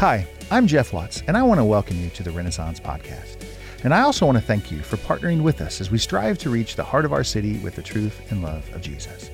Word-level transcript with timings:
Hi, 0.00 0.26
I'm 0.50 0.66
Jeff 0.66 0.92
Watts, 0.92 1.22
and 1.26 1.38
I 1.38 1.42
want 1.42 1.58
to 1.58 1.64
welcome 1.64 1.98
you 1.98 2.10
to 2.10 2.22
the 2.22 2.30
Renaissance 2.30 2.78
Podcast. 2.78 3.42
And 3.82 3.94
I 3.94 4.02
also 4.02 4.26
want 4.26 4.36
to 4.36 4.44
thank 4.44 4.70
you 4.70 4.80
for 4.80 4.98
partnering 4.98 5.40
with 5.40 5.62
us 5.62 5.80
as 5.80 5.90
we 5.90 5.96
strive 5.96 6.36
to 6.40 6.50
reach 6.50 6.76
the 6.76 6.84
heart 6.84 7.06
of 7.06 7.14
our 7.14 7.24
city 7.24 7.56
with 7.60 7.76
the 7.76 7.82
truth 7.82 8.20
and 8.30 8.42
love 8.42 8.70
of 8.74 8.82
Jesus. 8.82 9.30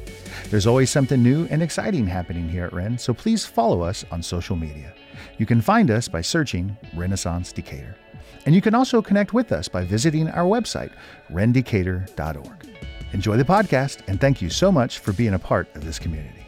There's 0.51 0.69
always 0.69 0.89
something 0.89 1.21
new 1.21 1.49
and 1.51 1.65
exciting 1.65 2.07
happening 2.07 2.49
here 2.49 2.65
at 2.67 2.73
Ren, 2.73 2.97
so 2.97 3.13
please 3.13 3.45
follow 3.45 3.81
us 3.83 4.05
on 4.13 4.23
social 4.23 4.55
media. 4.55 4.95
You 5.37 5.47
can 5.47 5.61
find 5.61 5.91
us 5.91 6.07
by 6.07 6.21
searching 6.21 6.77
Renaissance 6.95 7.51
Decatur. 7.51 7.97
And 8.47 8.55
you 8.55 8.61
can 8.61 8.77
also 8.77 9.03
connect 9.03 9.35
with 9.35 9.51
us 9.51 9.67
by 9.67 9.85
visiting 9.85 10.29
our 10.29 10.45
website, 10.45 10.93
rendecatur.org. 11.33 12.69
Enjoy 13.13 13.37
the 13.37 13.43
podcast, 13.43 14.03
and 14.07 14.21
thank 14.21 14.41
you 14.41 14.49
so 14.49 14.71
much 14.71 15.01
for 15.01 15.13
being 15.13 15.35
a 15.35 15.41
part 15.41 15.75
of 15.75 15.85
this 15.85 15.99
community. 15.99 16.42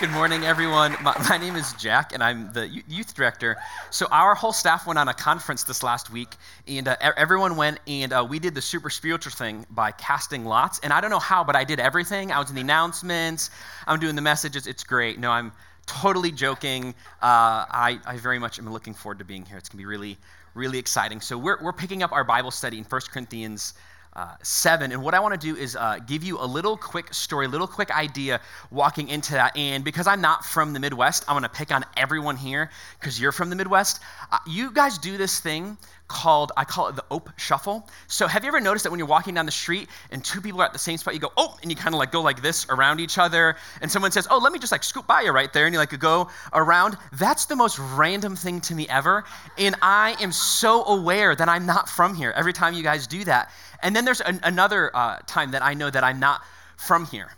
Good 0.00 0.10
morning, 0.12 0.44
everyone. 0.44 0.96
My, 1.02 1.12
my, 1.28 1.38
name 1.38 1.56
is 1.56 1.72
Jack, 1.72 2.12
and 2.12 2.22
I'm 2.22 2.52
the 2.52 2.68
youth 2.68 3.14
director. 3.14 3.56
So, 3.90 4.06
our 4.12 4.36
whole 4.36 4.52
staff 4.52 4.86
went 4.86 4.96
on 4.96 5.08
a 5.08 5.12
conference 5.12 5.64
this 5.64 5.82
last 5.82 6.08
week, 6.08 6.36
and 6.68 6.86
uh, 6.86 6.96
everyone 7.00 7.56
went, 7.56 7.80
and 7.88 8.12
uh, 8.12 8.24
we 8.28 8.38
did 8.38 8.54
the 8.54 8.62
super 8.62 8.90
spiritual 8.90 9.32
thing 9.32 9.66
by 9.70 9.90
casting 9.90 10.44
lots. 10.44 10.78
And 10.84 10.92
I 10.92 11.00
don't 11.00 11.10
know 11.10 11.18
how, 11.18 11.42
but 11.42 11.56
I 11.56 11.64
did 11.64 11.80
everything. 11.80 12.30
I 12.30 12.38
was 12.38 12.48
in 12.48 12.54
the 12.54 12.60
announcements, 12.60 13.50
I'm 13.88 13.98
doing 13.98 14.14
the 14.14 14.22
messages. 14.22 14.68
It's 14.68 14.84
great. 14.84 15.18
No, 15.18 15.32
I'm 15.32 15.50
totally 15.86 16.30
joking. 16.30 16.94
Uh, 17.20 17.66
I, 17.68 17.98
I 18.06 18.18
very 18.18 18.38
much 18.38 18.60
am 18.60 18.72
looking 18.72 18.94
forward 18.94 19.18
to 19.18 19.24
being 19.24 19.44
here. 19.46 19.58
It's 19.58 19.68
going 19.68 19.78
to 19.78 19.82
be 19.82 19.86
really, 19.86 20.16
really 20.54 20.78
exciting. 20.78 21.20
So, 21.20 21.36
we're, 21.36 21.60
we're 21.60 21.72
picking 21.72 22.04
up 22.04 22.12
our 22.12 22.22
Bible 22.22 22.52
study 22.52 22.78
in 22.78 22.84
1 22.84 23.00
Corinthians 23.10 23.74
uh, 24.18 24.34
7. 24.42 24.90
And 24.90 25.00
what 25.00 25.14
I 25.14 25.20
want 25.20 25.40
to 25.40 25.46
do 25.46 25.56
is 25.56 25.76
uh, 25.76 25.98
give 26.04 26.24
you 26.24 26.40
a 26.40 26.44
little 26.44 26.76
quick 26.76 27.14
story, 27.14 27.46
a 27.46 27.48
little 27.48 27.68
quick 27.68 27.96
idea 27.96 28.40
walking 28.72 29.08
into 29.08 29.34
that. 29.34 29.56
And 29.56 29.84
because 29.84 30.08
I'm 30.08 30.20
not 30.20 30.44
from 30.44 30.72
the 30.72 30.80
Midwest, 30.80 31.24
I'm 31.28 31.34
going 31.34 31.44
to 31.44 31.48
pick 31.48 31.70
on 31.70 31.84
everyone 31.96 32.36
here 32.36 32.70
because 32.98 33.20
you're 33.20 33.30
from 33.30 33.48
the 33.48 33.54
Midwest. 33.54 34.00
Uh, 34.32 34.38
you 34.44 34.72
guys 34.72 34.98
do 34.98 35.16
this 35.16 35.38
thing 35.38 35.78
called, 36.08 36.52
I 36.56 36.64
call 36.64 36.88
it 36.88 36.96
the 36.96 37.04
Ope 37.10 37.30
Shuffle. 37.36 37.86
So 38.06 38.26
have 38.26 38.42
you 38.42 38.48
ever 38.48 38.60
noticed 38.60 38.84
that 38.84 38.90
when 38.90 38.98
you're 38.98 39.06
walking 39.06 39.34
down 39.34 39.46
the 39.46 39.52
street 39.52 39.88
and 40.10 40.24
two 40.24 40.40
people 40.40 40.62
are 40.62 40.64
at 40.64 40.72
the 40.72 40.78
same 40.78 40.96
spot, 40.96 41.14
you 41.14 41.20
go, 41.20 41.32
oh, 41.36 41.56
and 41.62 41.70
you 41.70 41.76
kind 41.76 41.94
of 41.94 41.98
like 41.98 42.10
go 42.10 42.22
like 42.22 42.42
this 42.42 42.66
around 42.68 43.00
each 43.00 43.18
other. 43.18 43.56
And 43.82 43.92
someone 43.92 44.10
says, 44.10 44.26
oh, 44.30 44.38
let 44.38 44.52
me 44.52 44.58
just 44.58 44.72
like 44.72 44.82
scoop 44.82 45.06
by 45.06 45.20
you 45.20 45.30
right 45.30 45.52
there. 45.52 45.66
And 45.66 45.72
you 45.74 45.78
like 45.78 45.96
go 45.98 46.28
around. 46.52 46.96
That's 47.12 47.44
the 47.46 47.56
most 47.56 47.78
random 47.78 48.36
thing 48.36 48.62
to 48.62 48.74
me 48.74 48.88
ever. 48.88 49.24
And 49.56 49.76
I 49.82 50.16
am 50.20 50.32
so 50.32 50.84
aware 50.84 51.36
that 51.36 51.48
I'm 51.48 51.66
not 51.66 51.88
from 51.88 52.14
here 52.14 52.32
every 52.34 52.52
time 52.52 52.74
you 52.74 52.82
guys 52.82 53.06
do 53.06 53.24
that. 53.24 53.50
And 53.82 53.94
then 53.94 54.04
there's 54.04 54.20
an, 54.20 54.40
another 54.42 54.90
uh, 54.94 55.18
time 55.26 55.52
that 55.52 55.62
I 55.62 55.74
know 55.74 55.90
that 55.90 56.04
I'm 56.04 56.20
not 56.20 56.40
from 56.76 57.06
here. 57.06 57.30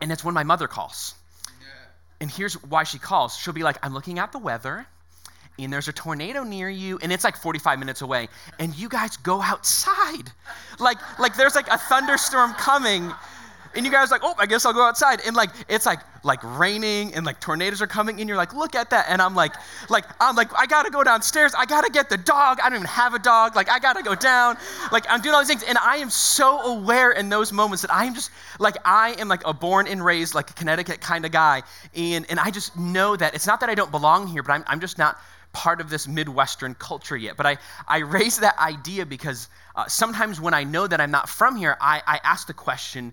And 0.00 0.12
it's 0.12 0.24
when 0.24 0.34
my 0.34 0.44
mother 0.44 0.68
calls. 0.68 1.14
Yeah. 1.60 1.66
And 2.20 2.30
here's 2.30 2.54
why 2.54 2.84
she 2.84 2.98
calls. 2.98 3.36
She'll 3.36 3.54
be 3.54 3.62
like, 3.62 3.78
I'm 3.82 3.94
looking 3.94 4.18
at 4.18 4.32
the 4.32 4.38
weather, 4.38 4.86
and 5.58 5.72
there's 5.72 5.88
a 5.88 5.92
tornado 5.92 6.42
near 6.44 6.68
you, 6.68 6.98
and 7.02 7.12
it's 7.12 7.24
like 7.24 7.36
45 7.36 7.78
minutes 7.78 8.02
away. 8.02 8.28
And 8.58 8.74
you 8.76 8.88
guys 8.88 9.16
go 9.16 9.40
outside. 9.42 10.30
Like, 10.78 10.98
like 11.18 11.36
there's 11.36 11.54
like 11.54 11.68
a 11.68 11.78
thunderstorm 11.78 12.54
coming, 12.54 13.12
and 13.74 13.86
you 13.86 13.92
guys 13.92 14.10
like, 14.10 14.22
oh, 14.24 14.34
I 14.38 14.46
guess 14.46 14.66
I'll 14.66 14.72
go 14.72 14.84
outside. 14.84 15.20
And 15.26 15.34
like, 15.34 15.50
it's 15.68 15.86
like, 15.86 16.00
like 16.24 16.40
raining 16.58 17.14
and 17.14 17.26
like 17.26 17.40
tornadoes 17.40 17.82
are 17.82 17.86
coming, 17.86 18.20
and 18.20 18.28
you're 18.28 18.36
like, 18.36 18.54
look 18.54 18.74
at 18.74 18.90
that. 18.90 19.06
And 19.08 19.20
I'm 19.20 19.34
like, 19.34 19.54
like, 19.88 20.04
I'm 20.20 20.36
like, 20.36 20.52
I 20.54 20.66
gotta 20.66 20.90
go 20.90 21.02
downstairs. 21.02 21.54
I 21.56 21.64
gotta 21.64 21.90
get 21.90 22.08
the 22.08 22.18
dog. 22.18 22.58
I 22.62 22.68
don't 22.68 22.78
even 22.78 22.86
have 22.86 23.14
a 23.14 23.18
dog. 23.18 23.56
Like, 23.56 23.70
I 23.70 23.78
gotta 23.78 24.02
go 24.02 24.14
down. 24.14 24.56
Like, 24.90 25.04
I'm 25.08 25.20
doing 25.20 25.34
all 25.34 25.40
these 25.40 25.48
things. 25.48 25.62
And 25.62 25.78
I 25.78 25.96
am 25.96 26.10
so 26.10 26.60
aware 26.60 27.12
in 27.12 27.28
those 27.28 27.52
moments 27.52 27.82
that 27.82 27.92
I 27.92 28.04
am 28.04 28.14
just 28.14 28.30
like, 28.58 28.76
I 28.84 29.14
am 29.18 29.28
like 29.28 29.46
a 29.46 29.54
born 29.54 29.86
and 29.86 30.04
raised, 30.04 30.34
like 30.34 30.50
a 30.50 30.54
Connecticut 30.54 31.00
kind 31.00 31.24
of 31.24 31.32
guy. 31.32 31.62
And, 31.94 32.26
and 32.30 32.38
I 32.38 32.50
just 32.50 32.76
know 32.78 33.16
that 33.16 33.34
it's 33.34 33.46
not 33.46 33.60
that 33.60 33.70
I 33.70 33.74
don't 33.74 33.90
belong 33.90 34.26
here, 34.26 34.42
but 34.42 34.52
I'm, 34.52 34.64
I'm 34.66 34.80
just 34.80 34.98
not 34.98 35.18
part 35.52 35.80
of 35.80 35.90
this 35.90 36.08
Midwestern 36.08 36.74
culture 36.74 37.16
yet. 37.16 37.36
But 37.36 37.46
I, 37.46 37.58
I 37.86 37.98
raise 37.98 38.38
that 38.38 38.58
idea 38.58 39.06
because 39.06 39.48
uh, 39.76 39.86
sometimes 39.86 40.40
when 40.40 40.54
I 40.54 40.64
know 40.64 40.86
that 40.86 41.00
I'm 41.00 41.10
not 41.10 41.28
from 41.28 41.56
here, 41.56 41.76
I, 41.80 42.02
I 42.06 42.20
ask 42.24 42.46
the 42.46 42.54
question, 42.54 43.12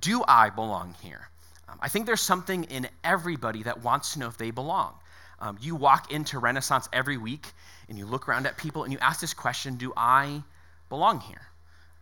do 0.00 0.22
I 0.26 0.50
belong 0.50 0.94
here? 1.02 1.28
Um, 1.68 1.78
I 1.80 1.88
think 1.88 2.06
there's 2.06 2.20
something 2.20 2.64
in 2.64 2.88
everybody 3.02 3.62
that 3.62 3.82
wants 3.82 4.14
to 4.14 4.18
know 4.18 4.28
if 4.28 4.38
they 4.38 4.50
belong. 4.50 4.94
Um, 5.40 5.58
you 5.60 5.76
walk 5.76 6.12
into 6.12 6.38
Renaissance 6.38 6.88
every 6.92 7.16
week 7.16 7.46
and 7.88 7.96
you 7.96 8.06
look 8.06 8.28
around 8.28 8.46
at 8.46 8.56
people 8.56 8.84
and 8.84 8.92
you 8.92 8.98
ask 8.98 9.20
this 9.20 9.34
question 9.34 9.76
Do 9.76 9.92
I 9.96 10.42
belong 10.88 11.20
here? 11.20 11.42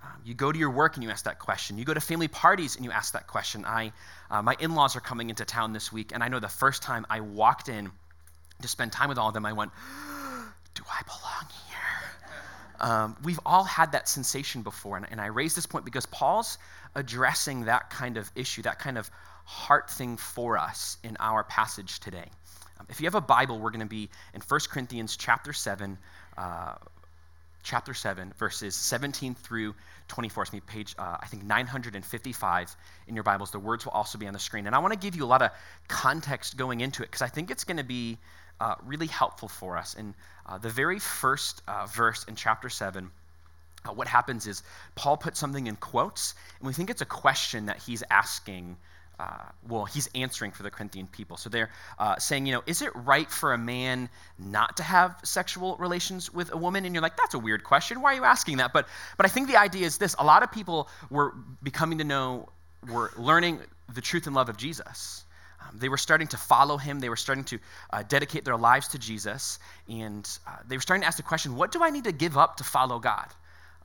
Um, 0.02 0.20
you 0.24 0.34
go 0.34 0.52
to 0.52 0.58
your 0.58 0.70
work 0.70 0.96
and 0.96 1.04
you 1.04 1.10
ask 1.10 1.24
that 1.24 1.38
question. 1.38 1.78
You 1.78 1.84
go 1.84 1.94
to 1.94 2.00
family 2.00 2.28
parties 2.28 2.76
and 2.76 2.84
you 2.84 2.90
ask 2.90 3.12
that 3.12 3.26
question. 3.26 3.64
I, 3.64 3.92
uh, 4.30 4.42
my 4.42 4.56
in 4.58 4.74
laws 4.74 4.96
are 4.96 5.00
coming 5.00 5.30
into 5.30 5.44
town 5.44 5.72
this 5.72 5.92
week, 5.92 6.12
and 6.12 6.22
I 6.22 6.28
know 6.28 6.38
the 6.38 6.48
first 6.48 6.82
time 6.82 7.06
I 7.10 7.20
walked 7.20 7.68
in 7.68 7.90
to 8.62 8.68
spend 8.68 8.92
time 8.92 9.08
with 9.08 9.18
all 9.18 9.28
of 9.28 9.34
them, 9.34 9.46
I 9.46 9.52
went, 9.52 9.72
Do 10.74 10.82
I 10.90 11.02
belong 11.04 11.46
here? 11.68 11.76
Um, 12.78 13.16
we've 13.24 13.40
all 13.46 13.64
had 13.64 13.92
that 13.92 14.08
sensation 14.08 14.62
before, 14.62 14.96
and, 14.96 15.06
and 15.10 15.20
I 15.20 15.26
raise 15.26 15.54
this 15.54 15.66
point 15.66 15.84
because 15.84 16.06
Paul's 16.06 16.58
addressing 16.94 17.66
that 17.66 17.90
kind 17.90 18.16
of 18.16 18.30
issue, 18.34 18.62
that 18.62 18.78
kind 18.78 18.98
of 18.98 19.10
heart 19.44 19.90
thing 19.90 20.16
for 20.16 20.58
us 20.58 20.98
in 21.02 21.16
our 21.20 21.44
passage 21.44 22.00
today. 22.00 22.28
Um, 22.78 22.86
if 22.90 23.00
you 23.00 23.06
have 23.06 23.14
a 23.14 23.20
Bible, 23.20 23.58
we're 23.58 23.70
going 23.70 23.80
to 23.80 23.86
be 23.86 24.10
in 24.34 24.40
1 24.40 24.60
Corinthians 24.70 25.16
chapter 25.16 25.52
7, 25.52 25.96
uh, 26.36 26.74
chapter 27.62 27.94
7, 27.94 28.32
verses 28.38 28.74
17 28.74 29.34
through 29.34 29.74
24. 30.08 30.42
It's 30.42 30.52
me 30.52 30.60
page, 30.60 30.94
uh, 30.98 31.16
I 31.20 31.26
think, 31.26 31.44
955 31.44 32.76
in 33.08 33.14
your 33.14 33.24
Bibles. 33.24 33.50
The 33.50 33.58
words 33.58 33.84
will 33.84 33.92
also 33.92 34.18
be 34.18 34.26
on 34.26 34.32
the 34.32 34.38
screen. 34.38 34.66
And 34.66 34.74
I 34.74 34.78
want 34.78 34.92
to 34.92 34.98
give 34.98 35.16
you 35.16 35.24
a 35.24 35.26
lot 35.26 35.42
of 35.42 35.50
context 35.88 36.56
going 36.56 36.80
into 36.80 37.02
it 37.02 37.06
because 37.06 37.22
I 37.22 37.28
think 37.28 37.50
it's 37.50 37.64
going 37.64 37.78
to 37.78 37.84
be 37.84 38.18
uh, 38.60 38.74
really 38.84 39.06
helpful 39.06 39.48
for 39.48 39.76
us. 39.76 39.94
In 39.94 40.14
uh, 40.46 40.58
the 40.58 40.70
very 40.70 40.98
first 40.98 41.62
uh, 41.68 41.86
verse 41.86 42.24
in 42.24 42.36
chapter 42.36 42.68
7, 42.68 43.10
uh, 43.84 43.92
what 43.92 44.08
happens 44.08 44.46
is 44.46 44.62
Paul 44.94 45.16
puts 45.16 45.38
something 45.38 45.66
in 45.66 45.76
quotes, 45.76 46.34
and 46.58 46.66
we 46.66 46.72
think 46.72 46.90
it's 46.90 47.02
a 47.02 47.06
question 47.06 47.66
that 47.66 47.78
he's 47.78 48.02
asking. 48.10 48.76
Uh, 49.18 49.44
well, 49.66 49.86
he's 49.86 50.10
answering 50.14 50.50
for 50.50 50.62
the 50.62 50.70
Corinthian 50.70 51.06
people. 51.06 51.38
So 51.38 51.48
they're 51.48 51.70
saying, 52.18 52.44
you 52.44 52.52
know, 52.52 52.62
is 52.66 52.82
it 52.82 52.90
right 52.94 53.30
for 53.30 53.54
a 53.54 53.58
man 53.58 54.10
not 54.38 54.76
to 54.76 54.82
have 54.82 55.18
sexual 55.24 55.74
relations 55.78 56.30
with 56.30 56.52
a 56.52 56.56
woman? 56.58 56.84
And 56.84 56.94
you're 56.94 57.00
like, 57.00 57.16
that's 57.16 57.32
a 57.32 57.38
weird 57.38 57.64
question. 57.64 58.02
Why 58.02 58.12
are 58.12 58.16
you 58.16 58.24
asking 58.24 58.58
that? 58.58 58.74
But, 58.74 58.86
but 59.16 59.24
I 59.24 59.30
think 59.30 59.48
the 59.48 59.56
idea 59.56 59.86
is 59.86 59.96
this 59.96 60.14
a 60.18 60.24
lot 60.24 60.42
of 60.42 60.52
people 60.52 60.90
were 61.08 61.32
becoming 61.62 61.96
to 61.96 62.04
know, 62.04 62.50
were 62.86 63.10
learning 63.16 63.60
the 63.94 64.02
truth 64.02 64.26
and 64.26 64.36
love 64.36 64.50
of 64.50 64.58
Jesus. 64.58 65.24
They 65.78 65.88
were 65.88 65.96
starting 65.96 66.28
to 66.28 66.36
follow 66.36 66.76
him. 66.76 67.00
They 67.00 67.08
were 67.08 67.16
starting 67.16 67.44
to 67.44 67.58
uh, 67.90 68.02
dedicate 68.02 68.44
their 68.44 68.56
lives 68.56 68.88
to 68.88 68.98
Jesus. 68.98 69.58
And 69.88 70.28
uh, 70.46 70.56
they 70.66 70.76
were 70.76 70.82
starting 70.82 71.02
to 71.02 71.06
ask 71.06 71.16
the 71.16 71.22
question, 71.22 71.56
what 71.56 71.72
do 71.72 71.82
I 71.82 71.90
need 71.90 72.04
to 72.04 72.12
give 72.12 72.36
up 72.36 72.56
to 72.56 72.64
follow 72.64 72.98
God? 72.98 73.26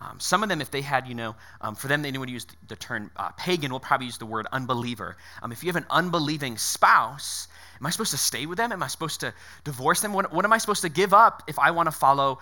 Um, 0.01 0.19
some 0.19 0.41
of 0.41 0.50
them, 0.50 0.62
if 0.62 0.72
they 0.72 0.81
had, 0.81 1.07
you 1.07 1.13
know, 1.13 1.35
um, 1.62 1.75
for 1.75 1.88
them, 1.88 2.01
they 2.01 2.12
would 2.12 2.30
use 2.30 2.47
the 2.68 2.75
term 2.75 3.12
uh, 3.16 3.30
pagan, 3.38 3.69
we'll 3.69 3.80
probably 3.80 4.07
use 4.07 4.18
the 4.18 4.25
word 4.25 4.47
unbeliever. 4.51 5.16
Um, 5.44 5.51
if 5.51 5.63
you 5.63 5.69
have 5.69 5.75
an 5.75 5.85
unbelieving 5.91 6.57
spouse, 6.57 7.47
am 7.80 7.85
I 7.85 7.91
supposed 7.91 8.12
to 8.12 8.18
stay 8.18 8.47
with 8.47 8.57
them? 8.57 8.72
Am 8.72 8.81
I 8.81 8.88
supposed 8.88 9.19
to 9.19 9.31
divorce 9.63 10.01
them? 10.01 10.13
What, 10.13 10.34
what 10.34 10.44
am 10.44 10.53
I 10.53 10.57
supposed 10.57 10.81
to 10.81 10.90
give 10.90 11.13
up 11.13 11.44
if 11.47 11.59
I 11.59 11.69
want 11.72 11.85
to 11.85 11.91
follow 11.91 12.40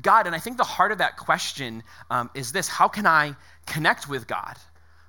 God? 0.00 0.26
And 0.26 0.34
I 0.34 0.38
think 0.38 0.56
the 0.56 0.64
heart 0.64 0.90
of 0.90 0.98
that 0.98 1.18
question 1.18 1.82
um, 2.08 2.30
is 2.34 2.50
this 2.50 2.66
How 2.66 2.88
can 2.88 3.06
I 3.06 3.36
connect 3.66 4.08
with 4.08 4.26
God? 4.26 4.56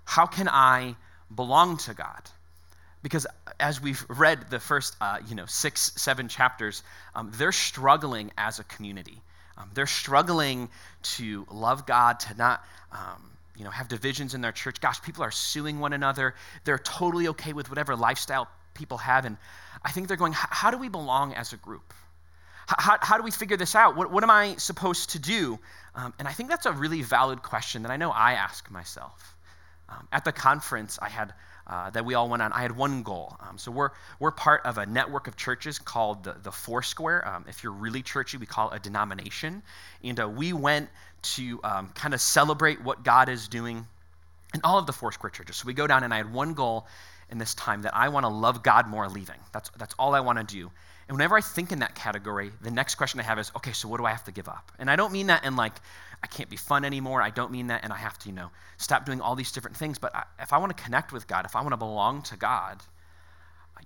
How 0.04 0.26
can 0.26 0.50
I 0.50 0.98
belong 1.34 1.78
to 1.78 1.94
God? 1.94 2.22
Because 3.04 3.28
as 3.60 3.82
we've 3.82 4.04
read 4.10 4.50
the 4.50 4.60
first, 4.60 4.96
uh, 5.00 5.20
you 5.28 5.36
know, 5.36 5.46
six, 5.46 5.92
seven 5.98 6.30
chapters, 6.30 6.82
um, 7.14 7.32
they're 7.36 7.52
struggling 7.52 8.32
as 8.38 8.60
a 8.60 8.64
community. 8.64 9.22
Um, 9.58 9.70
they're 9.74 9.86
struggling 9.86 10.70
to 11.04 11.46
love 11.52 11.86
God, 11.86 12.22
to 12.22 12.36
not 12.36 12.64
um, 12.92 13.30
you 13.56 13.64
know, 13.64 13.70
have 13.70 13.88
divisions 13.88 14.34
in 14.34 14.42
their 14.42 14.52
church. 14.52 14.82
Gosh, 14.82 15.02
people 15.02 15.24
are 15.24 15.32
suing 15.32 15.80
one 15.80 15.94
another. 15.94 16.34
They're 16.64 16.80
totally 16.80 17.28
okay 17.30 17.54
with 17.54 17.70
whatever 17.70 17.96
lifestyle 17.96 18.48
people 18.74 18.98
have. 18.98 19.26
And 19.26 19.38
I 19.84 19.92
think 19.92 20.08
they're 20.08 20.18
going, 20.18 20.34
how 20.34 20.72
do 20.72 20.78
we 20.78 20.90
belong 20.90 21.34
as 21.34 21.54
a 21.54 21.58
group? 21.58 21.94
How, 22.66 22.98
how 23.02 23.18
do 23.18 23.24
we 23.24 23.32
figure 23.32 23.58
this 23.58 23.76
out? 23.76 23.96
What, 23.96 24.12
what 24.12 24.24
am 24.24 24.30
I 24.32 24.56
supposed 24.56 25.12
to 25.12 25.20
do? 25.20 25.60
Um, 25.96 26.14
and 26.18 26.28
I 26.28 26.32
think 26.32 26.50
that's 26.50 26.66
a 26.66 26.72
really 26.72 27.02
valid 27.02 27.44
question 27.44 27.84
that 27.84 27.92
I 27.92 27.98
know 27.98 28.10
I 28.10 28.34
ask 28.34 28.72
myself. 28.72 29.36
Um, 29.90 30.08
at 30.12 30.24
the 30.24 30.32
conference, 30.32 30.98
I 31.02 31.10
had 31.10 31.34
uh, 31.66 31.90
that 31.92 32.06
we 32.06 32.14
all 32.14 32.28
went 32.30 32.42
on, 32.42 32.52
I 32.52 32.62
had 32.62 32.76
one 32.76 33.04
goal. 33.04 33.38
Um, 33.40 33.58
so 33.58 33.72
we're, 33.72 33.92
we're 34.20 34.32
part 34.32 34.66
of 34.66 34.78
a 34.78 34.86
network 34.86 35.28
of 35.28 35.38
churches 35.38 35.80
called 35.80 36.24
the, 36.24 36.36
the 36.44 36.52
Foursquare. 36.52 37.28
Um, 37.28 37.46
if 37.48 37.64
you're 37.64 37.72
really 37.72 38.02
churchy, 38.02 38.38
we 38.38 38.46
call 38.46 38.72
it 38.72 38.78
a 38.78 38.80
denomination. 38.80 39.64
And 40.04 40.20
uh, 40.20 40.28
we 40.28 40.54
went 40.54 40.90
to 41.36 41.60
um, 41.64 41.90
kind 41.96 42.14
of 42.14 42.22
celebrate 42.22 42.84
what 42.84 43.04
God 43.04 43.30
is 43.30 43.48
doing 43.48 43.88
in 44.54 44.62
all 44.64 44.78
of 44.78 44.86
the 44.86 44.94
Foursquare 44.94 45.30
churches. 45.30 45.56
So 45.56 45.66
we 45.66 45.74
go 45.74 45.88
down, 45.88 46.04
and 46.04 46.14
I 46.14 46.18
had 46.18 46.34
one 46.34 46.54
goal 46.54 46.86
in 47.30 47.38
this 47.38 47.54
time 47.56 47.84
that 47.84 47.96
I 47.96 48.10
want 48.10 48.26
to 48.26 48.30
love 48.30 48.62
God 48.62 48.88
more 48.88 49.08
leaving. 49.08 49.40
That's, 49.52 49.70
that's 49.78 49.96
all 49.98 50.14
I 50.14 50.20
want 50.20 50.38
to 50.38 50.44
do. 50.44 50.70
And 51.08 51.18
whenever 51.18 51.36
I 51.36 51.42
think 51.42 51.72
in 51.72 51.80
that 51.80 51.96
category, 51.96 52.52
the 52.62 52.72
next 52.72 52.96
question 52.96 53.20
I 53.20 53.24
have 53.24 53.40
is, 53.40 53.52
okay, 53.58 53.74
so 53.74 53.88
what 53.88 53.98
do 53.98 54.06
I 54.06 54.12
have 54.12 54.24
to 54.26 54.32
give 54.32 54.48
up? 54.48 54.72
And 54.80 54.90
I 54.90 54.96
don't 54.96 55.12
mean 55.12 55.28
that 55.28 55.46
in 55.46 55.56
like, 55.56 55.74
I 56.24 56.28
can't 56.28 56.50
be 56.50 56.56
fun 56.56 56.86
anymore. 56.86 57.22
I 57.22 57.30
don't 57.30 57.52
mean 57.52 57.68
that, 57.68 57.84
and 57.84 57.92
I 57.92 57.98
have 57.98 58.18
to, 58.20 58.30
you 58.30 58.36
know, 58.36 58.50
stop 58.78 59.06
doing 59.06 59.20
all 59.20 59.36
these 59.36 59.52
different 59.52 59.76
things. 59.76 60.00
But 60.00 60.16
I, 60.16 60.24
if 60.40 60.54
I 60.54 60.58
want 60.60 60.76
to 60.76 60.82
connect 60.82 61.12
with 61.12 61.28
God, 61.28 61.46
if 61.46 61.56
I 61.56 61.62
want 61.62 61.74
to 61.74 61.78
belong 61.78 62.22
to 62.24 62.38
God, 62.38 62.82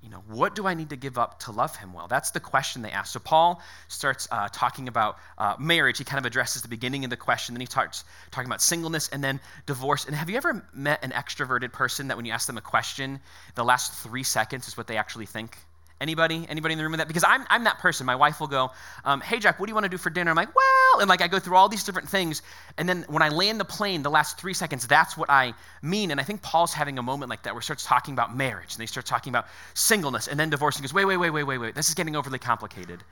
you 0.04 0.10
know, 0.10 0.24
what 0.28 0.56
do 0.56 0.68
I 0.68 0.74
need 0.74 0.90
to 0.92 0.96
give 0.96 1.18
up 1.18 1.40
to 1.42 1.52
love 1.52 1.76
him 1.76 1.94
well? 1.94 2.08
That's 2.08 2.32
the 2.32 2.40
question 2.40 2.82
they 2.82 2.92
ask. 2.92 3.12
So 3.12 3.20
Paul 3.20 3.62
starts 3.88 4.28
uh, 4.30 4.48
talking 4.52 4.88
about 4.88 5.18
uh, 5.38 5.56
marriage. 5.58 5.98
He 5.98 6.04
kind 6.04 6.20
of 6.20 6.26
addresses 6.26 6.62
the 6.62 6.68
beginning 6.68 7.04
of 7.04 7.10
the 7.10 7.18
question. 7.18 7.56
Then 7.56 7.62
he 7.62 7.66
starts 7.66 8.04
talking 8.30 8.48
about 8.48 8.62
singleness 8.62 9.10
and 9.10 9.24
then 9.24 9.40
divorce. 9.66 10.06
And 10.06 10.16
have 10.16 10.30
you 10.30 10.38
ever 10.38 10.64
met 10.74 11.04
an 11.04 11.12
extroverted 11.12 11.72
person 11.72 12.10
that 12.10 12.18
when 12.18 12.26
you 12.26 12.32
ask 12.32 12.48
them 12.48 12.58
a 12.58 12.62
question, 12.62 13.20
the 13.56 13.64
last 13.64 13.94
three 13.94 14.24
seconds 14.24 14.68
is 14.68 14.78
what 14.78 14.88
they 14.88 14.98
actually 14.98 15.26
think? 15.26 15.58
Anybody? 16.00 16.46
Anybody 16.48 16.74
in 16.74 16.78
the 16.78 16.84
room 16.84 16.92
with 16.92 17.00
that? 17.00 17.08
Because 17.08 17.24
I'm, 17.24 17.44
I'm 17.50 17.64
that 17.64 17.80
person. 17.80 18.06
My 18.06 18.16
wife 18.16 18.40
will 18.40 18.48
go, 18.48 18.70
um, 19.04 19.20
hey, 19.20 19.40
Jack, 19.40 19.60
what 19.60 19.66
do 19.66 19.72
you 19.72 19.74
want 19.74 19.86
to 19.86 19.90
do 19.90 19.98
for 19.98 20.12
dinner? 20.12 20.30
I'm 20.30 20.36
like, 20.36 20.54
well, 20.56 21.00
and 21.00 21.10
like 21.10 21.22
I 21.22 21.28
go 21.28 21.40
through 21.40 21.56
all 21.56 21.70
these 21.70 21.84
different 21.84 22.08
things. 22.08 22.44
And 22.78 22.88
then 22.88 23.04
when 23.08 23.24
I 23.24 23.30
land 23.30 23.60
the 23.60 23.66
plane, 23.66 24.04
the 24.04 24.12
last 24.12 24.40
three 24.40 24.54
seconds, 24.54 24.86
that's 24.86 25.18
what 25.18 25.32
I 25.32 25.56
mean. 25.82 26.12
And 26.12 26.20
I 26.20 26.24
think 26.24 26.44
Paul's 26.44 26.72
having 26.72 27.00
a 27.00 27.02
moment 27.02 27.32
like 27.32 27.44
that 27.44 27.56
where 27.56 27.62
he 27.62 27.66
starts 27.66 27.84
talking 27.84 28.14
about 28.14 28.36
marriage 28.36 28.76
and 28.76 28.82
they 28.82 28.86
start 28.86 29.08
talking 29.08 29.32
about 29.32 29.48
singleness 29.74 30.28
and 30.28 30.40
then 30.40 30.52
divorce. 30.52 30.76
And 30.76 30.84
goes, 30.84 30.94
wait, 30.94 31.06
wait, 31.06 31.18
wait, 31.18 31.32
wait, 31.32 31.44
wait, 31.44 31.58
wait. 31.58 31.74
This 31.74 31.90
is 31.90 31.96
getting 31.96 32.16
overly 32.16 32.40
complicated. 32.40 33.04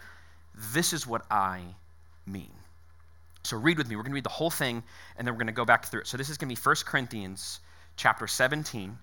This 0.71 0.93
is 0.93 1.07
what 1.07 1.23
I 1.31 1.61
mean. 2.27 2.51
So 3.41 3.57
read 3.57 3.79
with 3.79 3.89
me. 3.89 3.95
We're 3.95 4.03
going 4.03 4.11
to 4.11 4.15
read 4.15 4.25
the 4.25 4.29
whole 4.29 4.51
thing 4.51 4.83
and 5.17 5.27
then 5.27 5.33
we're 5.33 5.39
going 5.39 5.47
to 5.47 5.53
go 5.53 5.65
back 5.65 5.85
through 5.85 6.01
it. 6.01 6.07
So 6.07 6.17
this 6.17 6.29
is 6.29 6.37
going 6.37 6.53
to 6.53 6.55
be 6.55 6.61
1 6.63 6.75
Corinthians 6.85 7.59
chapter 7.97 8.27
17, 8.27 8.95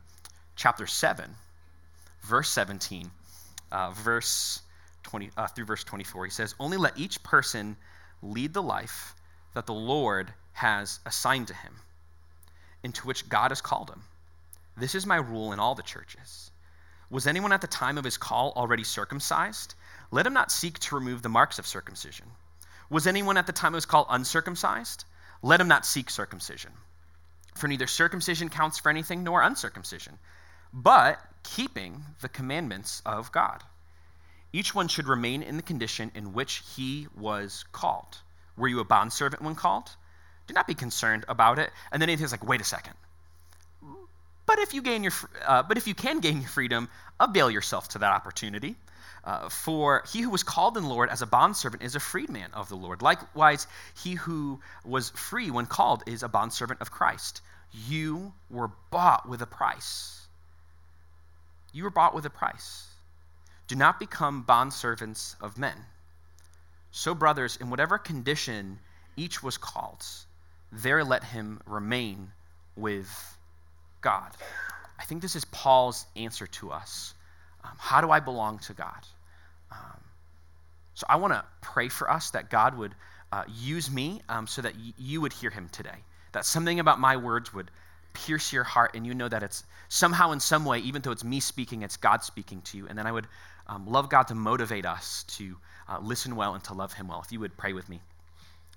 chapter 0.55 0.87
7, 0.87 1.25
verse 2.23 2.49
17 2.51 3.11
uh, 3.73 3.91
verse 3.91 4.61
20 5.05 5.31
uh, 5.37 5.47
through 5.49 5.65
verse 5.65 5.83
24. 5.83 6.27
He 6.27 6.31
says, 6.31 6.55
"Only 6.61 6.77
let 6.77 6.99
each 6.99 7.23
person 7.23 7.77
lead 8.23 8.55
the 8.55 8.63
life 8.63 9.15
that 9.55 9.67
the 9.67 9.75
Lord 9.75 10.33
has 10.53 11.01
assigned 11.05 11.49
to 11.49 11.55
him, 11.55 11.75
into 12.83 13.07
which 13.07 13.29
God 13.29 13.51
has 13.51 13.61
called 13.61 13.91
him. 13.91 14.03
This 14.77 14.95
is 14.95 15.07
my 15.07 15.17
rule 15.17 15.53
in 15.53 15.59
all 15.59 15.75
the 15.75 15.83
churches. 15.83 16.51
Was 17.11 17.27
anyone 17.27 17.53
at 17.53 17.61
the 17.61 17.67
time 17.67 17.99
of 17.99 18.05
his 18.05 18.17
call 18.17 18.53
already 18.57 18.85
circumcised? 18.85 19.75
Let 20.11 20.27
him 20.27 20.33
not 20.33 20.51
seek 20.51 20.79
to 20.79 20.95
remove 20.95 21.23
the 21.23 21.29
marks 21.29 21.59
of 21.59 21.67
circumcision. 21.67 22.27
Was 22.89 23.07
anyone 23.07 23.37
at 23.37 23.47
the 23.47 23.53
time 23.53 23.75
of 23.75 23.79
his 23.79 23.87
call 23.87 24.07
uncircumcised? 24.09 25.05
Let 25.43 25.61
him 25.61 25.69
not 25.69 25.85
seek 25.85 26.11
circumcision. 26.11 26.73
For 27.55 27.69
neither 27.69 27.87
circumcision 27.87 28.49
counts 28.49 28.79
for 28.79 28.89
anything 28.89 29.25
nor 29.25 29.43
uncircumcision, 29.43 30.19
but 30.73 31.21
keeping 31.43 32.03
the 32.21 32.29
commandments 32.29 33.03
of 33.05 33.33
God. 33.33 33.63
Each 34.53 34.75
one 34.75 34.89
should 34.89 35.09
remain 35.09 35.43
in 35.43 35.57
the 35.57 35.63
condition 35.63 36.11
in 36.15 36.35
which 36.35 36.63
he 36.77 37.07
was 37.17 37.65
called. 37.73 38.19
Were 38.57 38.69
you 38.69 38.81
a 38.81 38.85
bondservant 38.85 39.43
when 39.43 39.55
called? 39.55 39.91
Do 40.47 40.55
not 40.55 40.67
be 40.67 40.75
concerned 40.75 41.25
about 41.29 41.59
it. 41.59 41.71
And 41.91 42.03
then 42.03 42.09
he's 42.09 42.33
like, 42.33 42.47
wait 42.47 42.61
a 42.61 42.65
second. 42.65 42.95
But 44.45 44.59
if 44.59 44.75
you 44.75 44.83
gain 44.83 45.03
your, 45.03 45.13
uh, 45.47 45.63
but 45.63 45.79
if 45.79 45.87
you 45.87 45.95
can 45.95 46.21
gain 46.21 46.41
your 46.41 46.49
freedom, 46.49 46.89
avail 47.19 47.51
yourself 47.51 47.89
to 47.91 48.01
that 48.01 48.13
opportunity. 48.13 48.77
Uh, 49.25 49.49
for 49.49 50.03
he 50.13 50.21
who 50.21 50.31
was 50.31 50.43
called 50.43 50.77
in 50.77 50.83
the 50.83 50.89
Lord 50.89 51.09
as 51.09 51.23
a 51.23 51.27
bondservant 51.27 51.83
is 51.83 51.95
a 51.95 52.01
freedman 52.01 52.53
of 52.55 52.69
the 52.69 52.75
Lord. 52.75 53.03
Likewise, 53.03 53.69
he 54.03 54.15
who 54.15 54.61
was 54.85 55.11
free 55.11 55.51
when 55.51 55.67
called 55.67 56.03
is 56.07 56.25
a 56.25 56.29
bondservant 56.29 56.81
of 56.81 56.91
Christ. 56.91 57.41
You 57.87 58.33
were 58.51 58.71
bought 58.91 59.29
with 59.29 59.41
a 59.41 59.47
price. 59.47 60.22
You 61.73 61.85
were 61.85 61.91
bought 61.91 62.15
with 62.15 62.27
a 62.27 62.31
price. 62.31 62.87
Do 63.67 63.77
not 63.77 63.99
become 63.99 64.45
bondservants 64.47 65.35
of 65.41 65.59
men. 65.59 65.77
So, 66.91 67.15
brothers, 67.15 67.57
in 67.57 67.71
whatever 67.71 67.97
condition 67.97 68.79
each 69.17 69.43
was 69.43 69.57
called, 69.57 70.05
there 70.71 71.03
let 71.05 71.25
him 71.25 71.61
remain 71.67 72.31
with 72.77 73.09
God. 74.03 74.31
I 74.99 75.05
think 75.05 75.23
this 75.23 75.37
is 75.37 75.45
Paul's 75.47 76.05
answer 76.17 76.47
to 76.47 76.71
us. 76.71 77.15
Um, 77.65 77.73
how 77.79 78.03
do 78.03 78.11
I 78.11 78.21
belong 78.21 78.59
to 78.61 78.75
God? 78.75 79.07
Um, 79.71 80.01
so, 80.95 81.07
I 81.09 81.17
want 81.17 81.33
to 81.33 81.45
pray 81.63 81.89
for 81.89 82.11
us 82.11 82.31
that 82.31 82.51
God 82.51 82.77
would 82.77 82.95
uh, 83.33 83.45
use 83.49 83.91
me 83.91 84.21
um, 84.29 84.47
so 84.47 84.61
that 84.61 84.75
y- 84.75 84.93
you 84.99 85.23
would 85.23 85.33
hear 85.33 85.49
him 85.49 85.71
today. 85.71 86.05
That 86.33 86.45
something 86.45 86.79
about 86.79 87.01
my 87.01 87.17
words 87.17 87.55
would 87.55 87.71
pierce 88.13 88.53
your 88.53 88.65
heart 88.65 88.95
and 88.95 89.07
you 89.07 89.15
know 89.15 89.29
that 89.29 89.43
it's 89.43 89.65
somehow 89.89 90.33
in 90.33 90.41
some 90.41 90.65
way 90.65 90.79
even 90.79 91.03
though 91.03 91.13
it's 91.13 91.25
me 91.25 91.41
speaking 91.41 91.83
it's 91.83 91.97
god 91.97 92.23
speaking 92.23 92.61
to 92.63 92.77
you. 92.77 92.87
And 92.89 92.99
then 92.99 93.07
i 93.07 93.13
would 93.13 93.27
um, 93.67 93.87
love 93.87 94.09
god 94.09 94.29
to 94.29 94.35
motivate 94.35 94.87
us 94.87 95.25
to 95.37 95.57
uh, 95.89 95.99
listen 96.01 96.37
well 96.37 96.55
and 96.55 96.63
to 96.65 96.75
love 96.75 96.93
him 96.93 97.09
well. 97.09 97.23
If 97.25 97.33
you 97.33 97.41
would 97.41 97.57
pray 97.57 97.73
with 97.73 97.89
me. 97.89 98.01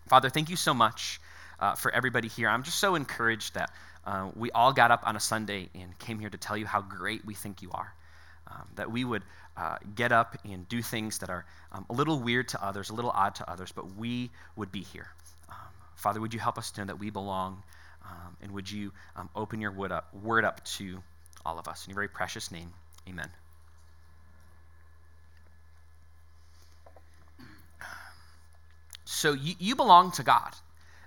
Father 0.07 0.29
thank 0.29 0.49
you 0.49 0.55
so 0.55 0.73
much 0.73 1.19
uh, 1.59 1.75
for 1.75 1.91
everybody 1.93 2.27
here. 2.27 2.49
I'm 2.49 2.63
just 2.63 2.79
so 2.79 2.95
encouraged 2.95 3.55
that 3.55 3.71
uh, 4.05 4.29
we 4.35 4.51
all 4.51 4.73
got 4.73 4.91
up 4.91 5.01
on 5.05 5.15
a 5.15 5.19
sunday 5.19 5.69
and 5.73 5.97
came 5.99 6.19
here 6.19 6.29
to 6.29 6.37
tell 6.37 6.57
you 6.57 6.65
how 6.65 6.81
great 6.81 7.25
we 7.25 7.33
think 7.33 7.61
you 7.61 7.71
are. 7.71 7.93
Um, 8.47 8.67
that 8.75 8.91
we 8.91 9.03
would 9.03 9.23
uh, 9.57 9.77
get 9.95 10.11
up 10.11 10.37
and 10.45 10.67
do 10.69 10.81
things 10.81 11.17
that 11.19 11.29
are 11.29 11.45
um, 11.71 11.85
a 11.89 11.93
little 11.93 12.19
weird 12.19 12.47
to 12.49 12.63
others 12.63 12.89
a 12.89 12.93
little 12.93 13.09
odd 13.11 13.33
to 13.35 13.49
others 13.49 13.71
but 13.71 13.95
we 13.95 14.29
would 14.55 14.71
be 14.71 14.81
here. 14.81 15.07
Um, 15.49 15.55
father 15.95 16.21
would 16.21 16.33
you 16.33 16.39
help 16.39 16.57
us 16.57 16.71
to 16.71 16.81
know 16.81 16.85
that 16.85 16.99
we 16.99 17.09
belong 17.09 17.63
um, 18.09 18.37
and 18.41 18.51
would 18.51 18.69
you 18.69 18.91
um, 19.15 19.29
open 19.35 19.61
your 19.61 19.71
word 19.71 19.91
up, 19.91 20.13
word 20.13 20.45
up 20.45 20.63
to 20.65 21.01
all 21.45 21.59
of 21.59 21.67
us? 21.67 21.85
In 21.85 21.91
your 21.91 21.95
very 21.95 22.07
precious 22.07 22.51
name, 22.51 22.71
amen. 23.07 23.29
So 29.05 29.33
you, 29.33 29.55
you 29.59 29.75
belong 29.75 30.11
to 30.13 30.23
God. 30.23 30.53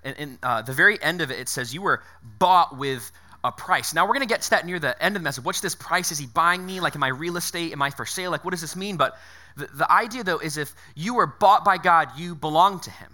And, 0.03 0.17
and 0.19 0.39
uh, 0.43 0.63
the 0.63 0.73
very 0.73 1.01
end 1.03 1.21
of 1.21 1.31
it, 1.31 1.39
it 1.39 1.49
says 1.49 1.75
you 1.75 1.83
were 1.83 2.03
bought 2.39 2.77
with 2.77 3.11
a 3.45 3.53
price. 3.53 3.95
Now 3.95 4.05
we're 4.05 4.15
going 4.15 4.27
to 4.27 4.33
get 4.33 4.43
to 4.43 4.51
that 4.51 4.67
near 4.67 4.79
the 4.79 5.01
end 5.03 5.17
of 5.17 5.23
the 5.23 5.25
message. 5.25 5.45
What's 5.45 5.61
this 5.61 5.75
price? 5.75 6.11
Is 6.11 6.19
he 6.19 6.27
buying 6.27 6.65
me? 6.65 6.81
Like, 6.81 6.97
am 6.97 7.03
I 7.03 7.09
real 7.09 7.37
estate? 7.37 7.73
Am 7.73 7.83
I 7.83 7.91
for 7.91 8.07
sale? 8.07 8.31
Like, 8.31 8.45
what 8.45 8.53
does 8.53 8.61
this 8.61 8.77
mean? 8.77 8.97
But 8.97 9.19
the, 9.57 9.67
the 9.67 9.93
idea, 9.93 10.25
though, 10.25 10.39
is 10.39 10.57
if 10.57 10.75
you 10.95 11.15
were 11.15 11.27
bought 11.27 11.65
by 11.65 11.79
God, 11.79 12.09
you 12.17 12.35
belong 12.35 12.81
to 12.81 12.91
him. 12.91 13.13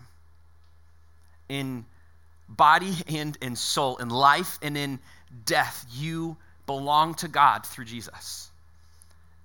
In 1.49 1.85
body 2.56 2.95
and 3.09 3.37
in 3.41 3.56
soul, 3.56 3.97
in 3.97 4.11
life 4.11 4.59
and 4.62 4.77
in 4.77 4.99
death, 5.45 5.87
you 5.93 6.37
belong 6.67 7.15
to 7.15 7.29
God 7.29 7.67
through 7.67 7.85
Jesus. 7.85 8.51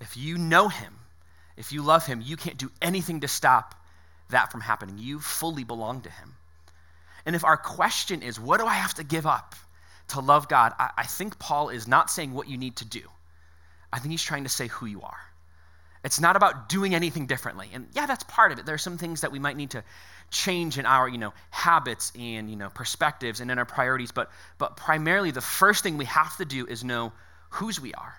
If 0.02 0.16
you 0.18 0.38
know 0.38 0.68
Him, 0.70 0.94
if 1.58 1.72
you 1.72 1.82
love 1.82 2.06
Him, 2.06 2.22
you 2.24 2.38
can't 2.38 2.58
do 2.58 2.72
anything 2.82 3.22
to 3.22 3.28
stop 3.28 3.76
that 4.30 4.52
from 4.52 4.62
happening. 4.62 4.98
You 4.98 5.20
fully 5.20 5.64
belong 5.64 6.02
to 6.02 6.10
Him. 6.10 6.36
And 7.26 7.36
if 7.36 7.44
our 7.44 7.58
question 7.58 8.24
is, 8.24 8.40
what 8.40 8.60
do 8.60 8.66
I 8.66 8.76
have 8.76 8.94
to 8.96 9.04
give 9.04 9.26
up 9.26 9.56
to 10.10 10.20
love 10.22 10.48
God? 10.48 10.74
I, 10.80 10.90
I 10.98 11.04
think 11.04 11.38
Paul 11.38 11.70
is 11.70 11.88
not 11.88 12.10
saying 12.10 12.34
what 12.34 12.48
you 12.48 12.58
need 12.58 12.78
to 12.78 12.86
do. 12.86 13.02
I 13.92 14.00
think 14.00 14.12
he's 14.12 14.24
trying 14.24 14.44
to 14.44 14.50
say 14.50 14.68
who 14.68 14.86
you 14.86 15.02
are. 15.02 15.20
It's 16.04 16.22
not 16.22 16.36
about 16.36 16.70
doing 16.70 16.96
anything 16.96 17.26
differently. 17.26 17.70
And 17.74 17.88
yeah, 17.94 18.06
that's 18.06 18.24
part 18.24 18.52
of 18.52 18.60
it. 18.60 18.66
There 18.66 18.76
are 18.76 18.80
some 18.80 18.98
things 18.98 19.22
that 19.22 19.32
we 19.32 19.40
might 19.40 19.58
need 19.58 19.72
to 19.72 19.84
change 20.32 20.78
in 20.78 20.86
our, 20.86 21.08
you 21.08 21.18
know, 21.18 21.34
habits 21.50 22.12
and, 22.18 22.50
you 22.50 22.56
know, 22.56 22.70
perspectives 22.70 23.40
and 23.40 23.50
in 23.50 23.58
our 23.58 23.66
priorities, 23.66 24.12
but 24.12 24.30
but 24.58 24.78
primarily 24.78 25.32
the 25.32 25.42
first 25.42 25.84
thing 25.84 25.98
we 25.98 26.06
have 26.06 26.36
to 26.38 26.46
do 26.46 26.66
is 26.66 26.84
know 26.84 27.12
whose 27.50 27.80
we 27.80 27.94
are. 27.94 28.16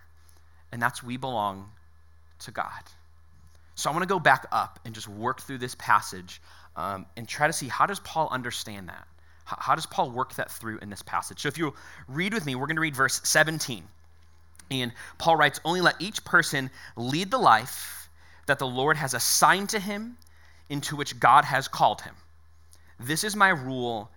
And 0.73 0.81
that's 0.81 1.03
we 1.03 1.17
belong 1.17 1.71
to 2.41 2.51
God. 2.51 2.83
So 3.75 3.91
I 3.91 3.93
want 3.93 4.03
to 4.03 4.09
go 4.09 4.21
back 4.21 4.47
up 4.53 4.79
and 4.85 4.95
just 4.95 5.09
work 5.09 5.41
through 5.41 5.59
this 5.59 5.75
passage 5.75 6.41
um, 6.77 7.07
and 7.17 7.27
try 7.27 7.47
to 7.47 7.53
see 7.53 7.69
how 7.69 7.87
does 7.87 8.01
Paul 8.01 8.29
understand 8.31 8.89
that? 8.89 9.07
How, 9.45 9.57
how 9.59 9.75
does 9.75 9.87
Paul 9.87 10.11
work 10.11 10.35
that 10.35 10.51
through 10.51 10.79
in 10.79 10.91
this 10.91 11.03
passage? 11.03 11.41
So 11.41 11.49
if 11.49 11.59
you 11.59 11.75
read 12.09 12.35
with 12.35 12.45
me, 12.45 12.55
we're 12.55 12.67
going 12.67 12.77
to 12.77 12.83
read 12.83 12.95
verse 12.95 13.21
17. 13.25 13.85
And 14.71 14.93
Paul 15.19 15.37
writes, 15.37 15.61
Only 15.65 15.81
let 15.81 15.97
each 16.01 16.25
person 16.25 16.71
lead 16.97 17.31
the 17.31 17.39
life 17.39 18.09
that 18.47 18.59
the 18.59 18.67
Lord 18.67 18.97
has 18.97 19.15
assigned 19.15 19.71
to 19.71 19.81
him, 19.81 20.17
into 20.71 20.97
which 20.97 21.21
God 21.21 21.45
has 21.45 21.69
called 21.69 22.01
him. 22.01 22.15
This 22.99 23.25
is 23.25 23.37
my 23.37 23.51
rule 23.51 24.11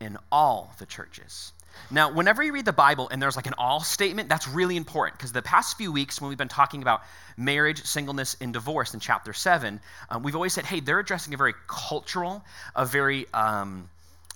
in 0.00 0.18
all 0.30 0.74
the 0.78 0.86
churches. 0.86 1.52
Now, 1.90 2.12
whenever 2.12 2.42
you 2.42 2.52
read 2.52 2.64
the 2.64 2.72
Bible 2.72 3.08
and 3.08 3.22
there's 3.22 3.36
like 3.36 3.46
an 3.46 3.54
all 3.56 3.80
statement, 3.80 4.28
that's 4.28 4.48
really 4.48 4.76
important 4.76 5.18
because 5.18 5.32
the 5.32 5.42
past 5.42 5.78
few 5.78 5.92
weeks, 5.92 6.20
when 6.20 6.28
we've 6.28 6.38
been 6.38 6.48
talking 6.48 6.82
about 6.82 7.02
marriage, 7.36 7.84
singleness, 7.84 8.36
and 8.40 8.52
divorce 8.52 8.92
in 8.92 9.00
chapter 9.00 9.32
7, 9.32 9.80
um, 10.10 10.22
we've 10.22 10.34
always 10.34 10.52
said, 10.52 10.64
hey, 10.64 10.80
they're 10.80 10.98
addressing 10.98 11.32
a 11.32 11.36
very 11.36 11.54
cultural, 11.66 12.44
a 12.74 12.84
very 12.84 13.26
um, 13.32 13.88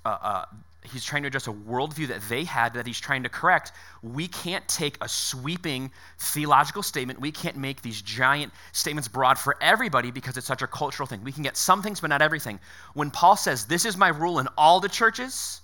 uh, 0.05 0.09
uh, 0.09 0.45
he's 0.93 1.05
trying 1.05 1.23
to 1.23 1.29
address 1.29 1.47
a 1.47 1.53
worldview 1.53 2.09
that 2.09 2.21
they 2.29 2.45
had 2.45 2.75
that 2.75 2.87
he's 2.87 3.01
trying 3.01 3.23
to 3.23 3.29
correct. 3.29 3.73
We 4.03 4.29
can't 4.29 4.67
take 4.69 4.99
a 5.01 5.09
sweeping 5.09 5.91
theological 6.19 6.83
statement. 6.83 7.21
We 7.21 7.33
can't 7.33 7.57
make 7.57 7.83
these 7.83 8.03
giant 8.03 8.53
statements 8.73 9.09
broad 9.09 9.39
for 9.39 9.57
everybody 9.61 10.11
because 10.11 10.37
it's 10.37 10.47
such 10.47 10.63
a 10.63 10.67
cultural 10.67 11.07
thing. 11.07 11.25
We 11.25 11.33
can 11.33 11.43
get 11.43 11.57
some 11.57 11.83
things, 11.83 12.01
but 12.01 12.09
not 12.09 12.23
everything. 12.23 12.61
When 12.93 13.11
Paul 13.11 13.37
says, 13.37 13.67
This 13.67 13.85
is 13.85 13.97
my 13.97 14.09
rule 14.09 14.39
in 14.39 14.49
all 14.59 14.81
the 14.81 14.89
churches, 14.89 15.61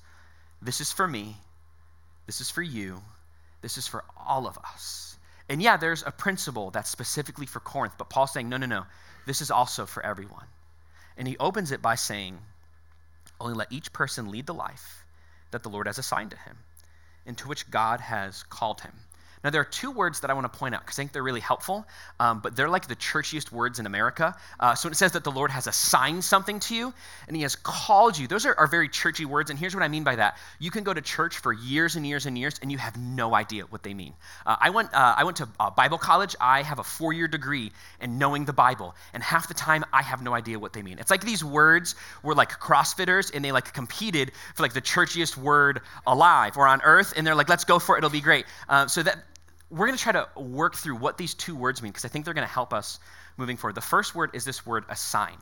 this 0.62 0.80
is 0.80 0.90
for 0.90 1.06
me, 1.06 1.36
this 2.26 2.40
is 2.40 2.50
for 2.50 2.62
you, 2.62 3.02
this 3.60 3.76
is 3.76 3.86
for 3.86 4.04
all 4.26 4.46
of 4.46 4.58
us. 4.58 5.16
And 5.48 5.60
yeah, 5.60 5.76
there's 5.76 6.04
a 6.06 6.12
principle 6.12 6.70
that's 6.70 6.88
specifically 6.88 7.46
for 7.46 7.60
Corinth, 7.60 7.94
but 7.98 8.08
Paul's 8.08 8.32
saying, 8.32 8.48
No, 8.48 8.56
no, 8.56 8.66
no, 8.66 8.84
this 9.26 9.42
is 9.42 9.50
also 9.50 9.84
for 9.84 10.04
everyone. 10.04 10.46
And 11.18 11.28
he 11.28 11.36
opens 11.38 11.72
it 11.72 11.82
by 11.82 11.96
saying, 11.96 12.38
Only 13.38 13.54
let 13.54 13.70
each 13.70 13.92
person 13.92 14.30
lead 14.30 14.46
the 14.46 14.54
life 14.54 15.04
that 15.50 15.62
the 15.62 15.68
Lord 15.68 15.86
has 15.86 15.98
assigned 15.98 16.30
to 16.32 16.36
him, 16.36 16.58
into 17.26 17.48
which 17.48 17.70
God 17.70 18.00
has 18.00 18.42
called 18.42 18.80
him. 18.82 18.92
Now, 19.42 19.50
there 19.50 19.60
are 19.60 19.66
two 19.66 19.90
words 19.90 20.20
that 20.20 20.30
I 20.30 20.34
want 20.34 20.52
to 20.52 20.58
point 20.58 20.74
out 20.74 20.82
because 20.82 20.98
I 20.98 21.02
think 21.02 21.12
they're 21.12 21.22
really 21.22 21.40
helpful, 21.40 21.86
um, 22.18 22.40
but 22.40 22.56
they're 22.56 22.68
like 22.68 22.88
the 22.88 22.96
churchiest 22.96 23.50
words 23.50 23.78
in 23.78 23.86
America. 23.86 24.36
Uh, 24.58 24.74
so, 24.74 24.88
it 24.88 24.96
says 24.96 25.12
that 25.12 25.24
the 25.24 25.30
Lord 25.30 25.50
has 25.50 25.66
assigned 25.66 26.24
something 26.24 26.60
to 26.60 26.74
you 26.74 26.92
and 27.26 27.36
He 27.36 27.42
has 27.42 27.56
called 27.56 28.18
you, 28.18 28.26
those 28.26 28.46
are, 28.46 28.54
are 28.58 28.66
very 28.66 28.88
churchy 28.88 29.24
words. 29.24 29.50
And 29.50 29.58
here's 29.58 29.74
what 29.74 29.82
I 29.82 29.88
mean 29.88 30.04
by 30.04 30.16
that 30.16 30.36
you 30.58 30.70
can 30.70 30.84
go 30.84 30.92
to 30.92 31.00
church 31.00 31.38
for 31.38 31.52
years 31.52 31.96
and 31.96 32.06
years 32.06 32.26
and 32.26 32.36
years, 32.36 32.58
and 32.60 32.70
you 32.70 32.78
have 32.78 32.96
no 32.98 33.34
idea 33.34 33.64
what 33.64 33.82
they 33.82 33.94
mean. 33.94 34.14
Uh, 34.44 34.56
I, 34.60 34.70
went, 34.70 34.92
uh, 34.92 35.14
I 35.16 35.24
went 35.24 35.38
to 35.38 35.48
Bible 35.76 35.98
college. 35.98 36.36
I 36.40 36.62
have 36.62 36.78
a 36.78 36.84
four 36.84 37.12
year 37.12 37.28
degree 37.28 37.72
in 38.00 38.18
knowing 38.18 38.44
the 38.44 38.52
Bible, 38.52 38.94
and 39.14 39.22
half 39.22 39.48
the 39.48 39.54
time 39.54 39.84
I 39.92 40.02
have 40.02 40.22
no 40.22 40.34
idea 40.34 40.58
what 40.58 40.72
they 40.72 40.82
mean. 40.82 40.98
It's 40.98 41.10
like 41.10 41.24
these 41.24 41.44
words 41.44 41.94
were 42.22 42.34
like 42.34 42.50
CrossFitters, 42.50 43.34
and 43.34 43.44
they 43.44 43.52
like 43.52 43.72
competed 43.72 44.32
for 44.54 44.62
like 44.62 44.74
the 44.74 44.80
churchiest 44.82 45.36
word 45.36 45.80
alive 46.06 46.56
or 46.56 46.66
on 46.66 46.80
earth, 46.82 47.14
and 47.16 47.26
they're 47.26 47.34
like, 47.34 47.48
let's 47.48 47.64
go 47.64 47.78
for 47.78 47.96
it, 47.96 47.98
it'll 47.98 48.10
be 48.10 48.20
great. 48.20 48.44
Uh, 48.68 48.86
so 48.86 49.02
that 49.02 49.18
we're 49.70 49.86
going 49.86 49.96
to 49.96 50.02
try 50.02 50.12
to 50.12 50.28
work 50.36 50.74
through 50.74 50.96
what 50.96 51.16
these 51.16 51.34
two 51.34 51.54
words 51.54 51.80
mean 51.80 51.92
because 51.92 52.04
I 52.04 52.08
think 52.08 52.24
they're 52.24 52.34
going 52.34 52.46
to 52.46 52.52
help 52.52 52.72
us 52.72 52.98
moving 53.36 53.56
forward. 53.56 53.76
The 53.76 53.80
first 53.80 54.14
word 54.14 54.30
is 54.34 54.44
this 54.44 54.66
word 54.66 54.84
assigned. 54.88 55.38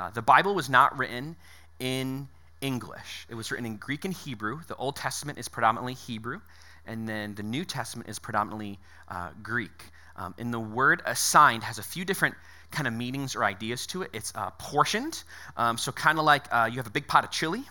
Uh, 0.00 0.10
the 0.10 0.22
Bible 0.22 0.54
was 0.54 0.70
not 0.70 0.96
written 0.98 1.36
in 1.78 2.28
English, 2.60 3.26
it 3.28 3.34
was 3.34 3.50
written 3.50 3.66
in 3.66 3.76
Greek 3.76 4.04
and 4.04 4.12
Hebrew. 4.12 4.60
The 4.66 4.74
Old 4.76 4.96
Testament 4.96 5.38
is 5.38 5.48
predominantly 5.48 5.94
Hebrew, 5.94 6.40
and 6.86 7.08
then 7.08 7.34
the 7.34 7.44
New 7.44 7.64
Testament 7.64 8.08
is 8.08 8.18
predominantly 8.18 8.78
uh, 9.08 9.30
Greek. 9.42 9.84
Um, 10.16 10.34
and 10.38 10.52
the 10.52 10.58
word 10.58 11.02
assigned 11.06 11.62
has 11.62 11.78
a 11.78 11.82
few 11.82 12.04
different 12.04 12.34
kind 12.72 12.88
of 12.88 12.94
meanings 12.94 13.36
or 13.36 13.44
ideas 13.44 13.86
to 13.88 14.02
it. 14.02 14.10
It's 14.12 14.32
uh, 14.34 14.50
portioned, 14.58 15.22
um, 15.56 15.78
so 15.78 15.92
kind 15.92 16.18
of 16.18 16.24
like 16.24 16.46
uh, 16.50 16.68
you 16.70 16.78
have 16.78 16.88
a 16.88 16.90
big 16.90 17.06
pot 17.06 17.22
of 17.24 17.30
chili 17.30 17.62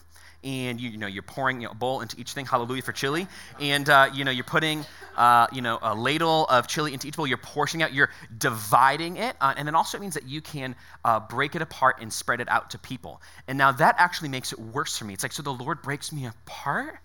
and 0.47 0.79
you, 0.79 0.89
you 0.91 0.97
know 0.97 1.07
you're 1.07 1.23
pouring 1.23 1.61
you 1.61 1.67
know, 1.67 1.71
a 1.71 1.75
bowl 1.75 1.99
into 1.99 2.17
each 2.19 2.31
thing 2.31 2.45
hallelujah 2.45 2.81
for 2.81 2.93
chili. 2.93 3.27
And 3.59 3.87
uh, 3.89 4.09
you 4.13 4.23
know 4.23 4.31
you're 4.31 4.45
putting 4.45 4.85
uh, 5.17 5.47
you 5.51 5.61
know 5.61 5.77
a 5.81 5.93
ladle 5.93 6.45
of 6.47 6.67
chili 6.67 6.93
into 6.93 7.07
each 7.07 7.17
bowl. 7.17 7.27
You're 7.27 7.37
portioning 7.37 7.83
out 7.83 7.93
you're 7.93 8.09
dividing 8.35 9.17
it 9.17 9.35
uh, 9.41 9.53
and 9.57 9.67
then 9.67 9.75
also 9.75 9.97
it 9.97 10.01
means 10.01 10.13
that 10.13 10.27
you 10.27 10.41
can 10.41 10.75
uh, 11.03 11.19
break 11.19 11.55
it 11.55 11.61
apart 11.61 11.97
and 12.01 12.11
spread 12.11 12.39
it 12.39 12.47
out 12.47 12.71
to 12.71 12.79
people. 12.79 13.21
And 13.47 13.57
now 13.57 13.73
that 13.73 13.95
actually 13.97 14.29
makes 14.29 14.53
it 14.53 14.59
worse 14.59 14.97
for 14.97 15.05
me. 15.05 15.13
It's 15.13 15.23
like 15.23 15.33
so 15.33 15.43
the 15.43 15.53
lord 15.53 15.81
breaks 15.81 16.11
me 16.13 16.25
apart 16.25 16.99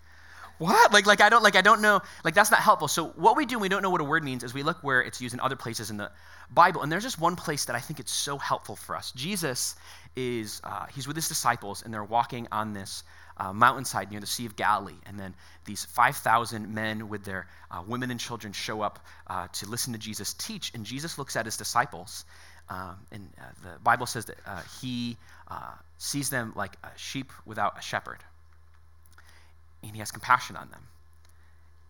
what 0.57 0.93
like 0.93 1.05
like 1.05 1.21
i 1.21 1.29
don't 1.29 1.43
like 1.43 1.55
i 1.55 1.61
don't 1.61 1.81
know 1.81 2.01
like 2.23 2.33
that's 2.33 2.51
not 2.51 2.59
helpful 2.59 2.87
so 2.87 3.07
what 3.09 3.35
we 3.35 3.45
do 3.45 3.59
we 3.59 3.69
don't 3.69 3.81
know 3.81 3.89
what 3.89 4.01
a 4.01 4.03
word 4.03 4.23
means 4.23 4.43
is 4.43 4.53
we 4.53 4.63
look 4.63 4.83
where 4.83 5.01
it's 5.01 5.19
used 5.21 5.33
in 5.33 5.39
other 5.39 5.55
places 5.55 5.89
in 5.89 5.97
the 5.97 6.11
bible 6.51 6.81
and 6.81 6.91
there's 6.91 7.03
just 7.03 7.19
one 7.19 7.35
place 7.35 7.65
that 7.65 7.75
i 7.75 7.79
think 7.79 7.99
it's 7.99 8.13
so 8.13 8.37
helpful 8.37 8.75
for 8.75 8.95
us 8.95 9.11
jesus 9.11 9.75
is 10.15 10.61
uh, 10.63 10.85
he's 10.93 11.07
with 11.07 11.15
his 11.15 11.27
disciples 11.27 11.81
and 11.83 11.93
they're 11.93 12.03
walking 12.03 12.47
on 12.51 12.73
this 12.73 13.03
uh, 13.37 13.53
mountainside 13.53 14.11
near 14.11 14.19
the 14.19 14.27
Sea 14.27 14.45
of 14.45 14.55
Galilee. 14.55 14.97
And 15.05 15.19
then 15.19 15.33
these 15.65 15.85
5,000 15.85 16.73
men 16.73 17.09
with 17.09 17.23
their 17.23 17.47
uh, 17.71 17.83
women 17.85 18.11
and 18.11 18.19
children 18.19 18.53
show 18.53 18.81
up 18.81 18.99
uh, 19.27 19.47
to 19.53 19.67
listen 19.67 19.93
to 19.93 19.99
Jesus 19.99 20.33
teach. 20.33 20.71
And 20.73 20.85
Jesus 20.85 21.17
looks 21.17 21.35
at 21.35 21.45
his 21.45 21.57
disciples. 21.57 22.25
Um, 22.69 22.97
and 23.11 23.29
uh, 23.37 23.43
the 23.63 23.79
Bible 23.79 24.05
says 24.05 24.25
that 24.25 24.37
uh, 24.45 24.61
he 24.81 25.17
uh, 25.47 25.73
sees 25.97 26.29
them 26.29 26.53
like 26.55 26.77
a 26.83 26.89
sheep 26.95 27.31
without 27.45 27.77
a 27.77 27.81
shepherd. 27.81 28.19
And 29.83 29.91
he 29.91 29.99
has 29.99 30.11
compassion 30.11 30.55
on 30.55 30.69
them. 30.69 30.81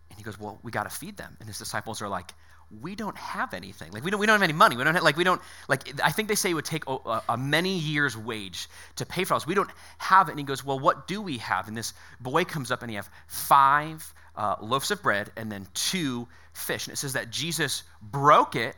And 0.09 0.17
he 0.17 0.23
goes, 0.23 0.39
Well, 0.39 0.59
we 0.63 0.71
got 0.71 0.83
to 0.83 0.89
feed 0.89 1.17
them. 1.17 1.37
And 1.39 1.47
his 1.47 1.57
disciples 1.57 2.01
are 2.01 2.09
like, 2.09 2.33
we 2.81 2.95
don't 2.95 3.17
have 3.17 3.53
anything. 3.53 3.91
Like 3.91 4.03
we 4.03 4.11
don't, 4.11 4.19
we 4.19 4.25
don't 4.25 4.35
have 4.35 4.43
any 4.43 4.53
money. 4.53 4.75
We 4.75 4.83
don't 4.83 4.95
have, 4.95 5.03
like 5.03 5.17
we 5.17 5.23
don't 5.23 5.41
like. 5.67 6.01
I 6.03 6.11
think 6.11 6.27
they 6.27 6.35
say 6.35 6.49
it 6.49 6.53
would 6.53 6.65
take 6.65 6.83
a, 6.87 7.21
a, 7.29 7.37
many 7.37 7.77
years' 7.77 8.17
wage 8.17 8.67
to 8.95 9.05
pay 9.05 9.23
for 9.23 9.35
us. 9.35 9.45
We 9.45 9.53
don't 9.53 9.69
have 9.97 10.27
it. 10.27 10.31
And 10.31 10.39
he 10.39 10.45
goes, 10.45 10.63
well, 10.63 10.79
what 10.79 11.07
do 11.07 11.21
we 11.21 11.37
have? 11.39 11.67
And 11.67 11.77
this 11.77 11.93
boy 12.19 12.45
comes 12.45 12.71
up 12.71 12.81
and 12.81 12.89
he 12.89 12.95
have 12.95 13.09
five 13.27 14.13
uh, 14.35 14.55
loaves 14.61 14.91
of 14.91 15.01
bread 15.03 15.31
and 15.35 15.51
then 15.51 15.67
two 15.73 16.27
fish. 16.53 16.87
And 16.87 16.93
it 16.93 16.97
says 16.97 17.13
that 17.13 17.29
Jesus 17.29 17.83
broke 18.01 18.55
it, 18.55 18.75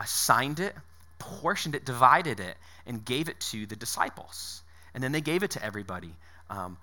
assigned 0.00 0.60
it, 0.60 0.74
portioned 1.18 1.74
it, 1.74 1.84
divided 1.84 2.40
it, 2.40 2.56
and 2.86 3.04
gave 3.04 3.28
it 3.28 3.38
to 3.40 3.66
the 3.66 3.76
disciples. 3.76 4.62
And 4.94 5.02
then 5.02 5.12
they 5.12 5.20
gave 5.20 5.42
it 5.42 5.52
to 5.52 5.64
everybody. 5.64 6.14
Um, 6.50 6.78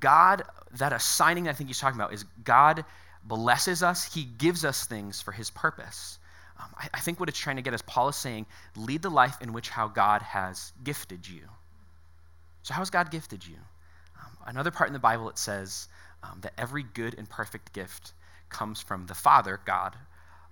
God, 0.00 0.42
that 0.78 0.92
assigning 0.92 1.48
I 1.48 1.52
think 1.52 1.68
he's 1.68 1.78
talking 1.78 1.98
about 1.98 2.12
is 2.12 2.24
God 2.44 2.84
blesses 3.24 3.82
us, 3.82 4.12
he 4.12 4.24
gives 4.24 4.64
us 4.64 4.86
things 4.86 5.20
for 5.20 5.32
his 5.32 5.50
purpose. 5.50 6.18
Um, 6.58 6.70
I, 6.78 6.88
I, 6.94 7.00
think 7.00 7.20
what 7.20 7.28
it's 7.28 7.38
trying 7.38 7.56
to 7.56 7.62
get 7.62 7.74
is 7.74 7.82
Paul 7.82 8.08
is 8.08 8.16
saying, 8.16 8.46
lead 8.76 9.02
the 9.02 9.10
life 9.10 9.36
in 9.42 9.52
which 9.52 9.68
how 9.68 9.88
God 9.88 10.22
has 10.22 10.72
gifted 10.84 11.28
you. 11.28 11.42
So, 12.62 12.72
how 12.72 12.80
has 12.80 12.90
God 12.90 13.10
gifted 13.10 13.46
you? 13.46 13.56
Um, 14.18 14.36
another 14.46 14.70
part 14.70 14.88
in 14.88 14.94
the 14.94 14.98
Bible 14.98 15.28
it 15.28 15.38
says 15.38 15.88
um, 16.22 16.38
that 16.40 16.52
every 16.56 16.82
good 16.82 17.14
and 17.18 17.28
perfect 17.28 17.72
gift 17.72 18.12
comes 18.48 18.80
from 18.80 19.06
the 19.06 19.14
Father, 19.14 19.60
God, 19.66 19.96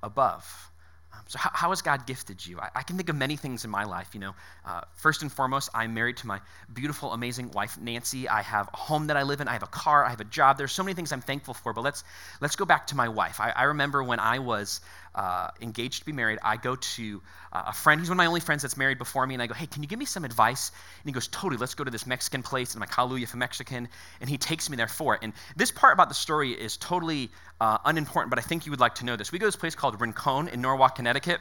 above. 0.02 0.70
Um, 1.14 1.24
so, 1.28 1.38
how, 1.38 1.50
how, 1.52 1.68
has 1.70 1.82
God 1.82 2.06
gifted 2.06 2.44
you? 2.44 2.58
I, 2.58 2.70
I, 2.74 2.82
can 2.82 2.96
think 2.96 3.08
of 3.08 3.16
many 3.16 3.36
things 3.36 3.64
in 3.64 3.70
my 3.70 3.84
life. 3.84 4.10
You 4.14 4.20
know, 4.20 4.34
uh, 4.66 4.82
first 4.96 5.22
and 5.22 5.32
foremost, 5.32 5.70
I'm 5.74 5.94
married 5.94 6.16
to 6.18 6.26
my 6.26 6.40
beautiful, 6.72 7.12
amazing 7.12 7.50
wife, 7.52 7.78
Nancy. 7.80 8.28
I 8.28 8.42
have 8.42 8.68
a 8.72 8.76
home 8.76 9.08
that 9.08 9.16
I 9.16 9.22
live 9.22 9.40
in. 9.40 9.48
I 9.48 9.52
have 9.52 9.62
a 9.62 9.68
car. 9.68 10.04
I 10.04 10.10
have 10.10 10.20
a 10.20 10.24
job. 10.24 10.58
There's 10.58 10.72
so 10.72 10.82
many 10.82 10.94
things 10.94 11.12
I'm 11.12 11.20
thankful 11.20 11.54
for. 11.54 11.72
But 11.72 11.82
let's 11.82 12.04
let's 12.40 12.56
go 12.56 12.64
back 12.64 12.88
to 12.88 12.96
my 12.96 13.08
wife. 13.08 13.40
I, 13.40 13.50
I 13.50 13.62
remember 13.64 14.02
when 14.02 14.20
I 14.20 14.40
was 14.40 14.80
uh, 15.14 15.50
engaged 15.60 16.00
to 16.00 16.06
be 16.06 16.12
married, 16.12 16.38
I 16.42 16.56
go 16.56 16.76
to 16.76 17.22
uh, 17.52 17.64
a 17.66 17.72
friend. 17.72 18.00
He's 18.00 18.08
one 18.08 18.16
of 18.16 18.18
my 18.18 18.26
only 18.26 18.40
friends 18.40 18.62
that's 18.62 18.76
married 18.76 18.98
before 18.98 19.26
me, 19.26 19.34
and 19.34 19.42
I 19.42 19.46
go, 19.46 19.54
"Hey, 19.54 19.66
can 19.66 19.82
you 19.82 19.88
give 19.88 19.98
me 19.98 20.04
some 20.04 20.24
advice?" 20.24 20.70
And 20.70 21.08
he 21.08 21.12
goes, 21.12 21.28
"Totally. 21.28 21.58
Let's 21.58 21.74
go 21.74 21.84
to 21.84 21.90
this 21.90 22.06
Mexican 22.06 22.42
place." 22.42 22.74
And 22.74 22.82
I'm 22.82 22.88
like, 22.88 22.94
"Hallelujah 22.94 23.26
for 23.26 23.36
Mexican," 23.36 23.88
and 24.20 24.28
he 24.28 24.38
takes 24.38 24.68
me 24.68 24.76
there 24.76 24.88
for 24.88 25.14
it. 25.14 25.20
And 25.22 25.32
this 25.56 25.70
part 25.70 25.92
about 25.92 26.08
the 26.08 26.14
story 26.14 26.52
is 26.52 26.76
totally 26.76 27.30
uh, 27.60 27.78
unimportant, 27.84 28.30
but 28.30 28.38
I 28.38 28.42
think 28.42 28.66
you 28.66 28.70
would 28.72 28.80
like 28.80 28.96
to 28.96 29.04
know 29.04 29.16
this. 29.16 29.32
We 29.32 29.38
go 29.38 29.44
to 29.44 29.48
this 29.48 29.56
place 29.56 29.74
called 29.74 30.00
Rincon 30.00 30.48
in 30.48 30.60
Norwalk, 30.60 30.96
Connecticut, 30.96 31.40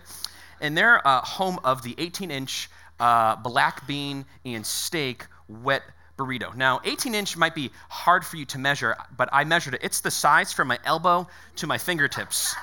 and 0.62 0.78
they're 0.78 1.06
uh, 1.08 1.22
home 1.22 1.60
of 1.64 1.82
the 1.82 1.94
18-inch 1.96 2.70
uh, 3.00 3.36
black 3.38 3.88
bean 3.88 4.26
and 4.46 4.66
steak 4.66 5.26
wet 5.48 5.84
burrito. 6.18 6.56
Now, 6.56 6.80
18 6.84 7.16
inch 7.16 7.36
might 7.38 7.56
be 7.56 7.72
hard 7.90 8.26
for 8.26 8.38
you 8.38 8.46
to 8.46 8.60
measure, 8.60 8.96
but 9.18 9.30
I 9.32 9.44
measured 9.44 9.74
it. 9.74 9.82
It's 9.84 10.02
the 10.02 10.12
size 10.12 10.54
from 10.54 10.68
my 10.68 10.80
elbow 10.86 11.28
to 11.58 11.68
my 11.68 11.78
fingertips. 11.78 12.56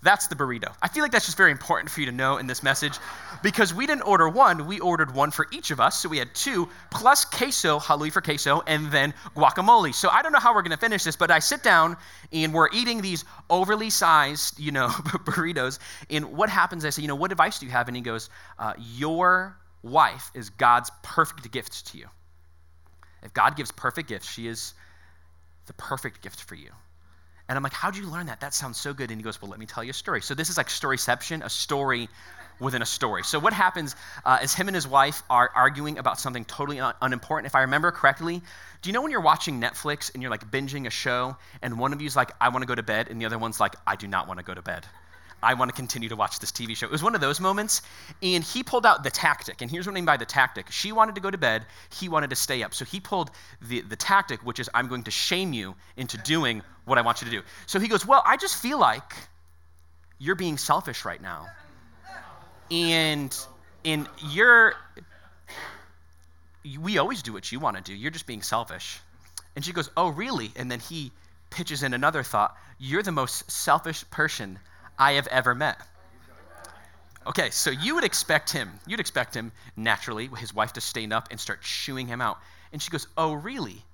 That's 0.00 0.28
the 0.28 0.36
burrito. 0.36 0.72
I 0.80 0.88
feel 0.88 1.02
like 1.02 1.10
that's 1.10 1.26
just 1.26 1.36
very 1.36 1.50
important 1.50 1.90
for 1.90 2.00
you 2.00 2.06
to 2.06 2.12
know 2.12 2.36
in 2.36 2.46
this 2.46 2.62
message 2.62 2.98
because 3.42 3.74
we 3.74 3.86
didn't 3.86 4.02
order 4.02 4.28
one, 4.28 4.66
we 4.66 4.78
ordered 4.78 5.12
one 5.12 5.32
for 5.32 5.48
each 5.50 5.72
of 5.72 5.80
us. 5.80 6.00
So 6.00 6.08
we 6.08 6.18
had 6.18 6.32
two 6.34 6.68
plus 6.90 7.24
queso, 7.24 7.80
hallelujah 7.80 8.12
for 8.12 8.20
queso, 8.20 8.62
and 8.66 8.92
then 8.92 9.12
guacamole. 9.34 9.92
So 9.92 10.08
I 10.08 10.22
don't 10.22 10.32
know 10.32 10.38
how 10.38 10.54
we're 10.54 10.62
going 10.62 10.70
to 10.70 10.76
finish 10.76 11.02
this, 11.02 11.16
but 11.16 11.32
I 11.32 11.40
sit 11.40 11.64
down 11.64 11.96
and 12.32 12.54
we're 12.54 12.68
eating 12.72 13.00
these 13.02 13.24
overly 13.50 13.90
sized, 13.90 14.60
you 14.60 14.70
know, 14.70 14.88
burritos. 15.26 15.80
And 16.08 16.32
what 16.36 16.48
happens, 16.48 16.84
I 16.84 16.90
say, 16.90 17.02
you 17.02 17.08
know, 17.08 17.16
what 17.16 17.32
advice 17.32 17.58
do 17.58 17.66
you 17.66 17.72
have? 17.72 17.88
And 17.88 17.96
he 17.96 18.02
goes, 18.02 18.30
uh, 18.58 18.74
Your 18.78 19.56
wife 19.82 20.30
is 20.34 20.50
God's 20.50 20.90
perfect 21.02 21.50
gift 21.50 21.88
to 21.88 21.98
you. 21.98 22.06
If 23.24 23.32
God 23.34 23.56
gives 23.56 23.72
perfect 23.72 24.08
gifts, 24.08 24.30
she 24.30 24.46
is 24.46 24.74
the 25.66 25.72
perfect 25.72 26.22
gift 26.22 26.44
for 26.44 26.54
you. 26.54 26.70
And 27.48 27.56
I'm 27.56 27.62
like, 27.62 27.72
how'd 27.72 27.96
you 27.96 28.06
learn 28.06 28.26
that? 28.26 28.40
That 28.40 28.52
sounds 28.52 28.78
so 28.78 28.92
good. 28.92 29.10
And 29.10 29.18
he 29.18 29.24
goes, 29.24 29.40
well, 29.40 29.50
let 29.50 29.58
me 29.58 29.66
tell 29.66 29.82
you 29.82 29.90
a 29.90 29.94
story. 29.94 30.20
So 30.20 30.34
this 30.34 30.50
is 30.50 30.56
like 30.56 30.68
storyception, 30.68 31.42
a 31.42 31.48
story 31.48 32.08
within 32.60 32.82
a 32.82 32.86
story. 32.86 33.22
So 33.22 33.38
what 33.38 33.52
happens 33.52 33.94
uh, 34.24 34.40
is 34.42 34.52
him 34.52 34.68
and 34.68 34.74
his 34.74 34.86
wife 34.86 35.22
are 35.30 35.50
arguing 35.54 35.98
about 35.98 36.18
something 36.18 36.44
totally 36.44 36.80
un- 36.80 36.94
unimportant. 37.00 37.46
If 37.46 37.54
I 37.54 37.62
remember 37.62 37.90
correctly, 37.90 38.42
do 38.82 38.90
you 38.90 38.92
know 38.92 39.00
when 39.00 39.10
you're 39.10 39.20
watching 39.20 39.60
Netflix 39.60 40.12
and 40.12 40.22
you're 40.22 40.30
like 40.30 40.50
binging 40.50 40.86
a 40.86 40.90
show 40.90 41.36
and 41.62 41.78
one 41.78 41.92
of 41.92 42.02
you's 42.02 42.16
like, 42.16 42.32
I 42.40 42.48
want 42.50 42.62
to 42.62 42.66
go 42.66 42.74
to 42.74 42.82
bed, 42.82 43.08
and 43.08 43.20
the 43.20 43.26
other 43.26 43.38
one's 43.38 43.60
like, 43.60 43.76
I 43.86 43.96
do 43.96 44.08
not 44.08 44.28
want 44.28 44.38
to 44.38 44.44
go 44.44 44.54
to 44.54 44.62
bed? 44.62 44.86
I 45.42 45.54
want 45.54 45.70
to 45.70 45.74
continue 45.74 46.08
to 46.08 46.16
watch 46.16 46.40
this 46.40 46.50
TV 46.50 46.76
show. 46.76 46.86
It 46.86 46.92
was 46.92 47.02
one 47.02 47.14
of 47.14 47.20
those 47.20 47.38
moments, 47.38 47.82
and 48.22 48.42
he 48.42 48.62
pulled 48.62 48.84
out 48.84 49.04
the 49.04 49.10
tactic. 49.10 49.62
And 49.62 49.70
here's 49.70 49.86
what 49.86 49.92
I 49.92 49.94
mean 49.94 50.04
by 50.04 50.16
the 50.16 50.26
tactic. 50.26 50.70
She 50.70 50.90
wanted 50.90 51.14
to 51.14 51.20
go 51.20 51.30
to 51.30 51.38
bed, 51.38 51.64
he 51.94 52.08
wanted 52.08 52.30
to 52.30 52.36
stay 52.36 52.62
up. 52.62 52.74
So 52.74 52.84
he 52.84 52.98
pulled 53.00 53.30
the, 53.62 53.82
the 53.82 53.96
tactic, 53.96 54.44
which 54.44 54.58
is, 54.58 54.68
I'm 54.74 54.88
going 54.88 55.04
to 55.04 55.10
shame 55.10 55.52
you 55.52 55.76
into 55.96 56.18
doing 56.18 56.62
what 56.84 56.98
I 56.98 57.02
want 57.02 57.22
you 57.22 57.26
to 57.26 57.30
do. 57.30 57.42
So 57.66 57.78
he 57.78 57.88
goes, 57.88 58.04
Well, 58.04 58.22
I 58.26 58.36
just 58.36 58.60
feel 58.60 58.78
like 58.78 59.12
you're 60.18 60.34
being 60.34 60.58
selfish 60.58 61.04
right 61.04 61.22
now. 61.22 61.46
And, 62.70 63.36
and 63.84 64.08
you're, 64.30 64.74
we 66.80 66.98
always 66.98 67.22
do 67.22 67.32
what 67.32 67.50
you 67.50 67.60
want 67.60 67.76
to 67.76 67.82
do. 67.82 67.94
You're 67.94 68.10
just 68.10 68.26
being 68.26 68.42
selfish. 68.42 69.00
And 69.54 69.64
she 69.64 69.72
goes, 69.72 69.88
Oh, 69.96 70.08
really? 70.08 70.50
And 70.56 70.70
then 70.70 70.80
he 70.80 71.12
pitches 71.50 71.82
in 71.82 71.94
another 71.94 72.22
thought. 72.22 72.56
You're 72.78 73.02
the 73.02 73.12
most 73.12 73.50
selfish 73.50 74.04
person 74.10 74.58
I 74.98 75.12
have 75.12 75.26
ever 75.28 75.54
met. 75.54 75.78
Okay, 77.26 77.50
so 77.50 77.70
you 77.70 77.94
would 77.94 78.04
expect 78.04 78.50
him, 78.50 78.80
you'd 78.86 79.00
expect 79.00 79.34
him 79.34 79.52
naturally, 79.76 80.28
his 80.38 80.54
wife 80.54 80.72
to 80.72 80.80
stand 80.80 81.12
up 81.12 81.28
and 81.30 81.38
start 81.38 81.62
chewing 81.62 82.06
him 82.08 82.20
out. 82.20 82.38
And 82.72 82.80
she 82.80 82.90
goes, 82.90 83.06
Oh, 83.16 83.34
really? 83.34 83.84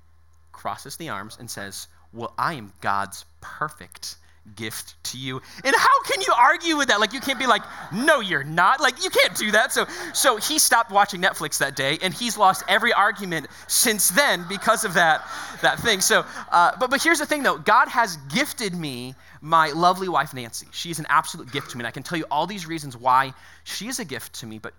Crosses 0.52 0.96
the 0.96 1.08
arms 1.08 1.37
and 1.38 1.50
says, 1.50 1.88
Well, 2.12 2.32
I 2.38 2.54
am 2.54 2.73
God's 2.80 3.25
perfect 3.40 4.16
gift 4.56 5.02
to 5.04 5.18
you. 5.18 5.40
And 5.64 5.74
how 5.74 6.02
can 6.04 6.20
you 6.20 6.32
argue 6.36 6.76
with 6.76 6.88
that? 6.88 7.00
Like 7.00 7.12
you 7.12 7.20
can't 7.20 7.38
be 7.38 7.46
like, 7.46 7.62
no, 7.92 8.20
you're 8.20 8.44
not. 8.44 8.80
Like 8.80 9.02
you 9.02 9.10
can't 9.10 9.34
do 9.36 9.50
that. 9.52 9.72
So 9.72 9.86
so 10.12 10.36
he 10.36 10.58
stopped 10.58 10.90
watching 10.90 11.20
Netflix 11.20 11.58
that 11.58 11.76
day, 11.76 11.98
and 12.02 12.12
he's 12.12 12.36
lost 12.36 12.64
every 12.68 12.92
argument 12.92 13.46
since 13.68 14.08
then 14.10 14.44
because 14.48 14.84
of 14.84 14.94
that 14.94 15.26
that 15.62 15.80
thing. 15.80 16.00
So, 16.00 16.24
uh, 16.50 16.72
but 16.78 16.90
but 16.90 17.02
here's 17.02 17.18
the 17.18 17.26
thing 17.26 17.42
though, 17.42 17.58
God 17.58 17.88
has 17.88 18.16
gifted 18.32 18.74
me 18.74 19.14
my 19.40 19.70
lovely 19.72 20.08
wife 20.08 20.34
Nancy. 20.34 20.66
She's 20.72 20.98
an 20.98 21.06
absolute 21.08 21.50
gift 21.52 21.70
to 21.70 21.76
me, 21.76 21.82
and 21.82 21.88
I 21.88 21.90
can 21.90 22.02
tell 22.02 22.18
you 22.18 22.26
all 22.30 22.46
these 22.46 22.66
reasons 22.66 22.96
why 22.96 23.32
she 23.64 23.88
is 23.88 23.98
a 23.98 24.04
gift 24.04 24.34
to 24.40 24.46
me. 24.46 24.58
But 24.58 24.74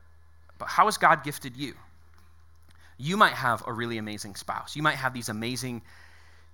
but 0.58 0.68
how 0.68 0.86
has 0.86 0.98
God 0.98 1.24
gifted 1.24 1.58
you? 1.58 1.74
You 2.98 3.18
might 3.18 3.34
have 3.34 3.64
a 3.68 3.74
really 3.74 3.98
amazing 3.98 4.36
spouse. 4.36 4.76
You 4.76 4.84
might 4.84 4.96
have 4.96 5.14
these 5.14 5.28
amazing 5.28 5.82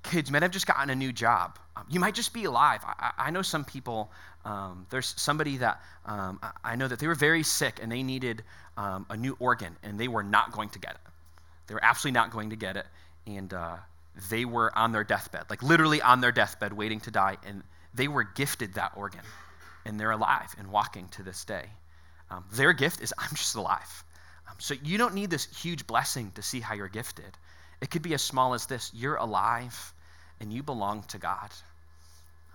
kids 0.03 0.31
might 0.31 0.41
have 0.41 0.51
just 0.51 0.67
gotten 0.67 0.89
a 0.89 0.95
new 0.95 1.11
job. 1.11 1.57
Um, 1.75 1.85
you 1.89 1.99
might 1.99 2.15
just 2.15 2.33
be 2.33 2.45
alive. 2.45 2.81
I, 2.83 3.11
I 3.17 3.31
know 3.31 3.41
some 3.41 3.65
people, 3.65 4.11
um, 4.45 4.85
there's 4.89 5.13
somebody 5.17 5.57
that 5.57 5.81
um, 6.05 6.39
I 6.63 6.75
know 6.75 6.87
that 6.87 6.99
they 6.99 7.07
were 7.07 7.15
very 7.15 7.43
sick 7.43 7.79
and 7.81 7.91
they 7.91 8.03
needed 8.03 8.43
um, 8.77 9.05
a 9.09 9.17
new 9.17 9.35
organ 9.39 9.75
and 9.83 9.99
they 9.99 10.07
were 10.07 10.23
not 10.23 10.51
going 10.51 10.69
to 10.69 10.79
get 10.79 10.91
it. 10.91 11.01
They 11.67 11.73
were 11.73 11.83
absolutely 11.83 12.19
not 12.19 12.31
going 12.31 12.49
to 12.49 12.55
get 12.55 12.77
it. 12.77 12.85
And 13.27 13.53
uh, 13.53 13.77
they 14.29 14.45
were 14.45 14.75
on 14.77 14.91
their 14.91 15.03
deathbed, 15.03 15.45
like 15.49 15.63
literally 15.63 16.01
on 16.01 16.21
their 16.21 16.31
deathbed, 16.31 16.73
waiting 16.73 16.99
to 17.01 17.11
die. 17.11 17.37
And 17.45 17.63
they 17.93 18.07
were 18.07 18.23
gifted 18.23 18.73
that 18.75 18.93
organ. 18.95 19.21
And 19.85 19.99
they're 19.99 20.11
alive 20.11 20.53
and 20.57 20.71
walking 20.71 21.07
to 21.09 21.23
this 21.23 21.45
day. 21.45 21.65
Um, 22.29 22.45
their 22.53 22.73
gift 22.73 23.01
is, 23.01 23.13
I'm 23.17 23.35
just 23.35 23.55
alive. 23.55 24.03
Um, 24.49 24.55
so 24.59 24.75
you 24.83 24.97
don't 24.97 25.13
need 25.13 25.29
this 25.29 25.45
huge 25.45 25.87
blessing 25.87 26.31
to 26.35 26.41
see 26.41 26.59
how 26.59 26.75
you're 26.75 26.87
gifted. 26.87 27.37
It 27.81 27.89
could 27.89 28.01
be 28.01 28.13
as 28.13 28.21
small 28.21 28.53
as 28.53 28.65
this 28.67 28.91
you're 28.93 29.15
alive 29.15 29.93
and 30.39 30.53
you 30.53 30.63
belong 30.63 31.03
to 31.09 31.17
God. 31.17 31.49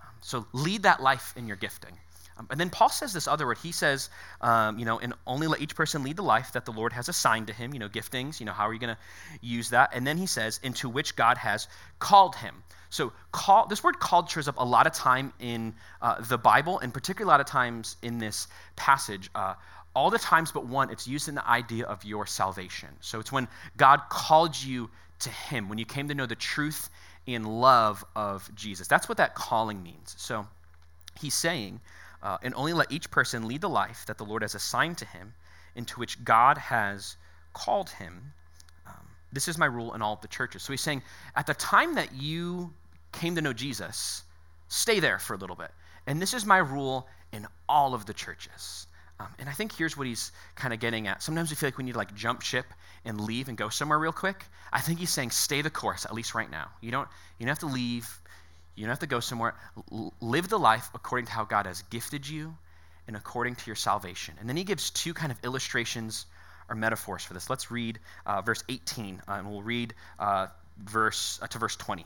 Um, 0.01 0.15
so 0.21 0.45
lead 0.53 0.83
that 0.83 1.01
life 1.01 1.33
in 1.37 1.47
your 1.47 1.57
gifting. 1.57 1.93
Um, 2.37 2.47
and 2.51 2.59
then 2.59 2.69
Paul 2.69 2.89
says 2.89 3.13
this 3.13 3.27
other 3.27 3.45
word. 3.45 3.57
He 3.57 3.71
says, 3.71 4.09
um, 4.41 4.77
you 4.77 4.85
know, 4.85 4.99
and 4.99 5.13
only 5.25 5.47
let 5.47 5.61
each 5.61 5.75
person 5.75 6.03
lead 6.03 6.17
the 6.17 6.23
life 6.23 6.53
that 6.53 6.65
the 6.65 6.71
Lord 6.71 6.93
has 6.93 7.09
assigned 7.09 7.47
to 7.47 7.53
him, 7.53 7.73
you 7.73 7.79
know, 7.79 7.89
giftings, 7.89 8.39
you 8.39 8.45
know, 8.45 8.51
how 8.51 8.67
are 8.67 8.73
you 8.73 8.79
going 8.79 8.95
to 8.95 9.45
use 9.45 9.71
that? 9.71 9.91
And 9.93 10.05
then 10.05 10.17
he 10.17 10.27
says, 10.27 10.59
into 10.63 10.87
which 10.89 11.15
God 11.15 11.37
has 11.37 11.67
called 11.99 12.35
him. 12.35 12.63
So 12.89 13.11
call, 13.31 13.67
this 13.67 13.83
word 13.83 13.99
called 13.99 14.29
shows 14.29 14.47
up 14.47 14.55
a 14.57 14.63
lot 14.63 14.87
of 14.87 14.93
time 14.93 15.33
in 15.39 15.73
uh, 16.01 16.21
the 16.21 16.37
Bible, 16.37 16.79
and 16.79 16.93
particularly 16.93 17.29
a 17.29 17.31
lot 17.31 17.41
of 17.41 17.47
times 17.47 17.97
in 18.01 18.17
this 18.17 18.47
passage. 18.75 19.29
Uh, 19.35 19.55
all 19.93 20.09
the 20.11 20.19
times 20.19 20.51
but 20.51 20.65
one, 20.65 20.91
it's 20.91 21.07
used 21.07 21.27
in 21.27 21.35
the 21.35 21.47
idea 21.47 21.85
of 21.85 22.05
your 22.05 22.27
salvation. 22.27 22.89
So 23.01 23.19
it's 23.19 23.31
when 23.31 23.47
God 23.77 24.01
called 24.09 24.55
you 24.55 24.89
to 25.19 25.29
Him, 25.29 25.69
when 25.69 25.77
you 25.77 25.85
came 25.85 26.07
to 26.07 26.15
know 26.15 26.25
the 26.25 26.35
truth 26.35 26.89
and 27.27 27.45
love 27.45 28.05
of 28.15 28.49
Jesus. 28.55 28.87
That's 28.87 29.09
what 29.09 29.17
that 29.17 29.35
calling 29.35 29.83
means. 29.83 30.15
So 30.17 30.47
he's 31.19 31.33
saying, 31.33 31.81
uh, 32.23 32.37
and 32.41 32.53
only 32.55 32.73
let 32.73 32.91
each 32.91 33.11
person 33.11 33.47
lead 33.47 33.61
the 33.61 33.69
life 33.69 34.05
that 34.05 34.17
the 34.17 34.25
Lord 34.25 34.41
has 34.41 34.55
assigned 34.55 34.97
to 34.99 35.05
him, 35.05 35.33
into 35.75 35.99
which 35.99 36.23
God 36.23 36.57
has 36.57 37.17
called 37.53 37.89
him. 37.89 38.33
Um, 38.87 39.07
this 39.31 39.47
is 39.47 39.57
my 39.57 39.65
rule 39.65 39.93
in 39.93 40.01
all 40.01 40.13
of 40.13 40.21
the 40.21 40.27
churches. 40.27 40.63
So 40.63 40.73
he's 40.73 40.81
saying, 40.81 41.03
at 41.35 41.45
the 41.45 41.53
time 41.53 41.95
that 41.95 42.13
you 42.13 42.73
came 43.11 43.35
to 43.35 43.41
know 43.41 43.53
Jesus, 43.53 44.23
stay 44.69 44.99
there 44.99 45.19
for 45.19 45.33
a 45.33 45.37
little 45.37 45.55
bit. 45.55 45.71
And 46.07 46.21
this 46.21 46.33
is 46.33 46.45
my 46.45 46.57
rule 46.59 47.07
in 47.33 47.45
all 47.67 47.93
of 47.93 48.05
the 48.05 48.13
churches. 48.13 48.86
Um, 49.19 49.27
and 49.39 49.49
I 49.49 49.51
think 49.51 49.75
here's 49.75 49.97
what 49.97 50.05
he's 50.05 50.31
kind 50.55 50.73
of 50.73 50.79
getting 50.79 51.07
at. 51.07 51.23
Sometimes 51.23 51.49
we 51.49 51.55
feel 51.55 51.67
like 51.67 51.77
we 51.77 51.83
need 51.83 51.93
to 51.93 51.97
like 51.97 52.13
jump 52.13 52.41
ship 52.41 52.65
and 53.03 53.19
leave 53.19 53.47
and 53.49 53.57
go 53.57 53.69
somewhere 53.69 53.97
real 53.97 54.11
quick. 54.11 54.43
I 54.71 54.79
think 54.81 54.99
he's 54.99 55.09
saying 55.09 55.31
stay 55.31 55.61
the 55.61 55.69
course, 55.69 56.05
at 56.05 56.13
least 56.13 56.35
right 56.35 56.49
now. 56.49 56.69
You 56.81 56.91
don't, 56.91 57.07
you 57.39 57.45
don't 57.45 57.49
have 57.49 57.59
to 57.59 57.73
leave. 57.73 58.07
You 58.75 58.83
don't 58.83 58.91
have 58.91 58.99
to 58.99 59.07
go 59.07 59.19
somewhere. 59.19 59.55
L- 59.91 60.13
live 60.21 60.49
the 60.49 60.59
life 60.59 60.89
according 60.93 61.25
to 61.27 61.31
how 61.31 61.45
God 61.45 61.65
has 61.65 61.81
gifted 61.83 62.27
you 62.29 62.55
and 63.07 63.15
according 63.15 63.55
to 63.55 63.65
your 63.65 63.75
salvation. 63.75 64.35
And 64.39 64.47
then 64.47 64.57
he 64.57 64.63
gives 64.63 64.91
two 64.91 65.13
kind 65.13 65.31
of 65.31 65.39
illustrations 65.43 66.27
or 66.69 66.75
metaphors 66.75 67.23
for 67.23 67.33
this. 67.33 67.49
Let's 67.49 67.71
read 67.71 67.99
uh, 68.25 68.41
verse 68.41 68.63
18, 68.69 69.21
uh, 69.27 69.31
and 69.31 69.49
we'll 69.49 69.61
read 69.63 69.93
uh, 70.19 70.47
verse 70.77 71.39
uh, 71.41 71.47
to 71.47 71.57
verse 71.57 71.75
20. 71.75 72.05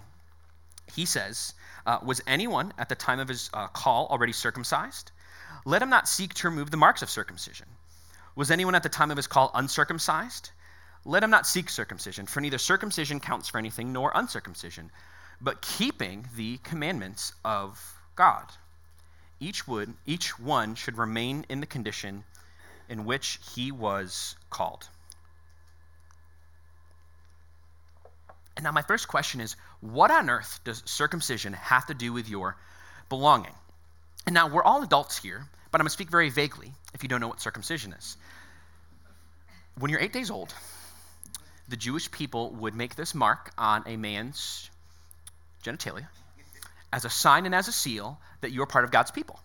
He 0.93 1.05
says, 1.05 1.53
uh, 1.85 1.99
"Was 2.03 2.21
anyone 2.27 2.73
at 2.77 2.89
the 2.89 2.95
time 2.95 3.19
of 3.19 3.27
his 3.27 3.49
uh, 3.53 3.67
call 3.67 4.07
already 4.07 4.33
circumcised?" 4.33 5.11
Let 5.65 5.81
him 5.81 5.89
not 5.89 6.07
seek 6.07 6.33
to 6.35 6.49
remove 6.49 6.71
the 6.71 6.77
marks 6.77 7.01
of 7.01 7.09
circumcision. 7.09 7.67
Was 8.35 8.51
anyone 8.51 8.75
at 8.75 8.83
the 8.83 8.89
time 8.89 9.11
of 9.11 9.17
his 9.17 9.27
call 9.27 9.51
uncircumcised? 9.53 10.51
Let 11.05 11.23
him 11.23 11.29
not 11.29 11.47
seek 11.47 11.69
circumcision, 11.69 12.25
for 12.25 12.41
neither 12.41 12.57
circumcision 12.57 13.19
counts 13.19 13.49
for 13.49 13.57
anything 13.57 13.91
nor 13.91 14.11
uncircumcision, 14.13 14.91
but 15.41 15.61
keeping 15.61 16.27
the 16.35 16.57
commandments 16.57 17.33
of 17.43 17.99
God. 18.15 18.45
Each 19.39 19.67
would 19.67 19.93
each 20.05 20.39
one 20.39 20.75
should 20.75 20.97
remain 20.97 21.45
in 21.49 21.59
the 21.59 21.65
condition 21.65 22.23
in 22.89 23.05
which 23.05 23.39
he 23.55 23.71
was 23.71 24.35
called. 24.49 24.87
And 28.55 28.63
now 28.63 28.71
my 28.71 28.83
first 28.83 29.07
question 29.07 29.41
is 29.41 29.55
what 29.79 30.11
on 30.11 30.29
earth 30.29 30.59
does 30.63 30.83
circumcision 30.85 31.53
have 31.53 31.87
to 31.87 31.95
do 31.95 32.13
with 32.13 32.29
your 32.29 32.57
belonging? 33.09 33.55
And 34.25 34.33
now 34.33 34.47
we're 34.47 34.63
all 34.63 34.83
adults 34.83 35.17
here, 35.17 35.45
but 35.71 35.79
I'm 35.79 35.83
going 35.83 35.89
to 35.89 35.93
speak 35.93 36.09
very 36.09 36.29
vaguely 36.29 36.73
if 36.93 37.03
you 37.03 37.09
don't 37.09 37.21
know 37.21 37.27
what 37.27 37.41
circumcision 37.41 37.93
is. 37.93 38.17
When 39.77 39.89
you're 39.89 40.01
eight 40.01 40.13
days 40.13 40.29
old, 40.29 40.53
the 41.69 41.77
Jewish 41.77 42.11
people 42.11 42.51
would 42.51 42.75
make 42.75 42.95
this 42.95 43.15
mark 43.15 43.51
on 43.57 43.83
a 43.85 43.97
man's 43.97 44.69
genitalia 45.63 46.07
as 46.93 47.05
a 47.05 47.09
sign 47.09 47.45
and 47.45 47.55
as 47.55 47.67
a 47.67 47.71
seal 47.71 48.19
that 48.41 48.51
you're 48.51 48.65
part 48.65 48.83
of 48.83 48.91
God's 48.91 49.11
people 49.11 49.39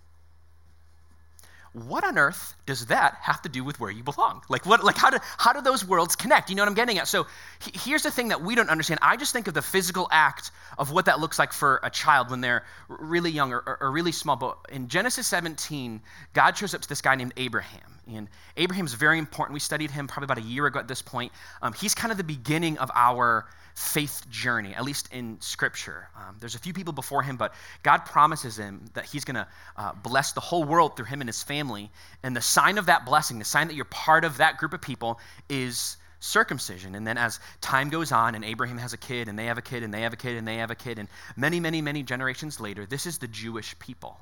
what 1.85 2.05
on 2.05 2.17
earth 2.17 2.57
does 2.65 2.87
that 2.87 3.19
have 3.21 3.43
to 3.43 3.51
do 3.51 3.63
with 3.63 3.79
where 3.79 3.91
you 3.91 4.03
belong? 4.03 4.41
Like 4.49 4.65
what 4.65 4.83
like 4.83 4.97
how 4.97 5.11
do 5.11 5.19
how 5.37 5.53
do 5.53 5.61
those 5.61 5.87
worlds 5.87 6.17
connect? 6.17 6.49
You 6.49 6.57
know 6.57 6.63
what 6.63 6.71
I'm 6.71 6.75
getting 6.75 6.97
at? 6.97 7.07
So 7.07 7.27
he, 7.61 7.71
here's 7.75 8.03
the 8.03 8.11
thing 8.11 8.29
that 8.29 8.41
we 8.41 8.55
don't 8.55 8.71
understand. 8.71 9.01
I 9.03 9.17
just 9.17 9.35
think 9.35 9.47
of 9.47 9.53
the 9.53 9.61
physical 9.61 10.09
act 10.11 10.53
of 10.79 10.91
what 10.91 11.05
that 11.05 11.21
looks 11.21 11.39
like 11.39 11.53
for 11.53 11.81
a 11.83 11.91
child 11.91 12.31
when 12.31 12.41
they're 12.41 12.65
really 12.89 13.31
young 13.31 13.53
or, 13.53 13.59
or, 13.59 13.79
or 13.83 13.91
really 13.91 14.13
small. 14.13 14.37
But 14.37 14.57
in 14.71 14.89
Genesis 14.89 15.27
17, 15.27 16.01
God 16.33 16.57
shows 16.57 16.75
up 16.75 16.81
to 16.81 16.89
this 16.89 17.03
guy 17.03 17.15
named 17.15 17.35
Abraham. 17.37 17.96
And 18.07 18.29
Abraham's 18.57 18.95
very 18.95 19.19
important. 19.19 19.55
We 19.55 19.61
studied 19.61 19.91
him 19.91 20.07
probably 20.07 20.27
about 20.27 20.39
a 20.39 20.49
year 20.49 20.67
ago 20.67 20.79
at 20.79 20.89
this 20.89 21.03
point. 21.03 21.33
Um, 21.63 21.73
he's 21.73 21.95
kind 21.95 22.13
of 22.13 22.19
the 22.19 22.25
beginning 22.25 22.79
of 22.79 22.91
our 22.95 23.47
faith 23.75 24.25
journey, 24.31 24.75
at 24.75 24.85
least 24.85 25.13
in 25.13 25.39
Scripture. 25.41 26.09
Um, 26.17 26.37
there's 26.41 26.55
a 26.55 26.59
few 26.59 26.73
people 26.73 26.95
before 26.95 27.23
him, 27.23 27.37
but 27.37 27.53
God 27.83 28.05
promises 28.07 28.57
him 28.59 28.87
that 28.95 29.05
he's 29.05 29.25
going 29.25 29.35
to 29.35 29.47
uh, 29.77 29.93
bless 30.03 30.33
the 30.33 30.41
whole 30.41 30.65
world 30.65 30.97
through 30.97 31.07
him 31.07 31.21
and 31.21 31.29
his 31.29 31.43
family. 31.43 31.91
And 32.23 32.35
the 32.35 32.41
sign 32.41 32.79
of 32.79 32.87
that 32.87 33.05
blessing, 33.05 33.39
the 33.39 33.45
sign 33.45 33.69
that 33.69 33.75
you're 33.75 33.85
part 33.85 34.25
of 34.25 34.39
that 34.39 34.57
group 34.57 34.73
of 34.73 34.81
people, 34.81 35.21
is 35.49 35.99
circumcision. 36.21 36.95
And 36.95 37.07
then 37.07 37.19
as 37.19 37.39
time 37.61 37.91
goes 37.91 38.13
on, 38.13 38.35
and 38.35 38.45
Abraham 38.45 38.79
has 38.79 38.95
a 38.95 38.97
kid, 38.99 39.29
and 39.29 39.39
they 39.39 39.47
have 39.47 39.59
a 39.59 39.63
kid, 39.63 39.83
and 39.83 39.93
they 39.93 40.03
have 40.03 40.13
a 40.13 40.17
kid, 40.17 40.37
and 40.37 40.49
they 40.49 40.57
have 40.57 40.71
a 40.71 40.75
kid, 40.75 40.99
and 40.99 41.09
many, 41.37 41.61
many, 41.61 41.83
many 41.83 42.03
generations 42.03 42.59
later, 42.61 42.87
this 42.87 43.05
is 43.05 43.19
the 43.19 43.29
Jewish 43.29 43.79
people. 43.79 44.19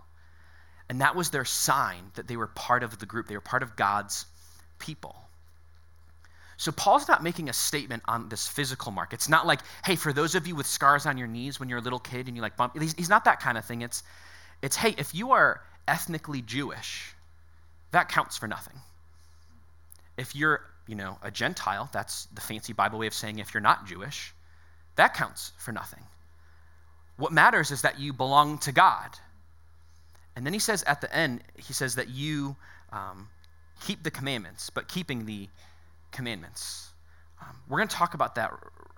And 0.89 1.01
that 1.01 1.17
was 1.17 1.31
their 1.31 1.45
sign 1.45 2.11
that 2.15 2.29
they 2.29 2.37
were 2.37 2.47
part 2.47 2.83
of 2.83 2.99
the 2.99 3.07
group, 3.07 3.27
they 3.27 3.37
were 3.37 3.41
part 3.41 3.63
of 3.63 3.77
God's 3.77 4.27
people. 4.79 5.17
So 6.57 6.71
Paul's 6.71 7.09
not 7.09 7.23
making 7.23 7.49
a 7.49 7.53
statement 7.53 8.03
on 8.07 8.29
this 8.29 8.47
physical 8.47 8.93
mark. 8.93 9.13
It's 9.13 9.29
not 9.29 9.47
like, 9.47 9.61
hey, 9.85 9.97
for 9.97 10.13
those 10.13 10.35
of 10.35 10.47
you 10.47 10.55
with 10.55 10.67
scars 10.67 11.05
on 11.05 11.19
your 11.19 11.27
knees 11.27 11.59
when 11.59 11.69
you're 11.69 11.81
a 11.81 11.83
little 11.83 11.99
kid 11.99 12.29
and 12.29 12.37
you 12.37 12.43
like 12.43 12.57
bump. 12.57 12.79
He's, 12.79 12.95
he's 12.95 13.09
not 13.09 13.25
that 13.25 13.41
kind 13.41 13.59
of 13.59 13.65
thing. 13.65 13.83
It's, 13.83 14.03
it's, 14.63 14.77
hey, 14.77 14.95
if 14.97 15.15
you 15.15 15.33
are 15.33 15.61
ethnically 15.89 16.43
Jewish, 16.43 17.13
that 17.91 18.09
counts 18.09 18.37
for 18.37 18.47
nothing. 18.47 18.77
If 20.17 20.37
you're, 20.37 20.61
you 20.87 20.95
know, 20.95 21.19
a 21.23 21.31
Gentile, 21.31 21.89
that's 21.93 22.27
the 22.27 22.41
fancy 22.41 22.73
Bible 22.73 23.01
way 23.01 23.09
of 23.09 23.15
saying 23.15 23.41
if 23.41 23.53
you're 23.53 23.61
not 23.61 23.87
Jewish, 23.87 24.33
that 24.97 25.15
counts 25.15 25.53
for 25.59 25.73
nothing. 25.73 26.03
What 27.17 27.33
matters 27.33 27.73
is 27.73 27.83
that 27.83 27.99
you 27.99 28.13
belong 28.13 28.59
to 28.59 28.73
God. 28.73 29.11
And 30.37 30.45
then 30.45 30.53
he 30.53 30.59
says 30.59 30.83
at 30.85 31.01
the 31.01 31.15
end, 31.15 31.43
he 31.57 31.73
says 31.73 31.95
that 31.95 32.09
you 32.09 32.57
um, 32.93 33.29
keep 33.81 34.03
the 34.03 34.11
commandments, 34.11 34.71
but 34.71 34.89
keeping 34.89 35.27
the 35.27 35.49
commandments. 36.11 36.93
Um, 37.41 37.57
we're 37.69 37.79
going 37.79 37.89
to 37.89 37.97
talk 37.97 38.15
about 38.15 38.35
that 38.37 38.53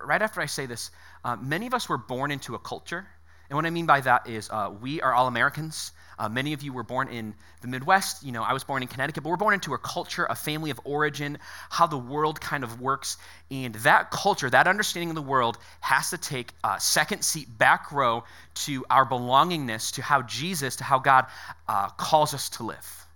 right 0.04 0.22
after 0.22 0.40
I 0.40 0.46
say 0.46 0.66
this. 0.66 0.90
Uh, 1.24 1.36
many 1.36 1.66
of 1.66 1.74
us 1.74 1.88
were 1.88 1.98
born 1.98 2.30
into 2.30 2.54
a 2.54 2.58
culture. 2.58 3.06
And 3.48 3.56
what 3.56 3.66
I 3.66 3.70
mean 3.70 3.86
by 3.86 4.00
that 4.00 4.28
is 4.28 4.50
uh, 4.50 4.72
we 4.80 5.00
are 5.00 5.14
all 5.14 5.26
Americans. 5.26 5.92
Uh, 6.18 6.28
many 6.28 6.52
of 6.52 6.62
you 6.62 6.72
were 6.72 6.82
born 6.82 7.08
in 7.08 7.34
the 7.60 7.68
Midwest. 7.68 8.24
You 8.24 8.32
know, 8.32 8.42
I 8.42 8.52
was 8.52 8.64
born 8.64 8.82
in 8.82 8.88
Connecticut, 8.88 9.22
but 9.22 9.28
we're 9.28 9.36
born 9.36 9.54
into 9.54 9.74
a 9.74 9.78
culture, 9.78 10.26
a 10.28 10.34
family 10.34 10.70
of 10.70 10.80
origin, 10.84 11.38
how 11.68 11.86
the 11.86 11.98
world 11.98 12.40
kind 12.40 12.64
of 12.64 12.80
works. 12.80 13.18
And 13.50 13.74
that 13.76 14.10
culture, 14.10 14.48
that 14.48 14.66
understanding 14.66 15.10
of 15.10 15.14
the 15.14 15.22
world, 15.22 15.58
has 15.80 16.10
to 16.10 16.18
take 16.18 16.52
a 16.64 16.80
second 16.80 17.22
seat, 17.22 17.46
back 17.58 17.92
row 17.92 18.24
to 18.66 18.84
our 18.88 19.06
belongingness, 19.06 19.94
to 19.94 20.02
how 20.02 20.22
Jesus, 20.22 20.76
to 20.76 20.84
how 20.84 20.98
God 20.98 21.26
uh, 21.68 21.90
calls 21.90 22.32
us 22.32 22.48
to 22.50 22.62
live. 22.64 23.06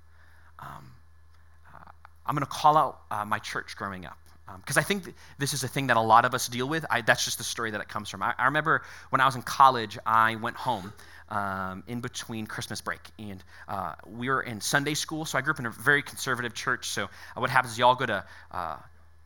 Um, 0.59 0.91
I'm 2.31 2.37
going 2.37 2.47
to 2.47 2.53
call 2.53 2.77
out 2.77 3.01
uh, 3.11 3.25
my 3.25 3.41
church 3.41 3.77
growing 3.77 4.07
up. 4.07 4.20
Because 4.59 4.77
um, 4.77 4.81
I 4.81 4.85
think 4.85 5.05
th- 5.05 5.17
this 5.39 5.55
is 5.55 5.65
a 5.65 5.69
thing 5.69 5.89
that 5.89 5.97
a 5.97 6.01
lot 6.01 6.25
of 6.25 6.35
us 6.35 6.49
deal 6.49 6.69
with. 6.69 6.85
I, 6.91 7.03
that's 7.03 7.25
just 7.25 7.39
the 7.39 7.45
story 7.45 7.71
that 7.73 7.81
it 7.81 7.89
comes 7.89 8.09
from. 8.09 8.23
I, 8.23 8.35
I 8.39 8.47
remember 8.47 8.83
when 9.11 9.21
I 9.21 9.27
was 9.27 9.37
in 9.37 9.43
college, 9.43 9.99
I 10.05 10.37
went 10.37 10.57
home 10.57 10.93
um, 11.31 11.85
in 11.87 12.01
between 12.01 12.47
Christmas 12.47 12.81
break. 12.81 13.01
And 13.19 13.43
uh, 13.69 13.95
we 14.07 14.29
were 14.29 14.43
in 14.43 14.61
Sunday 14.61 14.95
school, 14.95 15.25
so 15.25 15.39
I 15.39 15.41
grew 15.41 15.53
up 15.53 15.61
in 15.61 15.67
a 15.67 15.71
very 15.71 16.03
conservative 16.03 16.55
church. 16.55 16.89
So 16.89 17.05
uh, 17.05 17.09
what 17.37 17.51
happens 17.51 17.75
is 17.75 17.79
y'all 17.79 17.95
go 17.95 18.07
to 18.07 18.25
uh, 18.51 18.77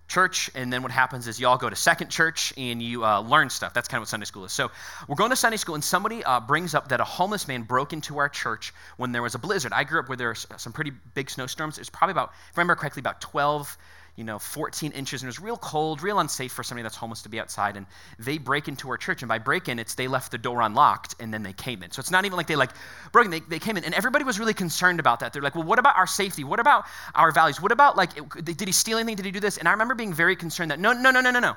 church, 0.06 0.50
and 0.54 0.72
then 0.72 0.82
what 0.82 0.92
happens 0.92 1.26
is 1.28 1.40
y'all 1.40 1.56
go 1.56 1.70
to 1.70 1.76
second 1.76 2.10
church 2.10 2.52
and 2.56 2.82
you 2.82 3.04
uh, 3.04 3.20
learn 3.20 3.48
stuff. 3.48 3.72
That's 3.72 3.88
kind 3.88 3.98
of 3.98 4.02
what 4.02 4.08
Sunday 4.08 4.26
school 4.26 4.44
is. 4.44 4.52
So 4.52 4.70
we're 5.08 5.16
going 5.16 5.30
to 5.30 5.36
Sunday 5.36 5.56
school, 5.56 5.74
and 5.74 5.84
somebody 5.84 6.22
uh, 6.22 6.40
brings 6.40 6.74
up 6.74 6.88
that 6.88 7.00
a 7.00 7.04
homeless 7.04 7.48
man 7.48 7.62
broke 7.62 7.92
into 7.92 8.18
our 8.18 8.28
church 8.28 8.74
when 8.96 9.12
there 9.12 9.22
was 9.22 9.34
a 9.34 9.38
blizzard. 9.38 9.72
I 9.72 9.84
grew 9.84 10.00
up 10.00 10.08
where 10.08 10.16
there 10.16 10.28
were 10.28 10.34
some 10.34 10.72
pretty 10.72 10.92
big 11.14 11.30
snowstorms. 11.30 11.78
It 11.78 11.80
was 11.80 11.90
probably 11.90 12.12
about, 12.12 12.32
if 12.50 12.58
I 12.58 12.60
remember 12.60 12.76
correctly, 12.76 13.00
about 13.00 13.20
12 13.22 13.78
you 14.16 14.22
know, 14.22 14.38
14 14.38 14.92
inches, 14.92 15.22
and 15.22 15.26
it 15.26 15.30
was 15.30 15.40
real 15.40 15.56
cold, 15.56 16.00
real 16.00 16.20
unsafe 16.20 16.52
for 16.52 16.62
somebody 16.62 16.84
that's 16.84 16.94
homeless 16.94 17.22
to 17.22 17.28
be 17.28 17.40
outside. 17.40 17.76
And 17.76 17.84
they 18.18 18.38
break 18.38 18.68
into 18.68 18.88
our 18.90 18.96
church, 18.96 19.22
and 19.22 19.28
by 19.28 19.38
break 19.38 19.68
in, 19.68 19.80
it's 19.80 19.96
they 19.96 20.06
left 20.06 20.30
the 20.30 20.38
door 20.38 20.60
unlocked 20.60 21.16
and 21.18 21.34
then 21.34 21.42
they 21.42 21.52
came 21.52 21.82
in. 21.82 21.90
So 21.90 21.98
it's 21.98 22.12
not 22.12 22.24
even 22.24 22.36
like 22.36 22.46
they 22.46 22.54
like 22.54 22.70
broke 23.10 23.24
in, 23.24 23.32
they, 23.32 23.40
they 23.40 23.58
came 23.58 23.76
in. 23.76 23.82
And 23.82 23.92
everybody 23.92 24.24
was 24.24 24.38
really 24.38 24.54
concerned 24.54 25.00
about 25.00 25.20
that. 25.20 25.32
They're 25.32 25.42
like, 25.42 25.56
well, 25.56 25.64
what 25.64 25.80
about 25.80 25.96
our 25.96 26.06
safety? 26.06 26.44
What 26.44 26.60
about 26.60 26.84
our 27.14 27.32
values? 27.32 27.60
What 27.60 27.72
about 27.72 27.96
like, 27.96 28.10
did 28.44 28.60
he 28.60 28.72
steal 28.72 28.98
anything? 28.98 29.16
Did 29.16 29.26
he 29.26 29.32
do 29.32 29.40
this? 29.40 29.56
And 29.56 29.66
I 29.66 29.72
remember 29.72 29.96
being 29.96 30.14
very 30.14 30.36
concerned 30.36 30.70
that 30.70 30.78
no, 30.78 30.92
no, 30.92 31.10
no, 31.10 31.20
no, 31.20 31.32
no, 31.32 31.40
no. 31.40 31.56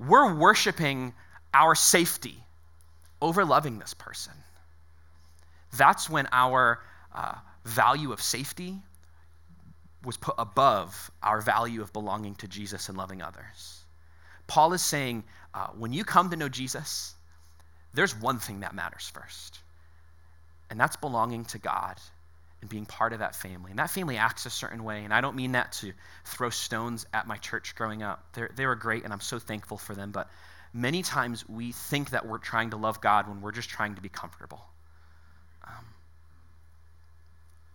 We're 0.00 0.34
worshiping 0.34 1.14
our 1.54 1.76
safety 1.76 2.36
over 3.22 3.44
loving 3.44 3.78
this 3.78 3.94
person. 3.94 4.32
That's 5.76 6.10
when 6.10 6.28
our 6.32 6.80
uh, 7.14 7.34
value 7.64 8.12
of 8.12 8.20
safety 8.20 8.82
was 10.06 10.16
put 10.16 10.36
above 10.38 11.10
our 11.22 11.40
value 11.40 11.82
of 11.82 11.92
belonging 11.92 12.36
to 12.36 12.46
Jesus 12.46 12.88
and 12.88 12.96
loving 12.96 13.20
others. 13.20 13.84
Paul 14.46 14.72
is 14.72 14.80
saying 14.80 15.24
uh, 15.52 15.66
when 15.76 15.92
you 15.92 16.04
come 16.04 16.30
to 16.30 16.36
know 16.36 16.48
Jesus, 16.48 17.14
there's 17.92 18.14
one 18.14 18.38
thing 18.38 18.60
that 18.60 18.74
matters 18.74 19.10
first, 19.12 19.58
and 20.70 20.78
that's 20.78 20.96
belonging 20.96 21.44
to 21.46 21.58
God 21.58 21.96
and 22.60 22.70
being 22.70 22.86
part 22.86 23.12
of 23.12 23.18
that 23.18 23.34
family. 23.34 23.70
And 23.70 23.80
that 23.80 23.90
family 23.90 24.16
acts 24.16 24.46
a 24.46 24.50
certain 24.50 24.84
way, 24.84 25.04
and 25.04 25.12
I 25.12 25.20
don't 25.20 25.34
mean 25.34 25.52
that 25.52 25.72
to 25.72 25.92
throw 26.24 26.50
stones 26.50 27.04
at 27.12 27.26
my 27.26 27.36
church 27.38 27.74
growing 27.74 28.04
up. 28.04 28.24
They're, 28.34 28.50
they 28.54 28.64
were 28.64 28.76
great, 28.76 29.02
and 29.02 29.12
I'm 29.12 29.20
so 29.20 29.40
thankful 29.40 29.76
for 29.76 29.94
them, 29.94 30.12
but 30.12 30.30
many 30.72 31.02
times 31.02 31.48
we 31.48 31.72
think 31.72 32.10
that 32.10 32.26
we're 32.26 32.38
trying 32.38 32.70
to 32.70 32.76
love 32.76 33.00
God 33.00 33.28
when 33.28 33.40
we're 33.40 33.52
just 33.52 33.70
trying 33.70 33.96
to 33.96 34.00
be 34.00 34.08
comfortable. 34.08 34.60
Um, 35.66 35.84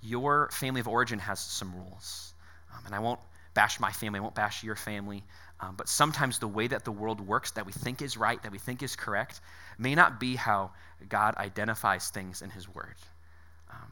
your 0.01 0.49
family 0.51 0.81
of 0.81 0.87
origin 0.87 1.19
has 1.19 1.39
some 1.39 1.73
rules. 1.75 2.33
Um, 2.73 2.85
and 2.87 2.95
I 2.95 2.99
won't 2.99 3.19
bash 3.53 3.79
my 3.79 3.91
family, 3.91 4.19
I 4.19 4.21
won't 4.21 4.35
bash 4.35 4.63
your 4.63 4.75
family. 4.75 5.23
Um, 5.59 5.75
but 5.75 5.87
sometimes 5.87 6.39
the 6.39 6.47
way 6.47 6.67
that 6.67 6.85
the 6.85 6.91
world 6.91 7.21
works, 7.21 7.51
that 7.51 7.65
we 7.65 7.71
think 7.71 8.01
is 8.01 8.17
right, 8.17 8.41
that 8.41 8.51
we 8.51 8.57
think 8.57 8.81
is 8.81 8.95
correct, 8.95 9.41
may 9.77 9.93
not 9.93 10.19
be 10.19 10.35
how 10.35 10.71
God 11.07 11.35
identifies 11.37 12.09
things 12.09 12.41
in 12.41 12.49
His 12.49 12.67
Word. 12.67 12.95
Um, 13.69 13.91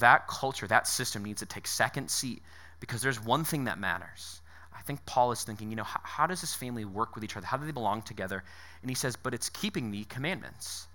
that 0.00 0.26
culture, 0.26 0.66
that 0.66 0.88
system 0.88 1.24
needs 1.24 1.40
to 1.40 1.46
take 1.46 1.66
second 1.66 2.10
seat 2.10 2.42
because 2.80 3.02
there's 3.02 3.22
one 3.22 3.44
thing 3.44 3.64
that 3.64 3.78
matters. 3.78 4.40
I 4.76 4.82
think 4.82 5.06
Paul 5.06 5.32
is 5.32 5.42
thinking, 5.44 5.70
you 5.70 5.76
know, 5.76 5.84
how, 5.84 6.00
how 6.02 6.26
does 6.26 6.40
this 6.40 6.54
family 6.54 6.84
work 6.84 7.14
with 7.14 7.24
each 7.24 7.36
other? 7.36 7.46
How 7.46 7.56
do 7.56 7.64
they 7.64 7.72
belong 7.72 8.02
together? 8.02 8.42
And 8.82 8.90
he 8.90 8.94
says, 8.94 9.16
but 9.16 9.32
it's 9.32 9.48
keeping 9.48 9.90
the 9.90 10.04
commandments. 10.04 10.86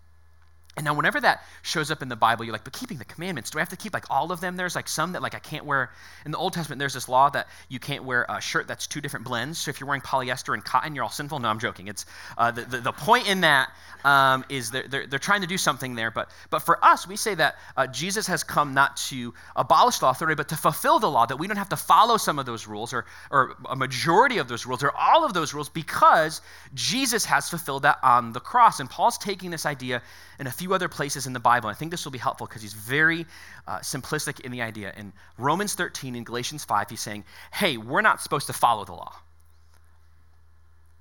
And 0.77 0.85
now, 0.85 0.93
whenever 0.93 1.19
that 1.19 1.43
shows 1.63 1.91
up 1.91 2.01
in 2.01 2.07
the 2.07 2.15
Bible, 2.15 2.45
you're 2.45 2.53
like, 2.53 2.63
but 2.63 2.71
keeping 2.71 2.97
the 2.97 3.03
commandments, 3.03 3.49
do 3.49 3.59
I 3.59 3.61
have 3.61 3.69
to 3.69 3.75
keep 3.75 3.93
like 3.93 4.05
all 4.09 4.31
of 4.31 4.39
them? 4.39 4.55
There's 4.55 4.73
like 4.73 4.87
some 4.87 5.11
that 5.11 5.21
like 5.21 5.35
I 5.35 5.39
can't 5.39 5.65
wear. 5.65 5.91
In 6.25 6.31
the 6.31 6.37
Old 6.37 6.53
Testament, 6.53 6.79
there's 6.79 6.93
this 6.93 7.09
law 7.09 7.29
that 7.29 7.47
you 7.67 7.77
can't 7.77 8.05
wear 8.05 8.25
a 8.29 8.39
shirt 8.39 8.67
that's 8.69 8.87
two 8.87 9.01
different 9.01 9.25
blends. 9.25 9.59
So 9.59 9.69
if 9.69 9.81
you're 9.81 9.87
wearing 9.87 10.01
polyester 10.01 10.53
and 10.53 10.63
cotton, 10.63 10.95
you're 10.95 11.03
all 11.03 11.09
sinful. 11.09 11.39
No, 11.39 11.49
I'm 11.49 11.59
joking. 11.59 11.89
It's 11.89 12.05
uh, 12.37 12.51
the, 12.51 12.61
the, 12.61 12.77
the, 12.77 12.91
point 12.93 13.29
in 13.29 13.41
that 13.41 13.69
um, 14.05 14.45
is 14.47 14.71
they're, 14.71 14.87
they're, 14.87 15.07
they're, 15.07 15.19
trying 15.19 15.41
to 15.41 15.47
do 15.47 15.57
something 15.57 15.95
there. 15.95 16.09
But, 16.09 16.31
but 16.49 16.59
for 16.59 16.83
us, 16.83 17.05
we 17.05 17.17
say 17.17 17.35
that 17.35 17.55
uh, 17.75 17.87
Jesus 17.87 18.27
has 18.27 18.43
come 18.43 18.73
not 18.73 18.95
to 19.07 19.33
abolish 19.55 19.99
the 19.99 20.07
authority, 20.07 20.35
but 20.35 20.49
to 20.49 20.55
fulfill 20.55 20.99
the 20.99 21.09
law, 21.09 21.25
that 21.25 21.37
we 21.37 21.47
don't 21.47 21.57
have 21.57 21.69
to 21.69 21.77
follow 21.77 22.15
some 22.17 22.39
of 22.39 22.45
those 22.45 22.67
rules 22.67 22.93
or, 22.93 23.05
or 23.29 23.55
a 23.69 23.75
majority 23.75 24.37
of 24.37 24.47
those 24.47 24.65
rules 24.65 24.83
or 24.83 24.91
all 24.97 25.25
of 25.25 25.33
those 25.33 25.53
rules 25.53 25.67
because 25.67 26.41
Jesus 26.73 27.25
has 27.25 27.49
fulfilled 27.49 27.83
that 27.83 27.97
on 28.03 28.31
the 28.31 28.39
cross. 28.39 28.79
And 28.79 28.89
Paul's 28.89 29.17
taking 29.17 29.51
this 29.51 29.65
idea 29.65 30.01
in 30.39 30.47
a 30.47 30.51
few 30.61 30.75
other 30.75 30.87
places 30.87 31.25
in 31.25 31.33
the 31.33 31.39
Bible. 31.39 31.69
I 31.69 31.73
think 31.73 31.89
this 31.89 32.05
will 32.05 32.11
be 32.11 32.19
helpful 32.19 32.45
because 32.45 32.61
he's 32.61 32.73
very 32.73 33.25
uh, 33.67 33.79
simplistic 33.79 34.41
in 34.41 34.51
the 34.51 34.61
idea. 34.61 34.93
In 34.95 35.11
Romans 35.39 35.73
13 35.73 36.13
and 36.13 36.23
Galatians 36.23 36.63
5, 36.65 36.91
he's 36.91 37.01
saying, 37.01 37.23
hey, 37.51 37.77
we're 37.77 38.03
not 38.03 38.21
supposed 38.21 38.45
to 38.45 38.53
follow 38.53 38.85
the 38.85 38.91
law. 38.91 39.11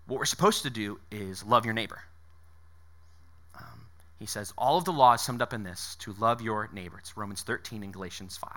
What 0.06 0.18
we're 0.18 0.24
supposed 0.24 0.62
to 0.62 0.70
do 0.70 0.98
is 1.10 1.44
love 1.44 1.66
your 1.66 1.74
neighbor. 1.74 2.00
Um, 3.54 3.84
he 4.18 4.24
says, 4.24 4.54
all 4.56 4.78
of 4.78 4.86
the 4.86 4.92
law 4.92 5.12
is 5.12 5.20
summed 5.20 5.42
up 5.42 5.52
in 5.52 5.62
this 5.62 5.94
to 6.00 6.14
love 6.14 6.40
your 6.40 6.70
neighbor. 6.72 6.96
It's 6.98 7.14
Romans 7.18 7.42
13 7.42 7.82
and 7.82 7.92
Galatians 7.92 8.38
5 8.38 8.50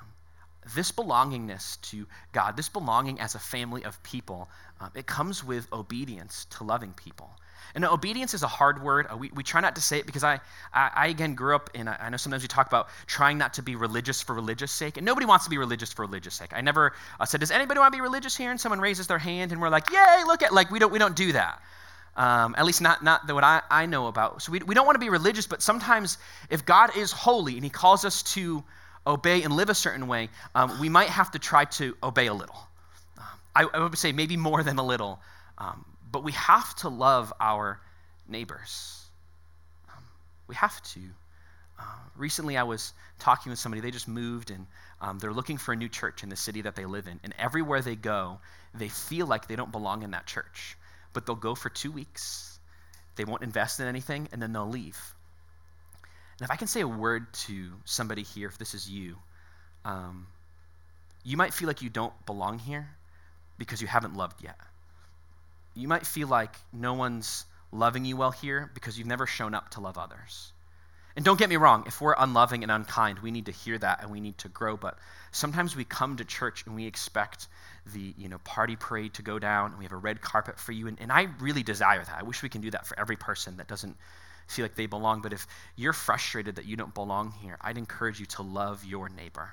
um, 0.00 0.06
this 0.76 0.92
belongingness 0.92 1.80
to 1.90 2.06
God, 2.30 2.56
this 2.56 2.68
belonging 2.68 3.18
as 3.18 3.34
a 3.34 3.40
family 3.40 3.82
of 3.84 4.00
people, 4.04 4.48
um, 4.80 4.92
it 4.94 5.06
comes 5.06 5.42
with 5.42 5.66
obedience 5.72 6.46
to 6.50 6.62
loving 6.62 6.92
people. 6.92 7.28
And 7.74 7.84
obedience 7.84 8.34
is 8.34 8.42
a 8.42 8.48
hard 8.48 8.82
word. 8.82 9.06
Uh, 9.10 9.16
we, 9.16 9.30
we 9.34 9.42
try 9.42 9.60
not 9.60 9.76
to 9.76 9.82
say 9.82 9.98
it 9.98 10.06
because 10.06 10.24
I, 10.24 10.40
I, 10.72 10.90
I 10.94 11.06
again, 11.08 11.34
grew 11.34 11.54
up 11.54 11.70
in, 11.74 11.88
I 11.88 12.08
know 12.08 12.16
sometimes 12.16 12.42
we 12.42 12.48
talk 12.48 12.66
about 12.66 12.88
trying 13.06 13.38
not 13.38 13.54
to 13.54 13.62
be 13.62 13.76
religious 13.76 14.20
for 14.20 14.34
religious 14.34 14.72
sake. 14.72 14.96
And 14.96 15.06
nobody 15.06 15.26
wants 15.26 15.44
to 15.44 15.50
be 15.50 15.58
religious 15.58 15.92
for 15.92 16.02
religious 16.02 16.34
sake. 16.34 16.50
I 16.52 16.60
never 16.60 16.92
uh, 17.20 17.24
said, 17.24 17.40
does 17.40 17.50
anybody 17.50 17.80
want 17.80 17.92
to 17.92 17.96
be 17.96 18.02
religious 18.02 18.36
here? 18.36 18.50
And 18.50 18.60
someone 18.60 18.80
raises 18.80 19.06
their 19.06 19.18
hand 19.18 19.52
and 19.52 19.60
we're 19.60 19.68
like, 19.68 19.90
yay, 19.90 20.24
look 20.26 20.42
at, 20.42 20.52
like, 20.52 20.70
we 20.70 20.78
don't, 20.78 20.92
we 20.92 20.98
don't 20.98 21.16
do 21.16 21.32
that. 21.32 21.60
Um, 22.16 22.56
at 22.58 22.64
least 22.64 22.80
not, 22.80 23.04
not 23.04 23.32
what 23.32 23.44
I, 23.44 23.62
I 23.70 23.86
know 23.86 24.08
about. 24.08 24.42
So 24.42 24.50
we, 24.50 24.58
we 24.58 24.74
don't 24.74 24.86
want 24.86 24.96
to 24.96 25.00
be 25.00 25.08
religious, 25.08 25.46
but 25.46 25.62
sometimes 25.62 26.18
if 26.50 26.66
God 26.66 26.96
is 26.96 27.12
holy 27.12 27.54
and 27.54 27.62
he 27.62 27.70
calls 27.70 28.04
us 28.04 28.24
to 28.34 28.64
obey 29.06 29.42
and 29.42 29.54
live 29.54 29.70
a 29.70 29.74
certain 29.74 30.08
way, 30.08 30.28
um, 30.54 30.80
we 30.80 30.88
might 30.88 31.08
have 31.08 31.30
to 31.30 31.38
try 31.38 31.64
to 31.64 31.96
obey 32.02 32.26
a 32.26 32.34
little. 32.34 32.58
Um, 33.16 33.24
I, 33.54 33.64
I, 33.72 33.78
would 33.84 33.96
say 33.96 34.10
maybe 34.10 34.36
more 34.36 34.64
than 34.64 34.78
a 34.78 34.84
little. 34.84 35.20
Um, 35.56 35.84
but 36.10 36.24
we 36.24 36.32
have 36.32 36.74
to 36.76 36.88
love 36.88 37.32
our 37.40 37.80
neighbors. 38.28 39.04
Um, 39.88 40.02
we 40.46 40.54
have 40.54 40.82
to. 40.94 41.00
Uh, 41.78 41.84
recently, 42.16 42.56
I 42.56 42.64
was 42.64 42.92
talking 43.18 43.50
with 43.50 43.58
somebody. 43.58 43.80
They 43.80 43.90
just 43.90 44.08
moved 44.08 44.50
and 44.50 44.66
um, 45.00 45.18
they're 45.18 45.32
looking 45.32 45.58
for 45.58 45.72
a 45.72 45.76
new 45.76 45.88
church 45.88 46.22
in 46.22 46.28
the 46.28 46.36
city 46.36 46.62
that 46.62 46.74
they 46.74 46.86
live 46.86 47.06
in. 47.06 47.20
And 47.22 47.34
everywhere 47.38 47.82
they 47.82 47.96
go, 47.96 48.40
they 48.74 48.88
feel 48.88 49.26
like 49.26 49.46
they 49.46 49.56
don't 49.56 49.70
belong 49.70 50.02
in 50.02 50.12
that 50.12 50.26
church. 50.26 50.76
But 51.12 51.26
they'll 51.26 51.36
go 51.36 51.54
for 51.54 51.68
two 51.68 51.90
weeks, 51.90 52.58
they 53.16 53.24
won't 53.24 53.42
invest 53.42 53.80
in 53.80 53.86
anything, 53.86 54.28
and 54.32 54.42
then 54.42 54.52
they'll 54.52 54.68
leave. 54.68 54.98
And 56.38 56.44
if 56.44 56.50
I 56.50 56.56
can 56.56 56.68
say 56.68 56.80
a 56.80 56.88
word 56.88 57.32
to 57.46 57.70
somebody 57.84 58.22
here, 58.22 58.48
if 58.48 58.58
this 58.58 58.74
is 58.74 58.88
you, 58.88 59.16
um, 59.84 60.26
you 61.24 61.36
might 61.36 61.52
feel 61.52 61.66
like 61.66 61.82
you 61.82 61.90
don't 61.90 62.12
belong 62.26 62.58
here 62.58 62.88
because 63.58 63.80
you 63.80 63.88
haven't 63.88 64.14
loved 64.14 64.42
yet 64.42 64.56
you 65.78 65.88
might 65.88 66.06
feel 66.06 66.28
like 66.28 66.54
no 66.72 66.94
one's 66.94 67.44
loving 67.70 68.04
you 68.04 68.16
well 68.16 68.30
here 68.30 68.70
because 68.74 68.98
you've 68.98 69.06
never 69.06 69.26
shown 69.26 69.54
up 69.54 69.70
to 69.70 69.80
love 69.80 69.98
others. 69.98 70.52
And 71.16 71.24
don't 71.24 71.38
get 71.38 71.48
me 71.48 71.56
wrong, 71.56 71.84
if 71.86 72.00
we're 72.00 72.14
unloving 72.16 72.62
and 72.62 72.70
unkind, 72.70 73.18
we 73.18 73.32
need 73.32 73.46
to 73.46 73.52
hear 73.52 73.76
that 73.78 74.02
and 74.02 74.10
we 74.12 74.20
need 74.20 74.38
to 74.38 74.48
grow. 74.48 74.76
But 74.76 74.98
sometimes 75.32 75.74
we 75.74 75.84
come 75.84 76.16
to 76.18 76.24
church 76.24 76.64
and 76.64 76.76
we 76.76 76.86
expect 76.86 77.48
the 77.92 78.14
you 78.16 78.28
know 78.28 78.38
party 78.38 78.76
parade 78.76 79.14
to 79.14 79.22
go 79.22 79.38
down 79.38 79.70
and 79.70 79.78
we 79.78 79.84
have 79.84 79.92
a 79.92 79.96
red 79.96 80.20
carpet 80.20 80.60
for 80.60 80.72
you. 80.72 80.86
And, 80.86 81.00
and 81.00 81.10
I 81.10 81.28
really 81.40 81.62
desire 81.64 82.04
that. 82.04 82.16
I 82.18 82.22
wish 82.22 82.42
we 82.42 82.48
can 82.48 82.60
do 82.60 82.70
that 82.70 82.86
for 82.86 82.98
every 82.98 83.16
person 83.16 83.56
that 83.56 83.66
doesn't 83.66 83.96
feel 84.46 84.64
like 84.64 84.76
they 84.76 84.86
belong. 84.86 85.20
But 85.20 85.32
if 85.32 85.46
you're 85.74 85.92
frustrated 85.92 86.56
that 86.56 86.66
you 86.66 86.76
don't 86.76 86.94
belong 86.94 87.32
here, 87.42 87.58
I'd 87.60 87.78
encourage 87.78 88.20
you 88.20 88.26
to 88.26 88.42
love 88.42 88.84
your 88.84 89.08
neighbor. 89.08 89.52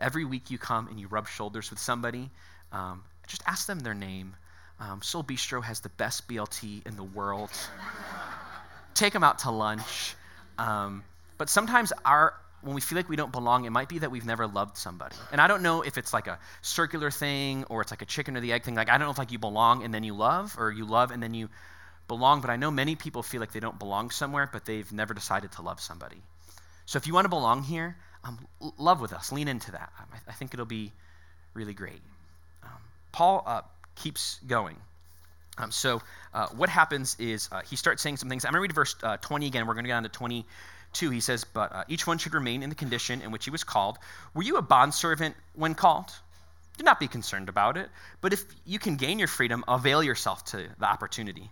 Every 0.00 0.24
week 0.24 0.50
you 0.50 0.58
come 0.58 0.88
and 0.88 0.98
you 0.98 1.06
rub 1.08 1.28
shoulders 1.28 1.70
with 1.70 1.78
somebody, 1.78 2.30
um, 2.72 3.04
just 3.26 3.42
ask 3.46 3.66
them 3.66 3.80
their 3.80 3.94
name. 3.94 4.34
Um, 4.80 5.02
Soul 5.02 5.24
Bistro 5.24 5.62
has 5.62 5.80
the 5.80 5.88
best 5.88 6.28
BLT 6.28 6.86
in 6.86 6.96
the 6.96 7.04
world. 7.04 7.50
Take 8.94 9.12
them 9.12 9.24
out 9.24 9.40
to 9.40 9.50
lunch. 9.50 10.14
Um, 10.58 11.04
but 11.36 11.48
sometimes 11.48 11.92
our 12.04 12.34
when 12.60 12.74
we 12.74 12.80
feel 12.80 12.96
like 12.96 13.08
we 13.08 13.14
don't 13.14 13.30
belong, 13.30 13.66
it 13.66 13.70
might 13.70 13.88
be 13.88 14.00
that 14.00 14.10
we've 14.10 14.26
never 14.26 14.46
loved 14.46 14.76
somebody. 14.76 15.14
And 15.30 15.40
I 15.40 15.46
don't 15.46 15.62
know 15.62 15.82
if 15.82 15.96
it's 15.96 16.12
like 16.12 16.26
a 16.26 16.40
circular 16.60 17.10
thing 17.10 17.64
or 17.68 17.82
it's 17.82 17.92
like 17.92 18.02
a 18.02 18.06
chicken 18.06 18.36
or 18.36 18.40
the 18.40 18.52
egg 18.52 18.64
thing. 18.64 18.74
Like 18.74 18.88
I 18.88 18.98
don't 18.98 19.06
know 19.06 19.12
if 19.12 19.18
like 19.18 19.30
you 19.30 19.38
belong 19.38 19.84
and 19.84 19.94
then 19.94 20.02
you 20.02 20.14
love 20.14 20.56
or 20.58 20.72
you 20.72 20.84
love 20.84 21.12
and 21.12 21.22
then 21.22 21.34
you 21.34 21.48
belong, 22.08 22.40
but 22.40 22.50
I 22.50 22.56
know 22.56 22.70
many 22.70 22.96
people 22.96 23.22
feel 23.22 23.40
like 23.40 23.52
they 23.52 23.60
don't 23.60 23.78
belong 23.78 24.10
somewhere, 24.10 24.48
but 24.52 24.64
they've 24.64 24.90
never 24.92 25.14
decided 25.14 25.52
to 25.52 25.62
love 25.62 25.80
somebody. 25.80 26.20
So 26.86 26.96
if 26.96 27.06
you 27.06 27.14
want 27.14 27.26
to 27.26 27.28
belong 27.28 27.62
here, 27.62 27.96
um, 28.24 28.38
love 28.78 29.00
with 29.00 29.12
us. 29.12 29.30
Lean 29.30 29.46
into 29.46 29.72
that. 29.72 29.92
I, 29.98 30.30
I 30.30 30.32
think 30.32 30.52
it'll 30.52 30.66
be 30.66 30.92
really 31.54 31.74
great. 31.74 32.00
Um, 32.64 32.70
Paul 33.12 33.44
uh, 33.46 33.60
keeps 33.98 34.40
going. 34.46 34.76
Um, 35.58 35.72
so 35.72 36.00
uh, 36.32 36.46
what 36.48 36.68
happens 36.68 37.16
is 37.18 37.48
uh, 37.50 37.62
he 37.62 37.76
starts 37.76 38.02
saying 38.02 38.16
some 38.16 38.28
things. 38.28 38.44
I'm 38.44 38.52
going 38.52 38.60
to 38.60 38.62
read 38.62 38.74
verse 38.74 38.94
uh, 39.02 39.16
20 39.16 39.46
again. 39.46 39.66
We're 39.66 39.74
going 39.74 39.84
to 39.84 39.88
get 39.88 39.94
down 39.94 40.02
to 40.04 40.08
22. 40.08 41.10
He 41.10 41.20
says, 41.20 41.44
But 41.44 41.72
uh, 41.72 41.84
each 41.88 42.06
one 42.06 42.18
should 42.18 42.34
remain 42.34 42.62
in 42.62 42.68
the 42.68 42.76
condition 42.76 43.22
in 43.22 43.32
which 43.32 43.44
he 43.44 43.50
was 43.50 43.64
called. 43.64 43.98
Were 44.34 44.42
you 44.42 44.56
a 44.56 44.62
bondservant 44.62 45.34
when 45.54 45.74
called? 45.74 46.12
do 46.78 46.84
not 46.84 47.00
be 47.00 47.08
concerned 47.08 47.48
about 47.48 47.76
it. 47.76 47.90
But 48.20 48.32
if 48.32 48.44
you 48.64 48.78
can 48.78 48.96
gain 48.96 49.18
your 49.18 49.28
freedom, 49.28 49.64
avail 49.68 50.02
yourself 50.02 50.44
to 50.46 50.68
the 50.78 50.86
opportunity. 50.86 51.50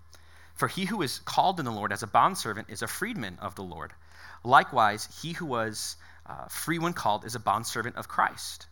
For 0.54 0.68
he 0.68 0.86
who 0.86 1.02
is 1.02 1.18
called 1.18 1.58
in 1.58 1.66
the 1.66 1.72
Lord 1.72 1.92
as 1.92 2.02
a 2.02 2.06
bondservant 2.06 2.70
is 2.70 2.82
a 2.82 2.86
freedman 2.86 3.38
of 3.42 3.56
the 3.56 3.62
Lord. 3.62 3.92
Likewise, 4.42 5.08
he 5.20 5.32
who 5.32 5.44
was 5.44 5.96
uh, 6.24 6.46
free 6.46 6.78
when 6.78 6.92
called 6.92 7.24
is 7.24 7.34
a 7.34 7.40
bondservant 7.40 7.96
of 7.96 8.08
Christ. 8.08 8.66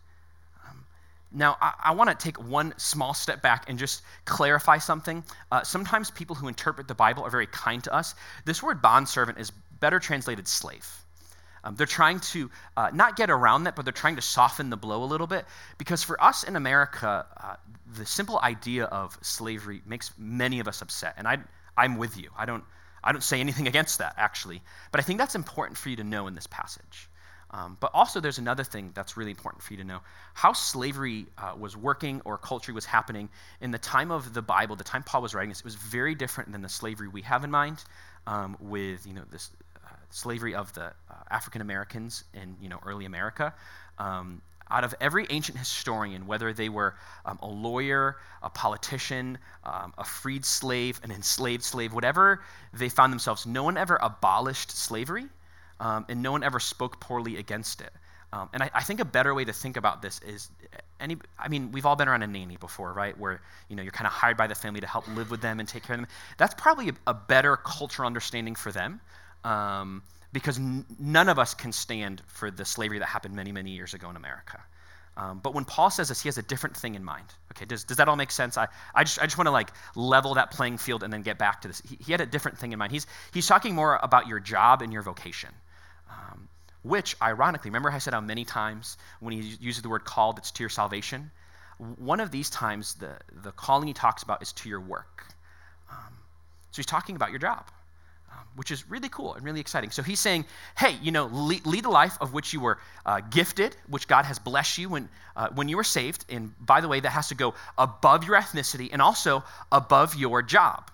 Now, 1.31 1.57
I, 1.61 1.73
I 1.85 1.91
want 1.93 2.09
to 2.09 2.15
take 2.15 2.41
one 2.41 2.73
small 2.77 3.13
step 3.13 3.41
back 3.41 3.69
and 3.69 3.77
just 3.77 4.01
clarify 4.25 4.77
something. 4.77 5.23
Uh, 5.51 5.63
sometimes 5.63 6.11
people 6.11 6.35
who 6.35 6.47
interpret 6.47 6.87
the 6.87 6.95
Bible 6.95 7.23
are 7.23 7.29
very 7.29 7.47
kind 7.47 7.83
to 7.83 7.93
us. 7.93 8.15
This 8.45 8.63
word 8.63 8.81
bondservant 8.81 9.37
is 9.37 9.51
better 9.79 9.99
translated 9.99 10.47
slave. 10.47 10.87
Um, 11.63 11.75
they're 11.75 11.87
trying 11.87 12.19
to 12.19 12.51
uh, 12.77 12.91
not 12.93 13.15
get 13.15 13.29
around 13.31 13.63
that, 13.63 13.75
but 13.75 13.85
they're 13.85 13.91
trying 13.91 14.17
to 14.17 14.21
soften 14.21 14.69
the 14.69 14.77
blow 14.77 15.03
a 15.03 15.05
little 15.05 15.27
bit. 15.27 15.45
Because 15.77 16.03
for 16.03 16.23
us 16.23 16.43
in 16.43 16.55
America, 16.55 17.25
uh, 17.35 17.55
the 17.97 18.05
simple 18.05 18.39
idea 18.39 18.85
of 18.85 19.17
slavery 19.21 19.81
makes 19.85 20.11
many 20.17 20.59
of 20.59 20.67
us 20.67 20.81
upset. 20.81 21.15
And 21.17 21.27
I, 21.27 21.39
I'm 21.75 21.97
with 21.97 22.17
you. 22.17 22.29
I 22.37 22.45
don't, 22.45 22.63
I 23.03 23.11
don't 23.11 23.23
say 23.23 23.39
anything 23.39 23.67
against 23.67 23.97
that, 23.97 24.13
actually. 24.17 24.61
But 24.91 25.01
I 25.01 25.03
think 25.03 25.17
that's 25.17 25.35
important 25.35 25.77
for 25.77 25.89
you 25.89 25.95
to 25.97 26.03
know 26.03 26.27
in 26.27 26.35
this 26.35 26.47
passage. 26.47 27.09
Um, 27.51 27.77
but 27.79 27.91
also, 27.93 28.19
there's 28.19 28.37
another 28.37 28.63
thing 28.63 28.91
that's 28.93 29.15
really 29.15 29.31
important 29.31 29.63
for 29.63 29.73
you 29.73 29.77
to 29.77 29.85
know 29.85 29.99
how 30.33 30.53
slavery 30.53 31.27
uh, 31.37 31.53
was 31.57 31.77
working 31.77 32.21
or 32.25 32.37
culture 32.37 32.73
was 32.73 32.85
happening 32.85 33.29
in 33.61 33.71
the 33.71 33.77
time 33.77 34.11
of 34.11 34.33
the 34.33 34.41
Bible, 34.41 34.75
the 34.75 34.83
time 34.83 35.03
Paul 35.03 35.21
was 35.21 35.33
writing 35.33 35.49
this. 35.49 35.59
It 35.59 35.65
was 35.65 35.75
very 35.75 36.15
different 36.15 36.51
than 36.51 36.61
the 36.61 36.69
slavery 36.69 37.07
we 37.07 37.21
have 37.21 37.43
in 37.43 37.51
mind 37.51 37.83
um, 38.27 38.57
with 38.59 39.05
you 39.05 39.13
know, 39.13 39.23
this 39.31 39.51
slavery 40.15 40.55
of 40.55 40.73
the 40.73 40.85
uh, 40.85 41.13
African 41.29 41.61
Americans 41.61 42.23
in 42.33 42.55
you 42.61 42.69
know, 42.69 42.79
early 42.85 43.05
America. 43.05 43.53
Um, 43.99 44.41
out 44.69 44.83
of 44.83 44.95
every 44.99 45.27
ancient 45.29 45.57
historian, 45.59 46.25
whether 46.25 46.51
they 46.51 46.69
were 46.69 46.95
um, 47.23 47.37
a 47.41 47.47
lawyer, 47.47 48.17
a 48.41 48.49
politician, 48.49 49.37
um, 49.63 49.93
a 49.97 50.03
freed 50.03 50.43
slave, 50.43 50.99
an 51.03 51.11
enslaved 51.11 51.63
slave, 51.63 51.93
whatever 51.93 52.41
they 52.73 52.89
found 52.89 53.13
themselves, 53.13 53.45
no 53.45 53.63
one 53.63 53.77
ever 53.77 53.99
abolished 54.01 54.71
slavery 54.71 55.27
um, 55.79 56.05
and 56.09 56.21
no 56.21 56.31
one 56.31 56.43
ever 56.43 56.59
spoke 56.59 56.99
poorly 56.99 57.37
against 57.37 57.81
it. 57.81 57.91
Um, 58.33 58.49
and 58.53 58.63
I, 58.63 58.71
I, 58.73 58.83
think 58.83 58.99
a 58.99 59.05
better 59.05 59.33
way 59.33 59.45
to 59.45 59.53
think 59.53 59.77
about 59.77 60.01
this 60.01 60.19
is 60.19 60.49
any 60.99 61.15
i 61.39 61.47
mean 61.47 61.71
we've 61.71 61.85
all 61.85 61.95
been 61.95 62.09
around 62.09 62.23
a 62.23 62.27
nanny 62.27 62.57
before 62.57 62.91
right 62.91 63.17
where 63.17 63.39
you 63.69 63.75
know 63.75 63.83
you're 63.83 63.93
kind 63.93 64.07
of 64.07 64.11
hired 64.11 64.35
by 64.35 64.47
the 64.47 64.55
family 64.55 64.81
to 64.81 64.87
help 64.87 65.07
live 65.15 65.29
with 65.29 65.41
them 65.41 65.59
and 65.59 65.69
take 65.69 65.83
care 65.83 65.93
of 65.93 66.01
them 66.01 66.09
that's 66.37 66.53
probably 66.55 66.89
a, 66.89 66.93
a 67.07 67.13
better 67.13 67.55
cultural 67.55 68.07
understanding 68.07 68.55
for 68.55 68.71
them 68.71 68.99
um, 69.45 70.01
because 70.33 70.57
n- 70.57 70.85
none 70.99 71.29
of 71.29 71.39
us 71.39 71.53
can 71.53 71.71
stand 71.71 72.21
for 72.27 72.51
the 72.51 72.65
slavery 72.65 72.99
that 72.99 73.05
happened 73.05 73.35
many, 73.35 73.53
many 73.53 73.71
years 73.71 73.93
ago 73.93 74.09
in 74.09 74.17
America. 74.17 74.61
Um, 75.15 75.39
but 75.41 75.53
when 75.53 75.63
Paul 75.63 75.89
says 75.89 76.09
this, 76.09 76.21
he 76.21 76.27
has 76.27 76.37
a 76.37 76.41
different 76.41 76.75
thing 76.75 76.95
in 76.95 77.05
mind. 77.05 77.27
Okay, 77.53 77.63
does, 77.63 77.85
does 77.85 77.95
that 77.97 78.09
all 78.09 78.17
make 78.17 78.31
sense? 78.31 78.57
I, 78.57 78.67
I 78.93 79.05
just, 79.05 79.17
I 79.17 79.23
just 79.23 79.37
want 79.37 79.47
to 79.47 79.51
like 79.51 79.69
level 79.95 80.33
that 80.33 80.51
playing 80.51 80.77
field 80.77 81.03
and 81.03 81.13
then 81.13 81.21
get 81.21 81.37
back 81.37 81.61
to 81.61 81.69
this. 81.69 81.81
He, 81.87 81.97
he, 82.03 82.11
had 82.11 82.19
a 82.19 82.25
different 82.25 82.57
thing 82.57 82.73
in 82.73 82.79
mind. 82.79 82.91
He's, 82.91 83.07
he's 83.33 83.47
talking 83.47 83.75
more 83.75 83.97
about 84.03 84.27
your 84.27 84.41
job 84.41 84.81
and 84.81 84.91
your 84.91 85.03
vocation, 85.03 85.51
which 86.85 87.15
ironically, 87.21 87.69
remember 87.69 87.91
I 87.91 87.97
said 87.97 88.13
how 88.13 88.21
many 88.21 88.45
times 88.45 88.97
when 89.19 89.33
he 89.33 89.57
uses 89.59 89.81
the 89.81 89.89
word 89.89 90.05
called, 90.05 90.37
it's 90.37 90.51
to 90.51 90.63
your 90.63 90.69
salvation? 90.69 91.31
One 91.97 92.19
of 92.19 92.31
these 92.31 92.49
times, 92.49 92.95
the, 92.95 93.17
the 93.43 93.51
calling 93.51 93.87
he 93.87 93.93
talks 93.93 94.23
about 94.23 94.41
is 94.41 94.53
to 94.53 94.69
your 94.69 94.79
work. 94.79 95.25
Um, 95.91 96.13
so 96.71 96.77
he's 96.77 96.85
talking 96.85 97.15
about 97.15 97.31
your 97.31 97.39
job 97.39 97.65
um, 98.35 98.45
which 98.55 98.71
is 98.71 98.89
really 98.89 99.09
cool 99.09 99.33
and 99.33 99.43
really 99.43 99.59
exciting. 99.59 99.91
So 99.91 100.01
he's 100.01 100.19
saying, 100.19 100.45
hey, 100.77 100.95
you 101.01 101.11
know, 101.11 101.25
lead, 101.27 101.65
lead 101.65 101.85
a 101.85 101.89
life 101.89 102.17
of 102.19 102.33
which 102.33 102.53
you 102.53 102.59
were 102.59 102.79
uh, 103.05 103.21
gifted, 103.21 103.75
which 103.87 104.07
God 104.07 104.25
has 104.25 104.39
blessed 104.39 104.77
you 104.77 104.89
when, 104.89 105.09
uh, 105.35 105.49
when 105.53 105.69
you 105.69 105.77
were 105.77 105.83
saved. 105.83 106.25
And 106.29 106.53
by 106.59 106.81
the 106.81 106.87
way, 106.87 106.99
that 106.99 107.09
has 107.09 107.29
to 107.29 107.35
go 107.35 107.53
above 107.77 108.25
your 108.25 108.35
ethnicity 108.35 108.89
and 108.91 109.01
also 109.01 109.43
above 109.71 110.15
your 110.15 110.41
job, 110.41 110.91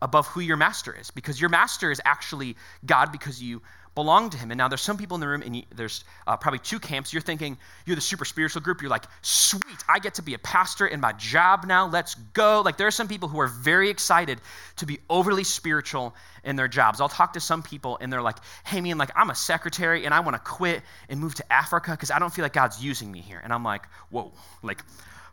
above 0.00 0.26
who 0.28 0.40
your 0.40 0.56
master 0.56 0.96
is, 0.98 1.10
because 1.10 1.40
your 1.40 1.50
master 1.50 1.90
is 1.90 2.00
actually 2.04 2.56
God 2.84 3.12
because 3.12 3.42
you 3.42 3.62
belong 3.94 4.30
to 4.30 4.38
him. 4.38 4.50
And 4.50 4.58
now 4.58 4.68
there's 4.68 4.80
some 4.80 4.96
people 4.96 5.16
in 5.16 5.20
the 5.20 5.28
room, 5.28 5.42
and 5.42 5.56
you, 5.56 5.62
there's 5.74 6.04
uh, 6.26 6.36
probably 6.36 6.58
two 6.60 6.78
camps. 6.78 7.12
You're 7.12 7.22
thinking 7.22 7.58
you're 7.84 7.96
the 7.96 8.02
super 8.02 8.24
spiritual 8.24 8.62
group. 8.62 8.80
You're 8.80 8.90
like, 8.90 9.04
sweet, 9.20 9.62
I 9.88 9.98
get 9.98 10.14
to 10.14 10.22
be 10.22 10.34
a 10.34 10.38
pastor 10.38 10.86
in 10.86 11.00
my 11.00 11.12
job 11.12 11.64
now. 11.66 11.86
Let's 11.88 12.14
go. 12.14 12.62
Like 12.64 12.76
there 12.76 12.86
are 12.86 12.92
some 12.92 13.08
people 13.08 13.28
who 13.28 13.40
are 13.40 13.48
very 13.48 13.90
excited 13.90 14.40
to 14.76 14.86
be 14.86 14.98
overly 15.10 15.44
spiritual 15.44 16.14
in 16.44 16.56
their 16.56 16.68
jobs. 16.68 17.00
I'll 17.00 17.08
talk 17.08 17.34
to 17.34 17.40
some 17.40 17.62
people, 17.62 17.98
and 18.00 18.12
they're 18.12 18.22
like, 18.22 18.38
hey, 18.64 18.80
man, 18.80 18.98
like 18.98 19.10
I'm 19.14 19.30
a 19.30 19.34
secretary, 19.34 20.04
and 20.04 20.14
I 20.14 20.20
want 20.20 20.34
to 20.34 20.40
quit 20.40 20.82
and 21.08 21.20
move 21.20 21.34
to 21.36 21.52
Africa 21.52 21.90
because 21.92 22.10
I 22.10 22.18
don't 22.18 22.32
feel 22.32 22.44
like 22.44 22.54
God's 22.54 22.82
using 22.82 23.12
me 23.12 23.20
here. 23.20 23.40
And 23.42 23.52
I'm 23.52 23.64
like, 23.64 23.86
whoa, 24.10 24.32
like 24.62 24.82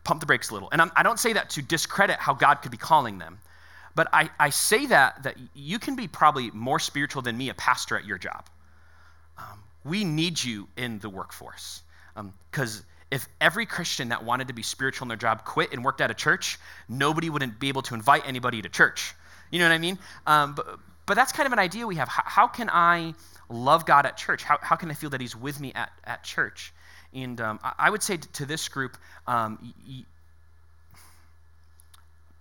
pump 0.04 0.20
the 0.20 0.26
brakes 0.26 0.50
a 0.50 0.54
little. 0.54 0.70
And 0.72 0.82
I'm, 0.82 0.92
I 0.96 1.04
do 1.04 1.10
not 1.10 1.20
say 1.20 1.34
that 1.34 1.52
to 1.52 1.62
discredit 1.62 2.18
how 2.18 2.34
God 2.34 2.56
could 2.56 2.72
be 2.72 2.78
calling 2.78 3.20
them. 3.20 3.40
But 4.00 4.08
I, 4.14 4.30
I 4.40 4.50
say 4.52 4.86
that 4.86 5.24
that 5.24 5.36
you 5.54 5.78
can 5.78 5.98
be 5.98 6.08
probably 6.08 6.52
more 6.52 6.80
spiritual 6.80 7.22
than 7.22 7.38
me, 7.38 7.50
a 7.50 7.54
pastor 7.54 7.98
at 7.98 8.06
your 8.06 8.18
job. 8.18 8.50
Um, 9.38 9.60
we 9.84 10.06
need 10.06 10.42
you 10.42 10.70
in 10.78 11.00
the 11.00 11.10
workforce. 11.10 11.82
Because 12.50 12.80
um, 12.80 12.86
if 13.12 13.28
every 13.42 13.66
Christian 13.66 14.08
that 14.08 14.24
wanted 14.24 14.48
to 14.48 14.54
be 14.54 14.64
spiritual 14.64 15.04
in 15.04 15.10
their 15.10 15.18
job 15.18 15.44
quit 15.44 15.74
and 15.74 15.84
worked 15.84 16.00
at 16.00 16.12
a 16.12 16.14
church, 16.14 16.60
nobody 16.88 17.30
wouldn't 17.30 17.60
be 17.60 17.68
able 17.68 17.82
to 17.82 17.94
invite 17.94 18.24
anybody 18.26 18.62
to 18.62 18.70
church. 18.70 19.14
You 19.52 19.60
know 19.60 19.66
what 19.66 19.76
I 19.76 19.80
mean? 19.80 20.00
Um, 20.26 20.56
but, 20.56 20.80
but 21.06 21.16
that's 21.16 21.34
kind 21.34 21.48
of 21.48 21.52
an 21.52 21.60
idea 21.60 21.86
we 21.86 21.96
have. 21.96 22.08
How, 22.08 22.24
how, 22.26 22.48
can 22.48 22.70
I 22.70 23.14
love 23.50 23.86
God 23.86 24.06
at 24.06 24.16
church? 24.16 24.44
How, 24.44 24.60
how 24.62 24.78
can 24.78 24.90
I 24.90 24.94
feel 24.94 25.10
that 25.10 25.20
He's 25.20 25.36
with 25.36 25.60
me 25.60 25.74
at, 25.76 25.92
at 26.06 26.24
church? 26.24 26.72
And 27.14 27.42
um, 27.42 27.60
I, 27.62 27.74
I, 27.78 27.90
would 27.90 28.02
say 28.02 28.16
to, 28.16 28.32
to 28.32 28.46
this 28.46 28.70
group, 28.70 28.96
um, 29.28 29.74
y- 29.86 30.06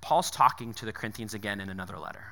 Paul's 0.01 0.31
talking 0.31 0.75
to 0.75 0.85
the 0.85 0.93
Corinthians 0.93 1.35
again 1.35 1.61
in 1.61 1.69
another 1.69 1.99
letter. 1.99 2.25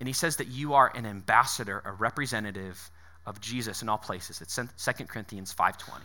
And 0.00 0.08
he 0.08 0.12
says 0.12 0.36
that 0.36 0.48
you 0.48 0.74
are 0.74 0.90
an 0.94 1.06
ambassador, 1.06 1.82
a 1.84 1.92
representative 1.92 2.90
of 3.26 3.40
Jesus 3.40 3.82
in 3.82 3.88
all 3.88 3.98
places. 3.98 4.40
It's 4.40 4.54
2 4.56 5.04
Corinthians 5.04 5.54
5.20. 5.54 6.00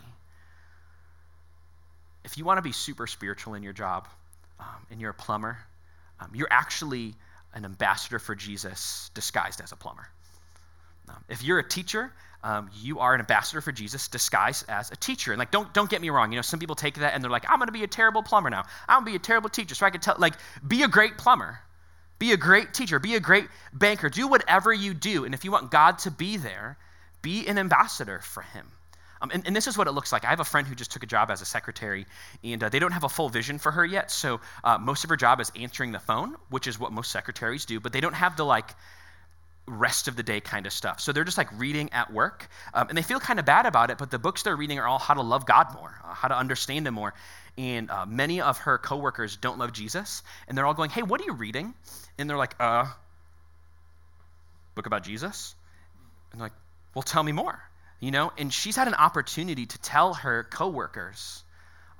If 2.24 2.38
you 2.38 2.44
want 2.44 2.58
to 2.58 2.62
be 2.62 2.72
super 2.72 3.06
spiritual 3.06 3.54
in 3.54 3.62
your 3.62 3.72
job 3.72 4.06
um, 4.58 4.86
and 4.90 5.00
you're 5.00 5.10
a 5.10 5.14
plumber, 5.14 5.58
um, 6.20 6.30
you're 6.34 6.48
actually 6.50 7.14
an 7.54 7.64
ambassador 7.64 8.18
for 8.18 8.34
Jesus 8.34 9.10
disguised 9.14 9.60
as 9.60 9.72
a 9.72 9.76
plumber. 9.76 10.06
Um, 11.08 11.24
if 11.28 11.42
you're 11.42 11.58
a 11.58 11.68
teacher, 11.68 12.12
um, 12.42 12.70
you 12.80 13.00
are 13.00 13.14
an 13.14 13.20
ambassador 13.20 13.60
for 13.60 13.72
Jesus 13.72 14.08
disguised 14.08 14.64
as 14.68 14.90
a 14.90 14.96
teacher. 14.96 15.32
And 15.32 15.38
like, 15.38 15.50
don't 15.50 15.72
don't 15.74 15.90
get 15.90 16.00
me 16.00 16.10
wrong. 16.10 16.32
You 16.32 16.36
know, 16.36 16.42
some 16.42 16.58
people 16.58 16.76
take 16.76 16.94
that 16.94 17.14
and 17.14 17.22
they're 17.22 17.30
like, 17.30 17.44
I'm 17.48 17.58
going 17.58 17.68
to 17.68 17.72
be 17.72 17.84
a 17.84 17.88
terrible 17.88 18.22
plumber 18.22 18.50
now. 18.50 18.64
I'm 18.88 19.02
going 19.02 19.06
to 19.06 19.10
be 19.12 19.16
a 19.16 19.26
terrible 19.26 19.50
teacher. 19.50 19.74
So 19.74 19.86
I 19.86 19.90
can 19.90 20.00
tell, 20.00 20.16
like, 20.18 20.34
be 20.66 20.82
a 20.82 20.88
great 20.88 21.18
plumber, 21.18 21.58
be 22.18 22.32
a 22.32 22.36
great 22.36 22.72
teacher, 22.72 22.98
be 22.98 23.14
a 23.14 23.20
great 23.20 23.46
banker. 23.72 24.08
Do 24.08 24.26
whatever 24.28 24.72
you 24.72 24.94
do, 24.94 25.24
and 25.24 25.34
if 25.34 25.44
you 25.44 25.52
want 25.52 25.70
God 25.70 25.98
to 26.00 26.10
be 26.10 26.36
there, 26.38 26.78
be 27.22 27.46
an 27.46 27.58
ambassador 27.58 28.20
for 28.20 28.42
Him. 28.42 28.66
Um, 29.22 29.30
and, 29.34 29.46
and, 29.46 29.54
this 29.54 29.66
is 29.66 29.76
what 29.76 29.86
it 29.86 29.90
looks 29.90 30.12
like. 30.12 30.24
I 30.24 30.28
have 30.28 30.40
a 30.40 30.44
friend 30.44 30.66
who 30.66 30.74
just 30.74 30.92
took 30.92 31.02
a 31.02 31.06
job 31.06 31.30
as 31.30 31.42
a 31.42 31.44
secretary, 31.44 32.06
and 32.42 32.62
uh, 32.64 32.70
they 32.70 32.78
don't 32.78 32.92
have 32.92 33.04
a 33.04 33.08
full 33.08 33.28
vision 33.28 33.58
for 33.58 33.70
her 33.70 33.84
yet. 33.84 34.10
So 34.10 34.40
uh, 34.64 34.78
most 34.78 35.04
of 35.04 35.10
her 35.10 35.16
job 35.16 35.40
is 35.40 35.52
answering 35.54 35.92
the 35.92 35.98
phone, 35.98 36.36
which 36.48 36.66
is 36.66 36.80
what 36.80 36.90
most 36.90 37.12
secretaries 37.12 37.66
do. 37.66 37.80
But 37.80 37.92
they 37.92 38.00
don't 38.00 38.14
have 38.14 38.38
the 38.38 38.44
like 38.44 38.70
rest 39.66 40.08
of 40.08 40.16
the 40.16 40.22
day 40.22 40.40
kind 40.40 40.66
of 40.66 40.72
stuff. 40.72 41.00
So 41.00 41.12
they're 41.12 41.24
just 41.24 41.38
like 41.38 41.48
reading 41.58 41.92
at 41.92 42.12
work, 42.12 42.48
um, 42.74 42.88
and 42.88 42.98
they 42.98 43.02
feel 43.02 43.20
kind 43.20 43.38
of 43.38 43.44
bad 43.44 43.66
about 43.66 43.90
it. 43.90 43.98
But 43.98 44.10
the 44.10 44.18
books 44.18 44.42
they're 44.42 44.56
reading 44.56 44.78
are 44.78 44.86
all 44.86 44.98
how 44.98 45.14
to 45.14 45.22
love 45.22 45.46
God 45.46 45.74
more, 45.74 45.94
uh, 46.04 46.14
how 46.14 46.28
to 46.28 46.36
understand 46.36 46.86
Him 46.86 46.94
more. 46.94 47.14
And 47.56 47.90
uh, 47.90 48.06
many 48.06 48.40
of 48.40 48.58
her 48.58 48.78
coworkers 48.78 49.36
don't 49.36 49.58
love 49.58 49.72
Jesus, 49.72 50.22
and 50.48 50.56
they're 50.56 50.66
all 50.66 50.74
going, 50.74 50.90
"Hey, 50.90 51.02
what 51.02 51.20
are 51.20 51.24
you 51.24 51.34
reading?" 51.34 51.74
And 52.18 52.28
they're 52.28 52.36
like, 52.38 52.54
"Uh, 52.60 52.86
book 54.74 54.86
about 54.86 55.04
Jesus." 55.04 55.54
And 56.32 56.40
like, 56.40 56.52
"Well, 56.94 57.02
tell 57.02 57.22
me 57.22 57.32
more." 57.32 57.60
You 58.00 58.10
know, 58.10 58.32
and 58.38 58.52
she's 58.52 58.76
had 58.76 58.88
an 58.88 58.94
opportunity 58.94 59.66
to 59.66 59.78
tell 59.78 60.14
her 60.14 60.44
coworkers 60.44 61.44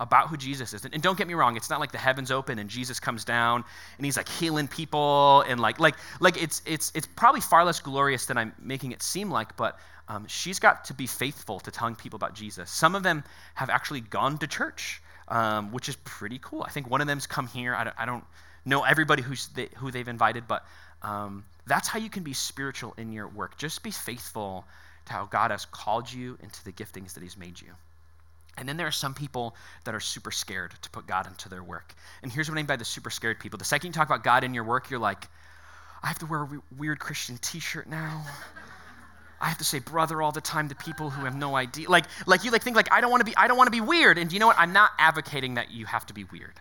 about 0.01 0.29
who 0.29 0.37
Jesus 0.37 0.73
is. 0.73 0.85
And 0.85 1.03
don't 1.03 1.17
get 1.17 1.29
me 1.29 1.35
wrong, 1.35 1.57
it's 1.57 1.71
not 1.71 1.79
like 1.79 1.93
the 1.93 1.99
heavens 1.99 2.31
open 2.31 2.59
and 2.59 2.69
Jesus 2.69 2.99
comes 2.99 3.25
down 3.25 3.63
and 3.99 4.05
he's 4.05 4.17
like 4.17 4.29
healing 4.29 4.67
people 4.67 5.45
and 5.47 5.61
like 5.61 5.79
like 5.79 5.95
like 6.21 6.43
it's 6.43 6.63
it's 6.67 6.91
it's 6.95 7.07
probably 7.07 7.43
far 7.43 7.65
less 7.65 7.79
glorious 7.81 8.27
than 8.27 8.39
I'm 8.39 8.53
making 8.61 8.93
it 8.93 9.03
seem 9.03 9.31
like, 9.31 9.57
but 9.57 9.79
um, 10.09 10.27
she's 10.27 10.59
got 10.59 10.87
to 10.87 10.95
be 10.95 11.07
faithful 11.07 11.61
to 11.61 11.71
telling 11.71 11.95
people 11.95 12.17
about 12.17 12.35
Jesus. 12.35 12.71
Some 12.71 12.97
of 12.97 13.05
them 13.05 13.23
have 13.55 13.71
actually 13.71 14.01
gone 14.01 14.39
to 14.39 14.47
church, 14.49 15.01
um, 15.29 15.71
which 15.71 15.89
is 15.89 15.97
pretty 15.97 16.41
cool. 16.43 16.65
I 16.65 16.71
think 16.71 16.91
one 16.91 17.01
of 17.01 17.07
them's 17.07 17.29
come 17.29 17.47
here. 17.47 17.75
I 17.75 17.85
don't, 17.85 17.97
I 17.97 18.07
don't 18.07 18.25
know 18.65 18.83
everybody 18.83 19.23
who's 19.23 19.49
they, 19.49 19.69
who 19.77 19.93
they've 19.93 20.09
invited, 20.09 20.49
but 20.49 20.65
um, 21.03 21.45
that's 21.67 21.87
how 21.87 21.99
you 21.99 22.11
can 22.11 22.23
be 22.23 22.33
spiritual 22.33 22.95
in 22.97 23.13
your 23.13 23.29
work. 23.29 23.59
Just 23.59 23.83
be 23.83 23.91
faithful 23.91 24.65
to 25.07 25.13
how 25.13 25.27
God 25.27 25.51
has 25.51 25.67
called 25.67 26.11
you 26.11 26.39
into 26.43 26.65
the 26.65 26.73
giftings 26.73 27.15
that 27.15 27.23
He's 27.23 27.37
made 27.37 27.61
you. 27.61 27.69
And 28.57 28.69
then 28.69 28.77
there 28.77 28.87
are 28.87 28.93
some 28.93 29.15
people 29.15 29.55
that 29.85 29.95
are 29.95 30.01
super 30.01 30.31
scared 30.31 30.73
to 30.83 30.91
put 30.91 31.07
God 31.07 31.27
into 31.27 31.49
their 31.49 31.63
work. 31.63 31.95
And 32.23 32.31
here's 32.31 32.49
what 32.49 32.55
I 32.55 32.57
mean 32.57 32.67
by 32.67 32.77
the 32.77 32.85
super 32.85 33.11
scared 33.11 33.41
people. 33.41 33.59
The 33.59 33.65
second 33.65 33.89
you 33.89 33.93
talk 33.93 34.09
about 34.09 34.25
God 34.25 34.45
in 34.45 34.55
your 34.55 34.65
work, 34.65 34.91
you're 34.91 35.01
like, 35.01 35.29
I 36.03 36.09
have 36.09 36.19
to 36.21 36.27
wear 36.27 36.43
a 36.43 36.49
weird 36.77 36.99
Christian 36.99 37.39
t 37.39 37.61
shirt 37.61 37.89
now. 37.89 38.25
I 39.41 39.49
have 39.49 39.59
to 39.59 39.65
say 39.65 39.79
brother 39.79 40.21
all 40.21 40.33
the 40.33 40.43
time 40.43 40.69
to 40.69 40.75
people 40.75 41.09
who 41.09 41.25
have 41.25 41.35
no 41.35 41.57
idea. 41.57 41.89
Like, 41.89 42.05
like 42.27 42.45
you 42.45 42.51
like 42.51 42.63
think 42.63 42.77
like 42.77 42.93
I 42.93 43.01
don't 43.01 43.11
want 43.11 43.23
to 43.23 43.25
be 43.25 43.37
I 43.37 43.49
don't 43.49 43.57
want 43.57 43.69
to 43.69 43.73
be 43.73 43.81
weird. 43.81 44.19
And 44.19 44.31
you 44.33 44.39
know 44.39 44.47
what? 44.47 44.59
I'm 44.59 44.73
not 44.73 44.91
advocating 44.99 45.55
that 45.55 45.71
you 45.71 45.87
have 45.87 46.05
to 46.07 46.15
be 46.15 46.25
weird. 46.25 46.61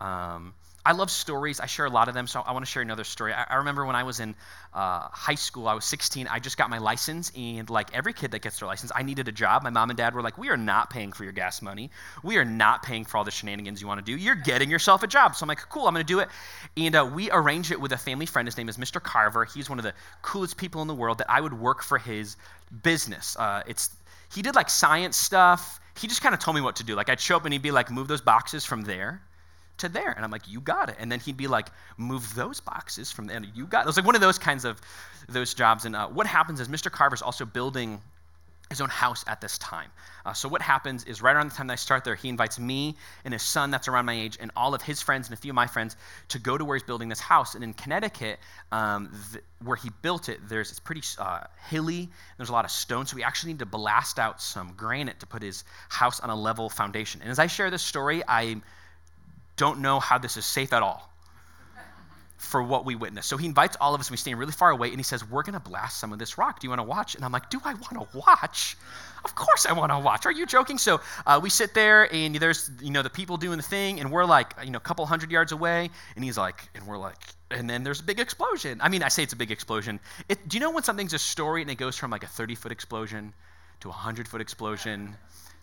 Um, 0.00 0.54
I 0.86 0.92
love 0.92 1.10
stories. 1.10 1.58
I 1.58 1.66
share 1.66 1.86
a 1.86 1.90
lot 1.90 2.06
of 2.06 2.14
them, 2.14 2.28
so 2.28 2.40
I 2.42 2.52
want 2.52 2.64
to 2.64 2.70
share 2.70 2.80
another 2.80 3.02
story. 3.02 3.32
I, 3.32 3.44
I 3.50 3.54
remember 3.56 3.84
when 3.84 3.96
I 3.96 4.04
was 4.04 4.20
in 4.20 4.36
uh, 4.72 5.08
high 5.10 5.34
school, 5.34 5.66
I 5.66 5.74
was 5.74 5.84
16. 5.84 6.28
I 6.28 6.38
just 6.38 6.56
got 6.56 6.70
my 6.70 6.78
license, 6.78 7.32
and 7.36 7.68
like 7.68 7.92
every 7.92 8.12
kid 8.12 8.30
that 8.30 8.42
gets 8.42 8.60
their 8.60 8.68
license, 8.68 8.92
I 8.94 9.02
needed 9.02 9.26
a 9.26 9.32
job. 9.32 9.64
My 9.64 9.70
mom 9.70 9.90
and 9.90 9.96
dad 9.96 10.14
were 10.14 10.22
like, 10.22 10.38
"We 10.38 10.48
are 10.48 10.56
not 10.56 10.90
paying 10.90 11.10
for 11.10 11.24
your 11.24 11.32
gas 11.32 11.60
money. 11.60 11.90
We 12.22 12.36
are 12.36 12.44
not 12.44 12.84
paying 12.84 13.04
for 13.04 13.16
all 13.16 13.24
the 13.24 13.32
shenanigans 13.32 13.80
you 13.80 13.88
want 13.88 13.98
to 13.98 14.04
do. 14.04 14.16
You're 14.16 14.36
getting 14.36 14.70
yourself 14.70 15.02
a 15.02 15.08
job." 15.08 15.34
So 15.34 15.42
I'm 15.42 15.48
like, 15.48 15.58
"Cool, 15.68 15.88
I'm 15.88 15.94
going 15.94 16.06
to 16.06 16.12
do 16.12 16.20
it." 16.20 16.28
And 16.76 16.94
uh, 16.94 17.10
we 17.12 17.32
arranged 17.32 17.72
it 17.72 17.80
with 17.80 17.90
a 17.90 17.98
family 17.98 18.26
friend. 18.26 18.46
His 18.46 18.56
name 18.56 18.68
is 18.68 18.76
Mr. 18.76 19.02
Carver. 19.02 19.44
He's 19.44 19.68
one 19.68 19.80
of 19.80 19.84
the 19.84 19.94
coolest 20.22 20.56
people 20.56 20.82
in 20.82 20.88
the 20.88 20.94
world. 20.94 21.18
That 21.18 21.28
I 21.28 21.40
would 21.40 21.58
work 21.58 21.82
for 21.82 21.98
his 21.98 22.36
business. 22.84 23.36
Uh, 23.36 23.64
it's 23.66 23.90
he 24.32 24.40
did 24.40 24.54
like 24.54 24.70
science 24.70 25.16
stuff. 25.16 25.80
He 25.98 26.06
just 26.06 26.22
kind 26.22 26.32
of 26.32 26.40
told 26.40 26.54
me 26.54 26.60
what 26.60 26.76
to 26.76 26.84
do. 26.84 26.94
Like 26.94 27.08
I'd 27.08 27.18
show 27.18 27.34
up 27.34 27.44
and 27.44 27.52
he'd 27.52 27.62
be 27.62 27.72
like, 27.72 27.90
"Move 27.90 28.06
those 28.06 28.20
boxes 28.20 28.64
from 28.64 28.82
there." 28.82 29.20
To 29.78 29.88
there. 29.88 30.10
And 30.10 30.24
I'm 30.24 30.30
like, 30.30 30.48
you 30.48 30.60
got 30.60 30.88
it. 30.88 30.96
And 30.98 31.10
then 31.10 31.20
he'd 31.20 31.36
be 31.36 31.46
like, 31.46 31.68
move 31.96 32.34
those 32.34 32.60
boxes 32.60 33.10
from 33.10 33.26
there. 33.26 33.36
And 33.36 33.48
you 33.54 33.66
got 33.66 33.80
it. 33.80 33.82
It 33.82 33.86
was 33.86 33.96
like 33.96 34.06
one 34.06 34.14
of 34.14 34.20
those 34.20 34.38
kinds 34.38 34.64
of 34.64 34.80
those 35.28 35.54
jobs. 35.54 35.84
And 35.84 35.96
uh, 35.96 36.08
what 36.08 36.26
happens 36.26 36.60
is 36.60 36.68
Mr. 36.68 36.90
Carver's 36.90 37.22
also 37.22 37.44
building 37.44 38.00
his 38.70 38.80
own 38.80 38.88
house 38.88 39.24
at 39.28 39.40
this 39.40 39.58
time. 39.58 39.90
Uh, 40.24 40.32
so 40.32 40.48
what 40.48 40.60
happens 40.60 41.04
is 41.04 41.22
right 41.22 41.36
around 41.36 41.50
the 41.50 41.54
time 41.54 41.68
that 41.68 41.74
I 41.74 41.76
start 41.76 42.02
there, 42.02 42.16
he 42.16 42.28
invites 42.28 42.58
me 42.58 42.96
and 43.24 43.32
his 43.32 43.42
son, 43.42 43.70
that's 43.70 43.86
around 43.86 44.06
my 44.06 44.14
age, 44.14 44.38
and 44.40 44.50
all 44.56 44.74
of 44.74 44.82
his 44.82 45.00
friends 45.00 45.28
and 45.28 45.38
a 45.38 45.40
few 45.40 45.52
of 45.52 45.54
my 45.54 45.68
friends 45.68 45.96
to 46.28 46.40
go 46.40 46.58
to 46.58 46.64
where 46.64 46.76
he's 46.76 46.82
building 46.82 47.08
this 47.08 47.20
house. 47.20 47.54
And 47.54 47.62
in 47.62 47.74
Connecticut, 47.74 48.40
um, 48.72 49.12
th- 49.32 49.44
where 49.62 49.76
he 49.76 49.90
built 50.02 50.28
it, 50.28 50.40
there's 50.48 50.70
it's 50.70 50.80
pretty 50.80 51.02
uh, 51.18 51.44
hilly. 51.68 52.08
There's 52.38 52.48
a 52.48 52.52
lot 52.52 52.64
of 52.64 52.72
stone, 52.72 53.06
so 53.06 53.14
we 53.14 53.22
actually 53.22 53.52
need 53.52 53.60
to 53.60 53.66
blast 53.66 54.18
out 54.18 54.42
some 54.42 54.72
granite 54.76 55.20
to 55.20 55.26
put 55.26 55.42
his 55.42 55.62
house 55.88 56.18
on 56.18 56.30
a 56.30 56.36
level 56.36 56.68
foundation. 56.68 57.22
And 57.22 57.30
as 57.30 57.38
I 57.38 57.46
share 57.46 57.70
this 57.70 57.82
story, 57.82 58.22
I 58.26 58.60
don't 59.56 59.80
know 59.80 60.00
how 60.00 60.18
this 60.18 60.36
is 60.36 60.44
safe 60.44 60.72
at 60.72 60.82
all 60.82 61.10
for 62.38 62.62
what 62.62 62.84
we 62.84 62.94
witness. 62.94 63.26
So 63.26 63.36
he 63.36 63.46
invites 63.46 63.76
all 63.80 63.94
of 63.94 64.00
us, 64.00 64.10
we 64.10 64.16
stand 64.16 64.38
really 64.38 64.52
far 64.52 64.70
away, 64.70 64.88
and 64.88 64.96
he 64.96 65.02
says, 65.02 65.28
We're 65.28 65.42
going 65.42 65.54
to 65.54 65.60
blast 65.60 65.98
some 65.98 66.12
of 66.12 66.18
this 66.18 66.38
rock. 66.38 66.60
Do 66.60 66.66
you 66.66 66.70
want 66.70 66.80
to 66.80 66.84
watch? 66.86 67.14
And 67.14 67.24
I'm 67.24 67.32
like, 67.32 67.50
Do 67.50 67.60
I 67.64 67.74
want 67.74 68.10
to 68.10 68.18
watch? 68.18 68.76
Of 69.24 69.34
course 69.34 69.66
I 69.66 69.72
want 69.72 69.90
to 69.90 69.98
watch. 69.98 70.26
Are 70.26 70.32
you 70.32 70.46
joking? 70.46 70.78
So 70.78 71.00
uh, 71.26 71.40
we 71.42 71.50
sit 71.50 71.74
there, 71.74 72.12
and 72.12 72.36
there's, 72.36 72.70
you 72.80 72.90
know, 72.90 73.02
the 73.02 73.10
people 73.10 73.36
doing 73.36 73.56
the 73.56 73.62
thing, 73.62 74.00
and 74.00 74.12
we're 74.12 74.24
like, 74.24 74.54
you 74.62 74.70
know, 74.70 74.76
a 74.76 74.80
couple 74.80 75.04
hundred 75.06 75.30
yards 75.30 75.52
away, 75.52 75.90
and 76.14 76.24
he's 76.24 76.38
like, 76.38 76.68
and 76.74 76.86
we're 76.86 76.98
like, 76.98 77.16
and 77.50 77.68
then 77.68 77.82
there's 77.82 78.00
a 78.00 78.04
big 78.04 78.20
explosion. 78.20 78.80
I 78.80 78.88
mean, 78.88 79.02
I 79.02 79.08
say 79.08 79.22
it's 79.22 79.32
a 79.32 79.36
big 79.36 79.50
explosion. 79.50 79.98
It, 80.28 80.48
do 80.48 80.56
you 80.56 80.60
know 80.60 80.70
when 80.70 80.82
something's 80.82 81.14
a 81.14 81.18
story 81.18 81.62
and 81.62 81.70
it 81.70 81.76
goes 81.76 81.96
from 81.96 82.10
like 82.10 82.22
a 82.22 82.28
30 82.28 82.54
foot 82.54 82.72
explosion 82.72 83.34
to 83.80 83.88
a 83.88 83.90
100 83.90 84.28
foot 84.28 84.40
explosion? 84.40 85.16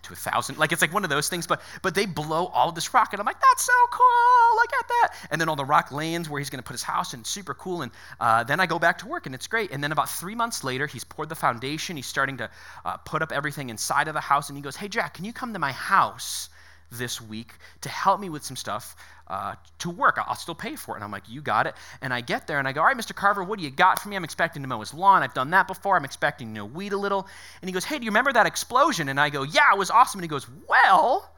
To 0.03 0.13
a 0.13 0.15
thousand. 0.15 0.57
Like 0.57 0.71
it's 0.71 0.81
like 0.81 0.93
one 0.93 1.03
of 1.03 1.09
those 1.09 1.29
things, 1.29 1.47
but 1.47 1.61
but 1.81 1.95
they 1.95 2.05
blow 2.05 2.47
all 2.47 2.71
this 2.71 2.93
rock, 2.93 3.13
and 3.13 3.19
I'm 3.19 3.25
like, 3.25 3.39
that's 3.39 3.63
so 3.63 3.73
cool. 3.91 4.55
Look 4.55 4.73
at 4.79 4.87
that. 4.87 5.27
And 5.31 5.41
then 5.41 5.49
all 5.49 5.55
the 5.55 5.65
rock 5.65 5.91
lands 5.91 6.29
where 6.29 6.39
he's 6.39 6.49
going 6.49 6.61
to 6.61 6.67
put 6.67 6.73
his 6.73 6.83
house, 6.83 7.13
and 7.13 7.25
super 7.25 7.53
cool. 7.53 7.81
And 7.81 7.91
uh, 8.19 8.43
then 8.43 8.59
I 8.59 8.65
go 8.65 8.79
back 8.79 8.99
to 8.99 9.07
work, 9.07 9.25
and 9.25 9.35
it's 9.35 9.47
great. 9.47 9.71
And 9.71 9.83
then 9.83 9.91
about 9.91 10.09
three 10.09 10.35
months 10.35 10.63
later, 10.63 10.87
he's 10.87 11.03
poured 11.03 11.29
the 11.29 11.35
foundation. 11.35 11.95
He's 11.95 12.07
starting 12.07 12.37
to 12.37 12.49
uh, 12.85 12.97
put 12.97 13.21
up 13.21 13.31
everything 13.31 13.69
inside 13.69 14.07
of 14.07 14.13
the 14.13 14.21
house, 14.21 14.49
and 14.49 14.57
he 14.57 14.61
goes, 14.61 14.75
hey 14.75 14.87
Jack, 14.87 15.15
can 15.15 15.25
you 15.25 15.33
come 15.33 15.53
to 15.53 15.59
my 15.59 15.71
house? 15.71 16.49
This 16.91 17.21
week 17.21 17.53
to 17.81 17.89
help 17.89 18.19
me 18.19 18.29
with 18.29 18.43
some 18.43 18.55
stuff 18.55 18.95
uh, 19.27 19.55
to 19.79 19.89
work. 19.89 20.17
I'll 20.17 20.35
still 20.35 20.55
pay 20.55 20.75
for 20.75 20.93
it. 20.93 20.97
And 20.97 21.03
I'm 21.03 21.11
like, 21.11 21.27
you 21.29 21.41
got 21.41 21.67
it. 21.67 21.75
And 22.01 22.13
I 22.13 22.21
get 22.21 22.47
there 22.47 22.59
and 22.59 22.67
I 22.67 22.73
go, 22.73 22.81
all 22.81 22.87
right, 22.87 22.97
Mr. 22.97 23.15
Carver, 23.15 23.43
what 23.43 23.57
do 23.57 23.65
you 23.65 23.71
got 23.71 23.99
for 23.99 24.09
me? 24.09 24.15
I'm 24.15 24.23
expecting 24.23 24.61
to 24.61 24.67
mow 24.67 24.79
his 24.79 24.93
lawn. 24.93 25.23
I've 25.23 25.33
done 25.33 25.51
that 25.51 25.67
before. 25.67 25.95
I'm 25.95 26.05
expecting 26.05 26.47
to 26.49 26.53
you 26.53 26.57
know, 26.59 26.65
weed 26.65 26.93
a 26.93 26.97
little. 26.97 27.27
And 27.61 27.69
he 27.69 27.73
goes, 27.73 27.85
hey, 27.85 27.97
do 27.97 28.05
you 28.05 28.11
remember 28.11 28.33
that 28.33 28.45
explosion? 28.45 29.09
And 29.09 29.19
I 29.19 29.29
go, 29.29 29.43
yeah, 29.43 29.71
it 29.73 29.77
was 29.77 29.89
awesome. 29.89 30.19
And 30.19 30.23
he 30.23 30.29
goes, 30.29 30.45
well, 30.67 31.29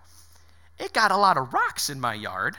it 0.80 0.94
got 0.94 1.12
a 1.12 1.18
lot 1.18 1.38
of 1.38 1.54
rocks 1.54 1.90
in 1.90 2.00
my 2.00 2.14
yard. 2.14 2.56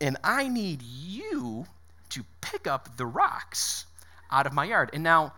And 0.00 0.16
I 0.24 0.48
need 0.48 0.82
you 0.82 1.66
to 2.10 2.24
pick 2.40 2.66
up 2.66 2.96
the 2.96 3.06
rocks 3.06 3.86
out 4.30 4.46
of 4.46 4.52
my 4.52 4.64
yard. 4.64 4.90
And 4.92 5.02
now, 5.02 5.32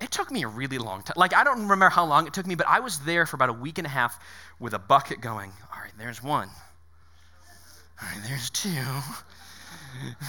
it 0.00 0.10
took 0.10 0.30
me 0.30 0.42
a 0.42 0.48
really 0.48 0.78
long 0.78 1.02
time. 1.02 1.14
Like, 1.16 1.34
I 1.34 1.44
don't 1.44 1.62
remember 1.62 1.88
how 1.90 2.06
long 2.06 2.26
it 2.26 2.32
took 2.32 2.46
me, 2.46 2.54
but 2.54 2.66
I 2.68 2.80
was 2.80 2.98
there 3.00 3.26
for 3.26 3.36
about 3.36 3.50
a 3.50 3.54
week 3.54 3.78
and 3.78 3.86
a 3.86 3.90
half 3.90 4.18
with 4.58 4.72
a 4.72 4.78
bucket 4.78 5.20
going, 5.20 5.52
all 5.72 5.80
right, 5.82 5.92
there's 5.98 6.22
one. 6.22 6.48
All 8.00 8.08
right, 8.08 8.20
there's 8.26 8.48
two. 8.50 8.70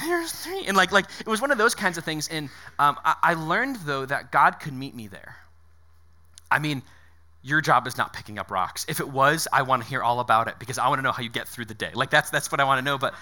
There's 0.03 0.31
three. 0.31 0.65
And 0.67 0.75
like, 0.75 0.91
like 0.91 1.05
it 1.19 1.27
was 1.27 1.39
one 1.39 1.51
of 1.51 1.57
those 1.57 1.73
kinds 1.73 1.97
of 1.97 2.03
things. 2.03 2.27
And 2.27 2.49
um, 2.79 2.97
I, 3.05 3.15
I 3.23 3.33
learned, 3.35 3.77
though, 3.85 4.05
that 4.05 4.31
God 4.31 4.59
could 4.59 4.73
meet 4.73 4.93
me 4.93 5.07
there. 5.07 5.37
I 6.49 6.59
mean, 6.59 6.81
your 7.41 7.61
job 7.61 7.87
is 7.87 7.97
not 7.97 8.11
picking 8.11 8.37
up 8.37 8.51
rocks. 8.51 8.85
If 8.89 8.99
it 8.99 9.07
was, 9.07 9.47
I 9.53 9.61
want 9.61 9.83
to 9.83 9.89
hear 9.89 10.03
all 10.03 10.19
about 10.19 10.49
it 10.49 10.55
because 10.59 10.77
I 10.77 10.89
want 10.89 10.99
to 10.99 11.03
know 11.03 11.13
how 11.13 11.23
you 11.23 11.29
get 11.29 11.47
through 11.47 11.65
the 11.65 11.73
day. 11.73 11.91
Like, 11.93 12.09
that's, 12.09 12.29
that's 12.29 12.51
what 12.51 12.59
I 12.59 12.65
want 12.65 12.79
to 12.79 12.85
know. 12.85 12.97
But 12.97 13.13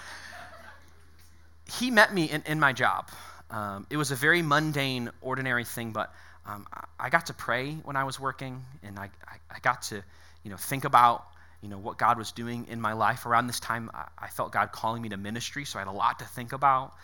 he 1.72 1.92
met 1.92 2.12
me 2.12 2.24
in, 2.28 2.42
in 2.46 2.58
my 2.58 2.72
job. 2.72 3.08
Um, 3.50 3.86
it 3.88 3.96
was 3.96 4.10
a 4.10 4.16
very 4.16 4.42
mundane, 4.42 5.10
ordinary 5.20 5.64
thing, 5.64 5.92
but 5.92 6.12
um, 6.46 6.66
I 6.98 7.10
got 7.10 7.26
to 7.26 7.34
pray 7.34 7.74
when 7.84 7.96
I 7.96 8.04
was 8.04 8.18
working, 8.18 8.64
and 8.82 8.98
I, 8.98 9.10
I, 9.50 9.58
got 9.60 9.82
to, 9.82 10.02
you 10.42 10.50
know, 10.50 10.56
think 10.56 10.84
about, 10.84 11.26
you 11.62 11.68
know, 11.68 11.78
what 11.78 11.98
God 11.98 12.18
was 12.18 12.32
doing 12.32 12.66
in 12.68 12.80
my 12.80 12.94
life. 12.94 13.26
Around 13.26 13.46
this 13.46 13.60
time, 13.60 13.90
I, 13.92 14.04
I 14.18 14.28
felt 14.28 14.52
God 14.52 14.72
calling 14.72 15.02
me 15.02 15.10
to 15.10 15.16
ministry, 15.16 15.64
so 15.64 15.78
I 15.78 15.82
had 15.82 15.88
a 15.88 15.92
lot 15.92 16.18
to 16.20 16.24
think 16.24 16.52
about. 16.52 16.94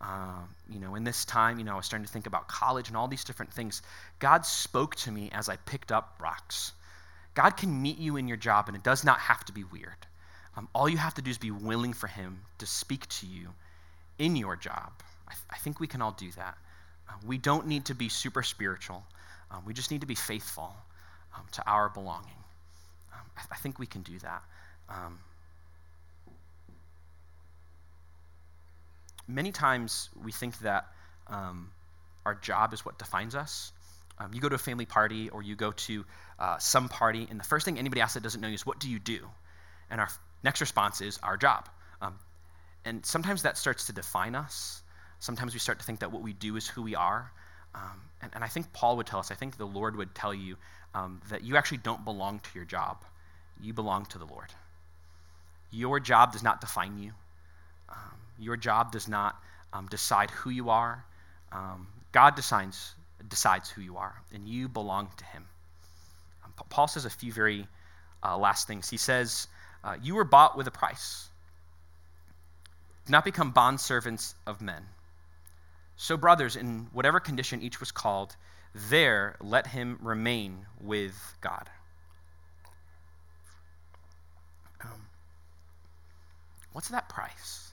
Um, 0.00 0.48
you 0.68 0.80
know, 0.80 0.94
in 0.94 1.04
this 1.04 1.24
time, 1.24 1.58
you 1.58 1.64
know, 1.64 1.74
I 1.74 1.76
was 1.76 1.86
starting 1.86 2.06
to 2.06 2.12
think 2.12 2.26
about 2.26 2.48
college 2.48 2.88
and 2.88 2.96
all 2.96 3.06
these 3.06 3.24
different 3.24 3.52
things. 3.52 3.82
God 4.18 4.46
spoke 4.46 4.96
to 4.96 5.10
me 5.10 5.30
as 5.32 5.48
I 5.48 5.56
picked 5.56 5.92
up 5.92 6.16
rocks. 6.20 6.72
God 7.34 7.50
can 7.50 7.82
meet 7.82 7.98
you 7.98 8.16
in 8.16 8.26
your 8.26 8.38
job, 8.38 8.68
and 8.68 8.76
it 8.76 8.82
does 8.82 9.04
not 9.04 9.18
have 9.18 9.44
to 9.44 9.52
be 9.52 9.62
weird. 9.64 10.06
Um, 10.56 10.68
all 10.74 10.88
you 10.88 10.98
have 10.98 11.14
to 11.14 11.22
do 11.22 11.30
is 11.30 11.38
be 11.38 11.50
willing 11.50 11.92
for 11.92 12.06
Him 12.06 12.40
to 12.58 12.66
speak 12.66 13.06
to 13.08 13.26
you 13.26 13.50
in 14.18 14.36
your 14.36 14.56
job. 14.56 14.92
I, 15.28 15.32
th- 15.32 15.44
I 15.50 15.56
think 15.58 15.78
we 15.78 15.86
can 15.86 16.02
all 16.02 16.12
do 16.12 16.30
that. 16.32 16.58
Uh, 17.10 17.14
we 17.26 17.38
don't 17.38 17.66
need 17.66 17.86
to 17.86 17.94
be 17.94 18.08
super 18.08 18.42
spiritual. 18.42 19.04
Um, 19.50 19.64
we 19.66 19.74
just 19.74 19.90
need 19.90 20.02
to 20.02 20.06
be 20.06 20.14
faithful 20.14 20.74
um, 21.36 21.42
to 21.52 21.68
our 21.68 21.88
belonging. 21.88 22.28
Um, 23.12 23.20
I, 23.36 23.42
I, 23.52 23.56
think 23.56 23.78
we 23.78 23.86
can 23.86 24.02
do 24.02 24.18
that. 24.20 24.42
Um, 24.88 25.18
many 29.26 29.50
times 29.50 30.08
we 30.22 30.32
think 30.32 30.58
that 30.60 30.86
um, 31.26 31.70
our 32.24 32.34
job 32.34 32.72
is 32.72 32.84
what 32.84 32.98
defines 32.98 33.34
us. 33.34 33.72
Um, 34.18 34.32
you 34.34 34.40
go 34.40 34.48
to 34.48 34.54
a 34.54 34.58
family 34.58 34.86
party 34.86 35.30
or 35.30 35.42
you 35.42 35.56
go 35.56 35.72
to 35.72 36.04
uh, 36.38 36.58
some 36.58 36.88
party, 36.88 37.26
and 37.28 37.40
the 37.40 37.44
first 37.44 37.64
thing 37.64 37.78
anybody 37.78 38.02
asks 38.02 38.14
that 38.14 38.22
doesn't 38.22 38.40
know 38.40 38.48
you 38.48 38.54
is, 38.54 38.66
What 38.66 38.78
do 38.78 38.88
you 38.88 38.98
do? 38.98 39.18
And 39.90 40.00
our 40.00 40.08
next 40.44 40.60
response 40.60 41.00
is, 41.00 41.18
Our 41.22 41.36
job. 41.36 41.68
and 42.84 43.04
sometimes 43.04 43.42
that 43.42 43.58
starts 43.58 43.86
to 43.86 43.92
define 43.92 44.34
us 44.34 44.82
sometimes 45.20 45.52
we 45.54 45.60
start 45.60 45.78
to 45.78 45.84
think 45.84 46.00
that 46.00 46.10
what 46.10 46.22
we 46.22 46.32
do 46.32 46.56
is 46.56 46.66
who 46.66 46.82
we 46.82 46.96
are. 46.96 47.30
Um, 47.74 48.00
and, 48.20 48.32
and, 48.34 48.42
I 48.42 48.48
think 48.48 48.72
Paul 48.72 48.96
would 48.96 49.06
tell 49.06 49.20
us, 49.20 49.30
I 49.30 49.36
think 49.36 49.56
the 49.56 49.66
Lord 49.66 49.94
would 49.94 50.12
tell 50.12 50.34
you 50.34 50.56
um, 50.92 51.20
that 51.30 51.44
you 51.44 51.56
actually 51.56 51.78
don't 51.78 52.04
belong 52.04 52.40
to 52.40 52.50
your 52.56 52.64
job, 52.64 53.04
you 53.60 53.72
belong 53.72 54.06
to 54.06 54.18
the 54.18 54.24
Lord. 54.24 54.48
Your 55.70 56.00
job 56.00 56.32
does 56.32 56.42
not 56.42 56.60
define 56.60 56.98
you, 56.98 57.12
um, 57.88 58.16
your 58.40 58.56
job 58.56 58.90
does 58.90 59.06
not 59.06 59.36
um, 59.72 59.86
decide 59.86 60.30
who 60.30 60.50
you 60.50 60.70
are. 60.70 61.04
Um, 61.52 61.86
God 62.10 62.34
decides, 62.34 62.92
decides 63.28 63.70
who 63.70 63.82
you 63.82 63.98
are, 63.98 64.20
and 64.34 64.48
you 64.48 64.68
belong 64.68 65.08
to 65.18 65.24
Him. 65.26 65.46
Um, 66.44 66.52
Paul 66.70 66.88
says 66.88 67.04
a 67.04 67.10
few 67.10 67.32
very 67.32 67.68
uh, 68.24 68.36
last 68.36 68.66
things. 68.66 68.90
He 68.90 68.96
says, 68.96 69.46
uh, 69.84 69.96
You 70.02 70.16
were 70.16 70.24
bought 70.24 70.56
with 70.56 70.66
a 70.66 70.72
price. 70.72 71.28
Do 73.06 73.12
not 73.12 73.24
become 73.24 73.52
bondservants 73.52 74.34
of 74.46 74.60
men. 74.60 74.82
So, 76.02 76.16
brothers, 76.16 76.56
in 76.56 76.88
whatever 76.94 77.20
condition 77.20 77.60
each 77.60 77.78
was 77.78 77.92
called, 77.92 78.34
there 78.88 79.36
let 79.38 79.66
him 79.66 79.98
remain 80.00 80.64
with 80.80 81.14
God. 81.42 81.68
Um, 84.82 85.08
what's 86.72 86.88
that 86.88 87.10
price? 87.10 87.72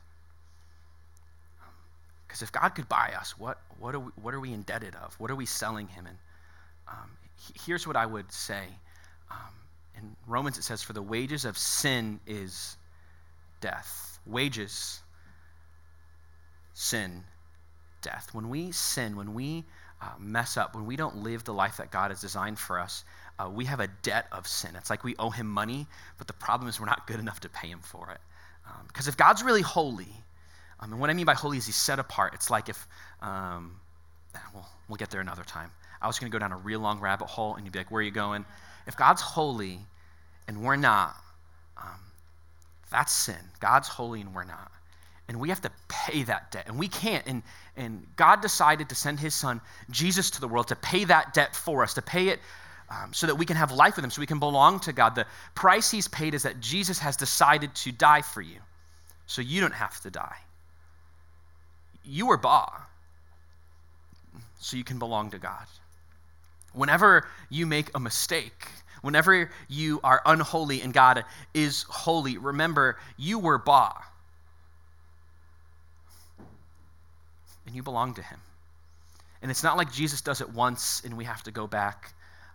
Because 2.27 2.41
um, 2.41 2.45
if 2.47 2.51
God 2.51 2.67
could 2.75 2.89
buy 2.89 3.13
us, 3.17 3.39
what, 3.39 3.61
what, 3.79 3.95
are 3.95 3.99
we, 4.01 4.11
what 4.21 4.33
are 4.33 4.41
we 4.41 4.51
indebted 4.51 4.95
of? 4.95 5.17
What 5.21 5.31
are 5.31 5.35
we 5.35 5.45
selling 5.45 5.87
him 5.87 6.05
in? 6.05 6.17
Um, 6.89 7.09
here's 7.65 7.87
what 7.87 7.95
I 7.95 8.05
would 8.05 8.29
say. 8.29 8.65
Um, 9.31 9.53
in 9.95 10.15
Romans, 10.27 10.57
it 10.57 10.63
says, 10.63 10.83
For 10.83 10.91
the 10.91 11.01
wages 11.01 11.45
of 11.45 11.57
sin 11.57 12.19
is 12.27 12.75
death. 13.61 14.19
Wages, 14.25 14.99
sin 16.73 17.23
death. 18.01 18.29
When 18.33 18.49
we 18.49 18.71
sin, 18.71 19.15
when 19.15 19.33
we 19.33 19.65
uh, 20.01 20.11
mess 20.19 20.57
up, 20.57 20.75
when 20.75 20.85
we 20.85 20.95
don't 20.95 21.17
live 21.17 21.43
the 21.43 21.53
life 21.53 21.77
that 21.77 21.91
God 21.91 22.11
has 22.11 22.21
designed 22.21 22.59
for 22.59 22.79
us, 22.79 23.03
uh, 23.39 23.49
we 23.49 23.65
have 23.65 23.79
a 23.79 23.87
debt 24.01 24.27
of 24.31 24.47
sin. 24.47 24.75
It's 24.75 24.89
like 24.89 25.03
we 25.03 25.15
owe 25.17 25.29
him 25.29 25.47
money, 25.47 25.87
but 26.17 26.27
the 26.27 26.33
problem 26.33 26.69
is 26.69 26.79
we're 26.79 26.87
not 26.87 27.07
good 27.07 27.19
enough 27.19 27.39
to 27.41 27.49
pay 27.49 27.67
him 27.67 27.79
for 27.79 28.11
it. 28.11 28.19
Because 28.87 29.07
um, 29.07 29.09
if 29.09 29.17
God's 29.17 29.43
really 29.43 29.61
holy, 29.61 30.07
um, 30.79 30.91
and 30.91 30.99
what 30.99 31.09
I 31.09 31.13
mean 31.13 31.25
by 31.25 31.33
holy 31.33 31.57
is 31.57 31.65
he's 31.65 31.75
set 31.75 31.99
apart. 31.99 32.33
It's 32.33 32.49
like 32.49 32.69
if, 32.69 32.87
um, 33.21 33.79
we'll, 34.53 34.65
we'll 34.87 34.97
get 34.97 35.09
there 35.09 35.21
another 35.21 35.43
time. 35.43 35.71
I 36.01 36.07
was 36.07 36.19
going 36.19 36.31
to 36.31 36.35
go 36.35 36.39
down 36.39 36.51
a 36.51 36.57
real 36.57 36.79
long 36.79 36.99
rabbit 36.99 37.27
hole, 37.27 37.55
and 37.55 37.65
you'd 37.65 37.73
be 37.73 37.79
like, 37.79 37.91
where 37.91 37.99
are 37.99 38.03
you 38.03 38.11
going? 38.11 38.45
If 38.85 38.97
God's 38.97 39.21
holy 39.21 39.79
and 40.47 40.61
we're 40.63 40.75
not, 40.75 41.15
um, 41.77 41.99
that's 42.91 43.13
sin. 43.13 43.35
God's 43.59 43.87
holy 43.87 44.21
and 44.21 44.33
we're 44.33 44.43
not. 44.45 44.71
And 45.27 45.39
we 45.39 45.49
have 45.49 45.61
to 45.61 45.71
pay 45.89 46.23
that 46.23 46.51
debt. 46.51 46.65
And 46.67 46.79
we 46.79 46.87
can't. 46.87 47.25
And, 47.27 47.43
and 47.75 48.07
God 48.15 48.41
decided 48.41 48.89
to 48.89 48.95
send 48.95 49.19
his 49.19 49.33
son, 49.33 49.59
Jesus, 49.89 50.31
to 50.31 50.41
the 50.41 50.47
world 50.47 50.69
to 50.69 50.75
pay 50.75 51.03
that 51.03 51.33
debt 51.33 51.55
for 51.55 51.83
us, 51.83 51.95
to 51.95 52.01
pay 52.01 52.29
it 52.29 52.39
um, 52.89 53.13
so 53.13 53.27
that 53.27 53.35
we 53.35 53.45
can 53.45 53.57
have 53.57 53.71
life 53.71 53.95
with 53.95 54.05
him, 54.05 54.11
so 54.11 54.21
we 54.21 54.27
can 54.27 54.39
belong 54.39 54.79
to 54.81 54.93
God. 54.93 55.15
The 55.15 55.25
price 55.55 55.91
he's 55.91 56.07
paid 56.07 56.33
is 56.33 56.43
that 56.43 56.59
Jesus 56.59 56.99
has 56.99 57.17
decided 57.17 57.75
to 57.75 57.91
die 57.91 58.21
for 58.21 58.41
you, 58.41 58.59
so 59.25 59.41
you 59.41 59.59
don't 59.61 59.73
have 59.73 59.99
to 60.01 60.09
die. 60.09 60.37
You 62.05 62.27
were 62.27 62.37
bought, 62.37 62.81
so 64.59 64.77
you 64.77 64.85
can 64.85 64.99
belong 64.99 65.31
to 65.31 65.39
God. 65.39 65.65
Whenever 66.73 67.27
you 67.49 67.65
make 67.65 67.89
a 67.95 67.99
mistake, 67.99 68.67
whenever 69.01 69.49
you 69.67 69.99
are 70.03 70.21
unholy 70.25 70.81
and 70.81 70.93
God 70.93 71.25
is 71.53 71.83
holy, 71.89 72.37
remember 72.37 72.97
you 73.17 73.39
were 73.39 73.57
bought. 73.57 74.01
And 77.67 77.75
you 77.75 77.83
belong 77.83 78.15
to 78.15 78.23
Him. 78.23 78.39
And 79.43 79.51
it's 79.51 79.63
not 79.63 79.77
like 79.77 79.91
Jesus 79.91 80.21
does 80.21 80.41
it 80.41 80.49
once 80.49 81.03
and 81.05 81.15
we 81.15 81.25
have 81.25 81.43
to 81.43 81.51
go 81.51 81.67
back. 81.67 82.13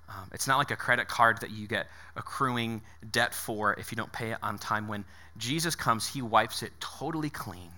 Um, 0.09 0.29
it's 0.33 0.49
not 0.49 0.59
like 0.59 0.73
a 0.73 0.77
credit 0.77 1.07
card 1.07 1.41
that 1.43 1.53
you 1.53 1.69
get 1.69 1.87
accruing 2.17 2.83
debt 3.13 3.33
for 3.33 3.75
if 3.75 3.93
you 3.93 3.97
don't 3.97 4.13
pay 4.13 4.33
it 4.33 4.39
on 4.43 4.59
time. 4.59 4.89
When 4.89 5.05
Jesus 5.39 5.77
comes, 5.77 6.09
He 6.09 6.23
wipes 6.23 6.65
it 6.65 6.73
totally 6.81 7.31
clean. 7.31 7.71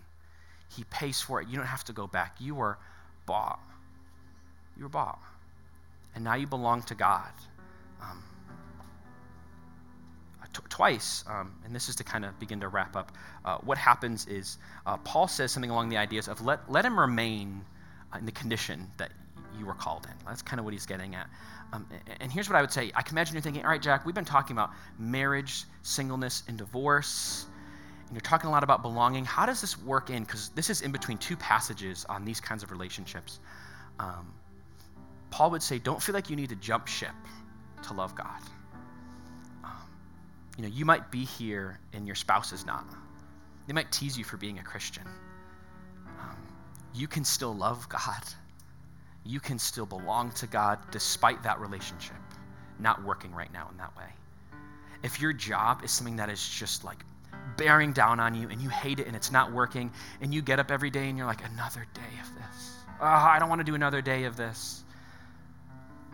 He 0.74 0.84
pays 0.84 1.20
for 1.20 1.42
it. 1.42 1.48
You 1.48 1.58
don't 1.58 1.66
have 1.66 1.84
to 1.84 1.92
go 1.92 2.06
back. 2.06 2.36
You 2.40 2.54
were 2.54 2.78
bought. 3.26 3.60
You 4.76 4.84
were 4.84 4.88
bought 4.88 5.18
and 6.14 6.24
now 6.24 6.34
you 6.34 6.46
belong 6.46 6.82
to 6.82 6.94
God. 6.94 7.30
Um, 8.00 8.22
t- 10.54 10.62
twice, 10.68 11.24
um, 11.28 11.52
and 11.64 11.74
this 11.74 11.88
is 11.88 11.96
to 11.96 12.04
kind 12.04 12.24
of 12.24 12.38
begin 12.38 12.60
to 12.60 12.68
wrap 12.68 12.96
up, 12.96 13.12
uh, 13.44 13.58
what 13.58 13.76
happens 13.76 14.26
is 14.26 14.58
uh, 14.86 14.96
Paul 14.98 15.28
says 15.28 15.52
something 15.52 15.70
along 15.70 15.90
the 15.90 15.98
ideas 15.98 16.28
of 16.28 16.44
let, 16.44 16.70
let 16.70 16.84
him 16.84 16.98
remain 16.98 17.64
uh, 18.12 18.18
in 18.18 18.26
the 18.26 18.32
condition 18.32 18.90
that 18.96 19.10
you 19.58 19.66
were 19.66 19.74
called 19.74 20.06
in. 20.06 20.26
That's 20.26 20.42
kind 20.42 20.58
of 20.58 20.64
what 20.64 20.72
he's 20.72 20.86
getting 20.86 21.14
at. 21.14 21.28
Um, 21.72 21.86
and 22.20 22.30
here's 22.30 22.48
what 22.48 22.56
I 22.56 22.60
would 22.60 22.72
say 22.72 22.92
I 22.94 23.02
can 23.02 23.14
imagine 23.14 23.34
you're 23.34 23.42
thinking, 23.42 23.64
all 23.64 23.70
right, 23.70 23.82
Jack, 23.82 24.06
we've 24.06 24.14
been 24.14 24.24
talking 24.24 24.56
about 24.56 24.70
marriage, 24.98 25.64
singleness, 25.82 26.42
and 26.48 26.56
divorce. 26.56 27.46
And 28.06 28.12
you're 28.12 28.20
talking 28.20 28.48
a 28.48 28.50
lot 28.50 28.62
about 28.62 28.82
belonging. 28.82 29.24
How 29.24 29.46
does 29.46 29.60
this 29.60 29.78
work 29.82 30.10
in? 30.10 30.24
Because 30.24 30.50
this 30.50 30.70
is 30.70 30.82
in 30.82 30.92
between 30.92 31.18
two 31.18 31.36
passages 31.36 32.04
on 32.08 32.24
these 32.24 32.40
kinds 32.40 32.62
of 32.62 32.70
relationships. 32.70 33.40
Um, 33.98 34.32
Paul 35.30 35.50
would 35.52 35.62
say, 35.62 35.78
don't 35.78 36.02
feel 36.02 36.14
like 36.14 36.30
you 36.30 36.36
need 36.36 36.50
to 36.50 36.56
jump 36.56 36.86
ship 36.86 37.14
to 37.84 37.94
love 37.94 38.14
God. 38.14 38.40
You 40.56 40.62
know, 40.62 40.68
you 40.68 40.84
might 40.84 41.10
be 41.10 41.24
here 41.24 41.78
and 41.92 42.06
your 42.06 42.14
spouse 42.14 42.52
is 42.52 42.64
not. 42.64 42.84
They 43.66 43.72
might 43.72 43.90
tease 43.90 44.16
you 44.16 44.24
for 44.24 44.36
being 44.36 44.58
a 44.58 44.62
Christian. 44.62 45.04
Um, 46.20 46.36
you 46.94 47.08
can 47.08 47.24
still 47.24 47.54
love 47.54 47.88
God. 47.88 48.22
You 49.24 49.40
can 49.40 49.58
still 49.58 49.86
belong 49.86 50.32
to 50.32 50.46
God 50.46 50.78
despite 50.90 51.42
that 51.44 51.60
relationship 51.60 52.16
not 52.78 53.02
working 53.04 53.32
right 53.32 53.52
now 53.52 53.68
in 53.70 53.78
that 53.78 53.96
way. 53.96 54.06
If 55.02 55.20
your 55.20 55.32
job 55.32 55.82
is 55.84 55.90
something 55.90 56.16
that 56.16 56.30
is 56.30 56.46
just 56.46 56.84
like 56.84 56.98
bearing 57.56 57.92
down 57.92 58.20
on 58.20 58.34
you 58.34 58.48
and 58.48 58.60
you 58.60 58.68
hate 58.68 59.00
it 59.00 59.06
and 59.06 59.14
it's 59.14 59.30
not 59.30 59.52
working, 59.52 59.92
and 60.20 60.34
you 60.34 60.42
get 60.42 60.58
up 60.58 60.70
every 60.70 60.90
day 60.90 61.08
and 61.08 61.16
you're 61.16 61.26
like, 61.26 61.44
another 61.44 61.86
day 61.94 62.00
of 62.22 62.34
this. 62.34 62.72
Oh, 63.00 63.06
I 63.06 63.38
don't 63.38 63.48
want 63.48 63.60
to 63.60 63.64
do 63.64 63.74
another 63.74 64.02
day 64.02 64.24
of 64.24 64.36
this 64.36 64.82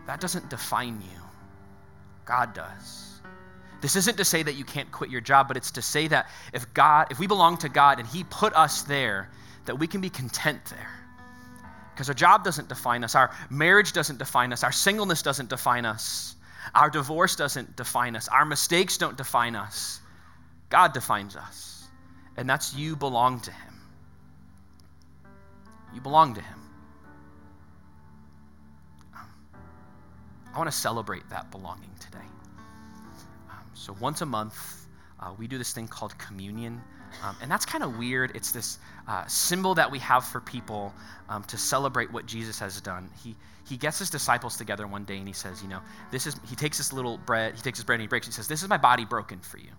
that 0.07 0.21
doesn't 0.21 0.51
define 0.51 1.01
you. 1.01 1.21
God 2.25 2.53
does. 2.53 3.10
This 3.81 3.97
isn't 3.97 4.17
to 4.17 4.25
say 4.25 4.43
that 4.43 4.55
you 4.55 4.65
can't 4.65 4.91
quit 4.93 5.11
your 5.11 5.21
job, 5.21 5.49
but 5.49 5.57
it's 5.57 5.71
to 5.73 5.83
say 5.83 6.07
that 6.09 6.29
if 6.53 6.73
God, 6.75 7.09
if 7.11 7.19
we 7.19 7.27
belong 7.27 7.57
to 7.59 7.69
God 7.69 7.99
and 7.99 8.07
He 8.07 8.25
put 8.25 8.55
us 8.55 8.83
there, 8.83 9.31
that 9.65 9.79
we 9.79 9.87
can 9.87 10.01
be 10.01 10.11
content 10.11 10.65
there. 10.67 10.91
Because 11.95 12.09
our 12.09 12.15
job 12.15 12.45
doesn't 12.45 12.69
define 12.69 13.05
us, 13.05 13.15
our 13.15 13.31
marriage 13.51 13.93
doesn't 13.93 14.19
define 14.19 14.53
us, 14.53 14.65
our 14.65 14.73
singleness 14.73 15.23
doesn't 15.23 15.49
define 15.49 15.85
us, 15.85 16.35
our 16.75 16.91
divorce 16.91 17.37
doesn't 17.37 17.77
define 17.77 18.17
us, 18.17 18.29
our 18.29 18.45
mistakes 18.45 18.97
don't 18.99 19.17
define 19.17 19.57
us. 19.57 20.01
God 20.71 20.93
defines 20.93 21.37
us. 21.37 21.89
And 22.37 22.49
that's 22.49 22.75
you 22.75 22.97
belong 22.97 23.41
to 23.41 23.51
Him. 23.51 23.75
You 25.93 26.01
belong 26.01 26.35
to 26.35 26.41
Him. 26.41 26.59
I 30.55 30.59
want 30.59 30.71
to 30.71 30.77
celebrate 30.77 31.29
that 31.31 31.51
belonging 31.51 31.91
today. 32.01 32.19
So, 33.81 33.97
once 33.99 34.21
a 34.21 34.27
month, 34.27 34.87
uh, 35.19 35.33
we 35.39 35.47
do 35.47 35.57
this 35.57 35.73
thing 35.73 35.89
called 35.89 36.17
communion. 36.19 36.83
Um, 37.25 37.35
and 37.41 37.51
that's 37.51 37.65
kind 37.65 37.83
of 37.83 37.97
weird. 37.97 38.31
It's 38.35 38.53
this 38.53 38.79
uh, 39.09 39.25
symbol 39.27 39.75
that 39.75 39.91
we 39.91 39.99
have 40.01 40.23
for 40.23 40.39
people 40.39 40.93
um, 41.31 41.45
to 41.45 41.57
celebrate 41.57 42.13
what 42.13 42.27
Jesus 42.27 42.59
has 42.59 42.79
done. 42.83 43.09
He, 43.25 43.35
he 43.67 43.79
gets 43.79 43.99
his 43.99 44.11
disciples 44.11 44.59
together 44.59 44.87
one 44.87 45.05
day 45.05 45.17
and 45.17 45.27
he 45.27 45.33
says, 45.33 45.63
You 45.63 45.71
know, 45.71 45.81
this 46.11 46.27
is, 46.27 46.37
he 46.47 46.57
takes 46.57 46.77
this 46.77 46.93
little 46.93 47.17
bread, 47.17 47.55
he 47.55 47.63
takes 47.63 47.79
his 47.79 47.87
bread 47.87 47.97
and 47.97 48.03
he 48.03 48.07
breaks 48.07 48.27
it. 48.27 48.33
He 48.33 48.35
says, 48.35 48.49
This 48.49 48.63
is 48.63 48.69
my 48.69 48.77
body 48.77 49.07
broken 49.07 49.41
for 49.41 49.57
you. 49.57 49.73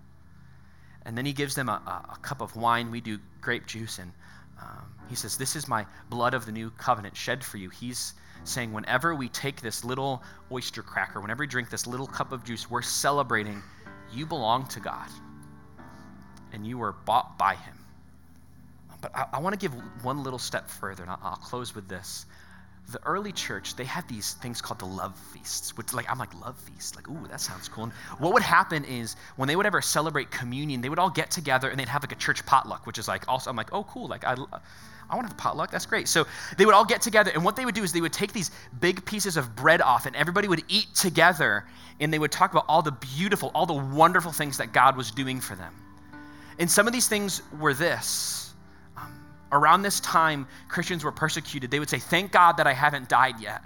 And 1.06 1.16
then 1.16 1.28
he 1.28 1.34
gives 1.34 1.54
them 1.54 1.70
a, 1.70 1.74
a, 1.74 2.14
a 2.14 2.18
cup 2.24 2.42
of 2.42 2.56
wine. 2.56 2.90
We 2.90 3.02
do 3.02 3.20
grape 3.40 3.68
juice. 3.68 4.00
And 4.00 4.12
um, 4.60 4.96
he 5.10 5.16
says, 5.16 5.38
This 5.38 5.56
is 5.56 5.68
my 5.68 5.86
blood 6.10 6.34
of 6.34 6.48
the 6.48 6.52
new 6.52 6.72
covenant 6.72 7.16
shed 7.16 7.44
for 7.44 7.58
you. 7.58 7.70
He's 7.70 8.16
saying, 8.44 8.74
whenever 8.74 9.14
we 9.16 9.30
take 9.30 9.62
this 9.62 9.84
little 9.84 10.24
oyster 10.52 10.82
cracker, 10.82 11.22
whenever 11.22 11.42
we 11.42 11.48
drink 11.48 11.70
this 11.70 11.88
little 11.88 12.08
cup 12.08 12.32
of 12.32 12.44
juice, 12.44 12.70
we're 12.70 12.82
celebrating 12.82 13.62
you 14.14 14.26
belong 14.26 14.68
to 14.68 14.80
God 14.80 15.08
and 16.54 16.66
you 16.66 16.78
were 16.78 16.92
bought 16.92 17.38
by 17.38 17.56
Him. 17.56 17.78
But 19.02 19.16
I, 19.16 19.26
I 19.34 19.40
want 19.40 19.54
to 19.54 19.60
give 19.60 19.74
one 20.04 20.24
little 20.24 20.40
step 20.40 20.70
further, 20.70 21.04
and 21.04 21.12
I'll, 21.12 21.20
I'll 21.24 21.36
close 21.36 21.74
with 21.74 21.88
this 21.88 22.26
the 22.92 23.00
early 23.06 23.32
church, 23.32 23.76
they 23.76 23.86
had 23.86 24.08
these 24.08 24.34
things 24.34 24.62
called 24.62 24.80
the 24.80 24.86
love 24.86 25.18
feasts, 25.34 25.78
which 25.78 25.94
like 25.94 26.10
I'm 26.10 26.18
like 26.18 26.34
love 26.42 26.58
feast, 26.58 26.96
like 26.96 27.10
ooh 27.10 27.28
that 27.28 27.40
sounds 27.40 27.68
cool. 27.68 27.86
And 27.86 27.94
what 28.20 28.34
would 28.34 28.44
happen 28.44 28.84
is 28.86 29.16
when 29.36 29.48
they 29.48 29.56
would 29.56 29.66
ever 29.66 29.82
celebrate 29.82 30.32
communion, 30.32 30.82
they 30.82 30.90
would 30.90 31.00
all 31.00 31.10
get 31.10 31.32
together 31.32 31.70
and 31.70 31.80
they'd 31.80 31.88
have 31.88 32.04
like 32.04 32.12
a 32.12 32.16
church 32.18 32.46
potluck, 32.46 32.86
which 32.86 32.98
is 32.98 33.08
like 33.08 33.28
also 33.28 33.50
I'm 33.50 33.56
like 33.56 33.72
oh 33.74 33.84
cool, 33.84 34.08
like 34.08 34.26
I 34.26 34.36
I 35.12 35.16
want 35.16 35.28
to 35.28 35.34
have 35.34 35.40
a 35.40 35.42
potluck. 35.42 35.72
That's 35.72 35.86
great. 35.86 36.08
So 36.08 36.26
they 36.58 36.66
would 36.66 36.74
all 36.74 36.86
get 36.86 37.02
together, 37.02 37.32
and 37.34 37.44
what 37.44 37.56
they 37.56 37.66
would 37.66 37.76
do 37.76 37.84
is 37.84 37.92
they 37.92 38.02
would 38.02 38.14
take 38.14 38.32
these 38.32 38.50
big 38.80 39.06
pieces 39.06 39.36
of 39.36 39.56
bread 39.56 39.82
off, 39.82 40.06
and 40.06 40.16
everybody 40.16 40.48
would 40.48 40.64
eat 40.70 40.94
together, 40.96 41.66
and 42.00 42.14
they 42.14 42.20
would 42.20 42.32
talk 42.32 42.52
about 42.52 42.66
all 42.68 42.82
the 42.82 42.92
beautiful, 42.92 43.52
all 43.54 43.66
the 43.66 43.74
wonderful 43.74 44.32
things 44.32 44.58
that 44.58 44.72
God 44.72 44.96
was 44.96 45.12
doing 45.12 45.42
for 45.42 45.56
them. 45.56 45.74
And 46.60 46.72
some 46.72 46.88
of 46.88 46.94
these 46.94 47.08
things 47.08 47.42
were 47.60 47.74
this. 47.74 48.54
Um, 48.96 49.20
around 49.52 49.82
this 49.82 50.00
time, 50.00 50.48
Christians 50.70 51.04
were 51.04 51.12
persecuted. 51.12 51.72
They 51.72 51.80
would 51.80 51.90
say, 51.90 52.00
Thank 52.00 52.32
God 52.32 52.58
that 52.58 52.68
I 52.68 52.74
haven't 52.74 53.10
died 53.10 53.40
yet. 53.40 53.62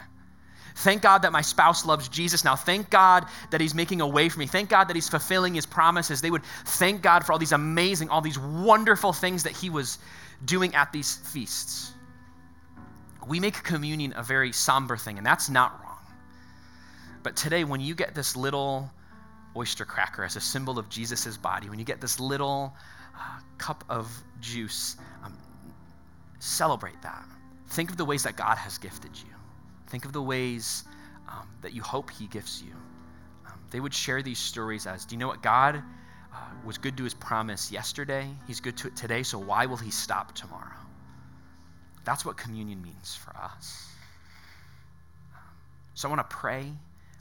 Thank 0.78 1.02
God 1.02 1.22
that 1.22 1.32
my 1.32 1.42
spouse 1.42 1.86
loves 1.86 2.10
Jesus 2.10 2.44
now. 2.44 2.56
Thank 2.56 2.90
God 2.90 3.26
that 3.50 3.62
He's 3.62 3.74
making 3.74 4.02
a 4.02 4.08
way 4.08 4.28
for 4.28 4.40
me. 4.40 4.46
Thank 4.46 4.70
God 4.70 4.90
that 4.90 4.96
He's 4.96 5.08
fulfilling 5.08 5.54
His 5.54 5.66
promises. 5.66 6.22
They 6.22 6.32
would 6.32 6.44
thank 6.66 7.02
God 7.02 7.26
for 7.26 7.32
all 7.32 7.40
these 7.40 7.54
amazing, 7.54 8.10
all 8.10 8.22
these 8.22 8.38
wonderful 8.38 9.14
things 9.14 9.44
that 9.44 9.54
He 9.54 9.70
was 9.70 10.00
doing 10.44 10.76
at 10.76 10.92
these 10.92 11.16
feasts. 11.16 11.92
We 13.28 13.40
make 13.40 13.64
communion 13.64 14.14
a 14.16 14.24
very 14.24 14.52
somber 14.52 14.98
thing, 14.98 15.18
and 15.18 15.26
that's 15.26 15.50
not 15.50 15.82
wrong. 15.82 15.98
But 17.24 17.36
today, 17.36 17.64
when 17.64 17.82
you 17.82 17.96
get 17.96 18.14
this 18.14 18.36
little 18.36 18.92
oyster 19.58 19.86
cracker 19.86 20.24
as 20.24 20.36
a 20.36 20.42
symbol 20.42 20.78
of 20.78 20.90
Jesus' 20.90 21.38
body, 21.38 21.70
when 21.70 21.80
you 21.80 21.86
get 21.86 22.02
this 22.02 22.20
little 22.20 22.74
uh, 23.16 23.40
cup 23.58 23.84
of 23.90 24.12
juice, 24.42 24.98
um, 25.24 25.36
celebrate 26.40 27.02
that. 27.02 27.26
Think 27.70 27.90
of 27.90 27.98
the 27.98 28.06
ways 28.06 28.24
that 28.24 28.36
God 28.36 28.58
has 28.58 28.78
gifted 28.78 29.12
you. 29.18 29.34
Think 29.88 30.06
of 30.06 30.14
the 30.14 30.22
ways 30.22 30.84
um, 31.28 31.48
that 31.62 31.74
you 31.74 31.82
hope 31.82 32.12
He 32.12 32.28
gifts 32.28 32.62
you. 32.62 32.74
Um, 33.48 33.60
they 33.72 33.80
would 33.80 33.94
share 33.94 34.22
these 34.22 34.40
stories 34.40 34.86
as 34.86 35.06
Do 35.06 35.16
you 35.16 35.20
know 35.20 35.28
what 35.28 35.42
God 35.42 35.82
uh, 36.36 36.38
was 36.66 36.78
good 36.78 36.98
to 36.98 37.04
his 37.04 37.14
promise 37.14 37.72
yesterday, 37.72 38.28
he's 38.48 38.60
good 38.60 38.76
to 38.78 38.88
it 38.88 38.96
today, 38.96 39.24
so 39.24 39.40
why 39.40 39.68
will 39.68 39.78
he 39.78 39.92
stop 39.92 40.36
tomorrow? 40.36 40.82
That's 42.04 42.26
what 42.26 42.36
communion 42.36 42.82
means 42.82 43.16
for 43.16 43.36
us. 43.38 43.88
Um, 45.34 45.40
so 45.94 46.10
I 46.10 46.14
want 46.14 46.30
to 46.30 46.36
pray. 46.36 46.72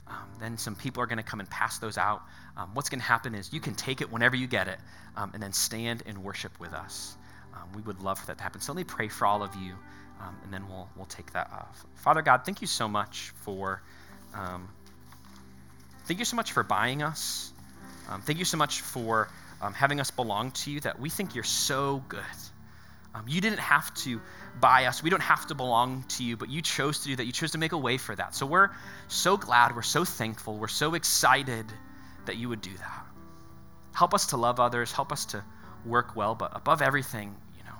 Um, 0.07 0.29
then 0.39 0.57
some 0.57 0.75
people 0.75 1.01
are 1.01 1.07
going 1.07 1.17
to 1.17 1.23
come 1.23 1.39
and 1.39 1.49
pass 1.49 1.79
those 1.79 1.97
out. 1.97 2.21
Um, 2.57 2.71
what's 2.73 2.89
going 2.89 2.99
to 2.99 3.05
happen 3.05 3.33
is 3.35 3.53
you 3.53 3.59
can 3.59 3.73
take 3.73 4.01
it 4.01 4.11
whenever 4.11 4.35
you 4.35 4.47
get 4.47 4.67
it 4.67 4.79
um, 5.15 5.31
and 5.33 5.41
then 5.41 5.53
stand 5.53 6.03
and 6.05 6.23
worship 6.23 6.59
with 6.59 6.73
us. 6.73 7.15
Um, 7.55 7.69
we 7.73 7.81
would 7.83 8.01
love 8.01 8.19
for 8.19 8.27
that 8.27 8.37
to 8.37 8.43
happen. 8.43 8.61
So 8.61 8.73
let 8.73 8.77
me 8.77 8.83
pray 8.83 9.07
for 9.07 9.25
all 9.25 9.41
of 9.41 9.55
you, 9.55 9.73
um, 10.21 10.35
and 10.43 10.53
then 10.53 10.67
we'll, 10.67 10.89
we'll 10.95 11.05
take 11.05 11.31
that 11.31 11.51
off. 11.51 11.85
Father 11.95 12.21
God, 12.21 12.41
thank 12.45 12.61
you 12.61 12.67
so 12.67 12.87
much 12.87 13.31
for. 13.41 13.81
thank 16.05 16.19
you 16.19 16.25
so 16.25 16.35
much 16.35 16.51
for 16.51 16.63
buying 16.63 17.01
us. 17.01 17.53
Um, 18.09 18.21
thank 18.21 18.39
you 18.39 18.45
so 18.45 18.57
much 18.57 18.81
for 18.81 19.29
um, 19.61 19.73
having 19.73 19.99
us 19.99 20.11
belong 20.11 20.51
to 20.51 20.71
you, 20.71 20.79
that 20.81 20.99
we 20.99 21.09
think 21.09 21.35
you're 21.35 21.43
so 21.43 22.03
good. 22.07 22.21
Um, 23.15 23.25
you 23.27 23.39
didn't 23.39 23.59
have 23.59 23.93
to 23.95 24.21
buy 24.59 24.85
us. 24.85 25.01
We 25.01 25.09
don't 25.09 25.23
have 25.23 25.47
to 25.47 25.55
belong 25.55 26.03
to 26.09 26.23
you, 26.23 26.35
but 26.35 26.49
you 26.49 26.61
chose 26.61 26.99
to 26.99 27.07
do 27.07 27.15
that. 27.15 27.25
You 27.25 27.31
chose 27.31 27.51
to 27.51 27.57
make 27.57 27.71
a 27.71 27.77
way 27.77 27.97
for 27.97 28.13
that. 28.15 28.35
So 28.35 28.45
we're 28.45 28.71
so 29.07 29.37
glad. 29.37 29.75
We're 29.75 29.83
so 29.83 30.03
thankful. 30.03 30.57
We're 30.57 30.67
so 30.67 30.93
excited 30.95 31.65
that 32.25 32.35
you 32.35 32.49
would 32.49 32.61
do 32.61 32.73
that. 32.73 33.05
Help 33.93 34.13
us 34.13 34.27
to 34.27 34.37
love 34.37 34.59
others. 34.59 34.91
Help 34.91 35.13
us 35.13 35.25
to 35.27 35.43
work 35.85 36.15
well. 36.15 36.35
But 36.35 36.55
above 36.55 36.81
everything, 36.81 37.33
you 37.57 37.63
know, 37.63 37.77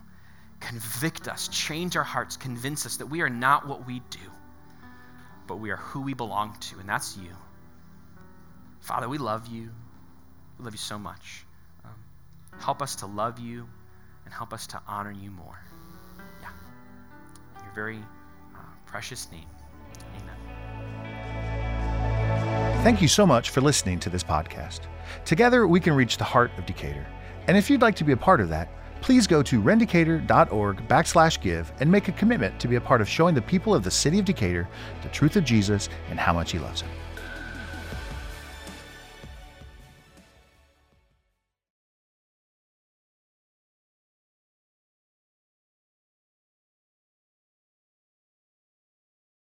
convict 0.62 1.28
us, 1.28 1.50
change 1.50 1.98
our 1.98 2.04
hearts, 2.04 2.38
convince 2.38 2.86
us 2.86 2.98
that 2.98 3.08
we 3.08 3.22
are 3.22 3.30
not 3.30 3.68
what 3.68 3.86
we 3.86 4.00
do, 4.10 4.20
but 5.48 5.58
we 5.58 5.72
are 5.72 5.78
who 5.78 6.02
we 6.02 6.14
belong 6.14 6.56
to, 6.62 6.80
and 6.80 6.88
that's 6.88 7.18
you. 7.18 7.30
Father, 8.80 9.10
we 9.10 9.18
love 9.18 9.48
you. 9.48 9.72
We 10.58 10.66
love 10.66 10.74
you 10.74 10.80
so 10.80 10.98
much. 10.98 11.46
Um, 11.84 11.92
help 12.60 12.82
us 12.82 12.96
to 12.98 13.06
love 13.06 13.40
you 13.40 13.68
and 14.26 14.34
help 14.34 14.54
us 14.54 14.66
to 14.68 14.82
honor 14.88 15.12
you 15.12 15.32
more. 15.32 15.60
Yeah. 16.42 16.50
In 17.58 17.66
your 17.66 17.74
very 17.74 18.00
uh, 18.56 18.60
precious 18.86 19.30
name. 19.32 19.48
Amen. 20.22 20.36
Thank 22.84 23.02
you 23.02 23.08
so 23.08 23.26
much 23.26 23.50
for 23.50 23.62
listening 23.62 24.00
to 24.02 24.10
this 24.10 24.24
podcast. 24.24 24.82
Together, 25.26 25.68
we 25.68 25.80
can 25.80 25.94
reach 25.94 26.18
the 26.18 26.24
heart 26.24 26.52
of 26.58 26.66
Decatur. 26.66 27.06
And 27.48 27.58
if 27.58 27.70
you'd 27.70 27.82
like 27.82 27.96
to 27.98 28.04
be 28.04 28.12
a 28.14 28.18
part 28.18 28.42
of 28.42 28.50
that, 28.50 28.70
please 29.02 29.28
go 29.28 29.44
to 29.44 29.62
rendicator.org 29.62 30.88
backslash 30.88 31.40
give 31.40 31.72
and 31.80 31.92
make 31.92 32.08
a 32.08 32.12
commitment 32.14 32.60
to 32.60 32.68
be 32.68 32.76
a 32.76 32.82
part 32.82 33.02
of 33.02 33.10
showing 33.10 33.36
the 33.36 33.42
people 33.42 33.76
of 33.76 33.84
the 33.84 33.92
city 33.92 34.18
of 34.20 34.26
Decatur 34.26 34.68
the 35.04 35.10
truth 35.10 35.36
of 35.36 35.44
Jesus 35.44 35.90
and 36.10 36.20
how 36.20 36.34
much 36.34 36.52
he 36.52 36.60
loves 36.60 36.82
them. 36.82 36.90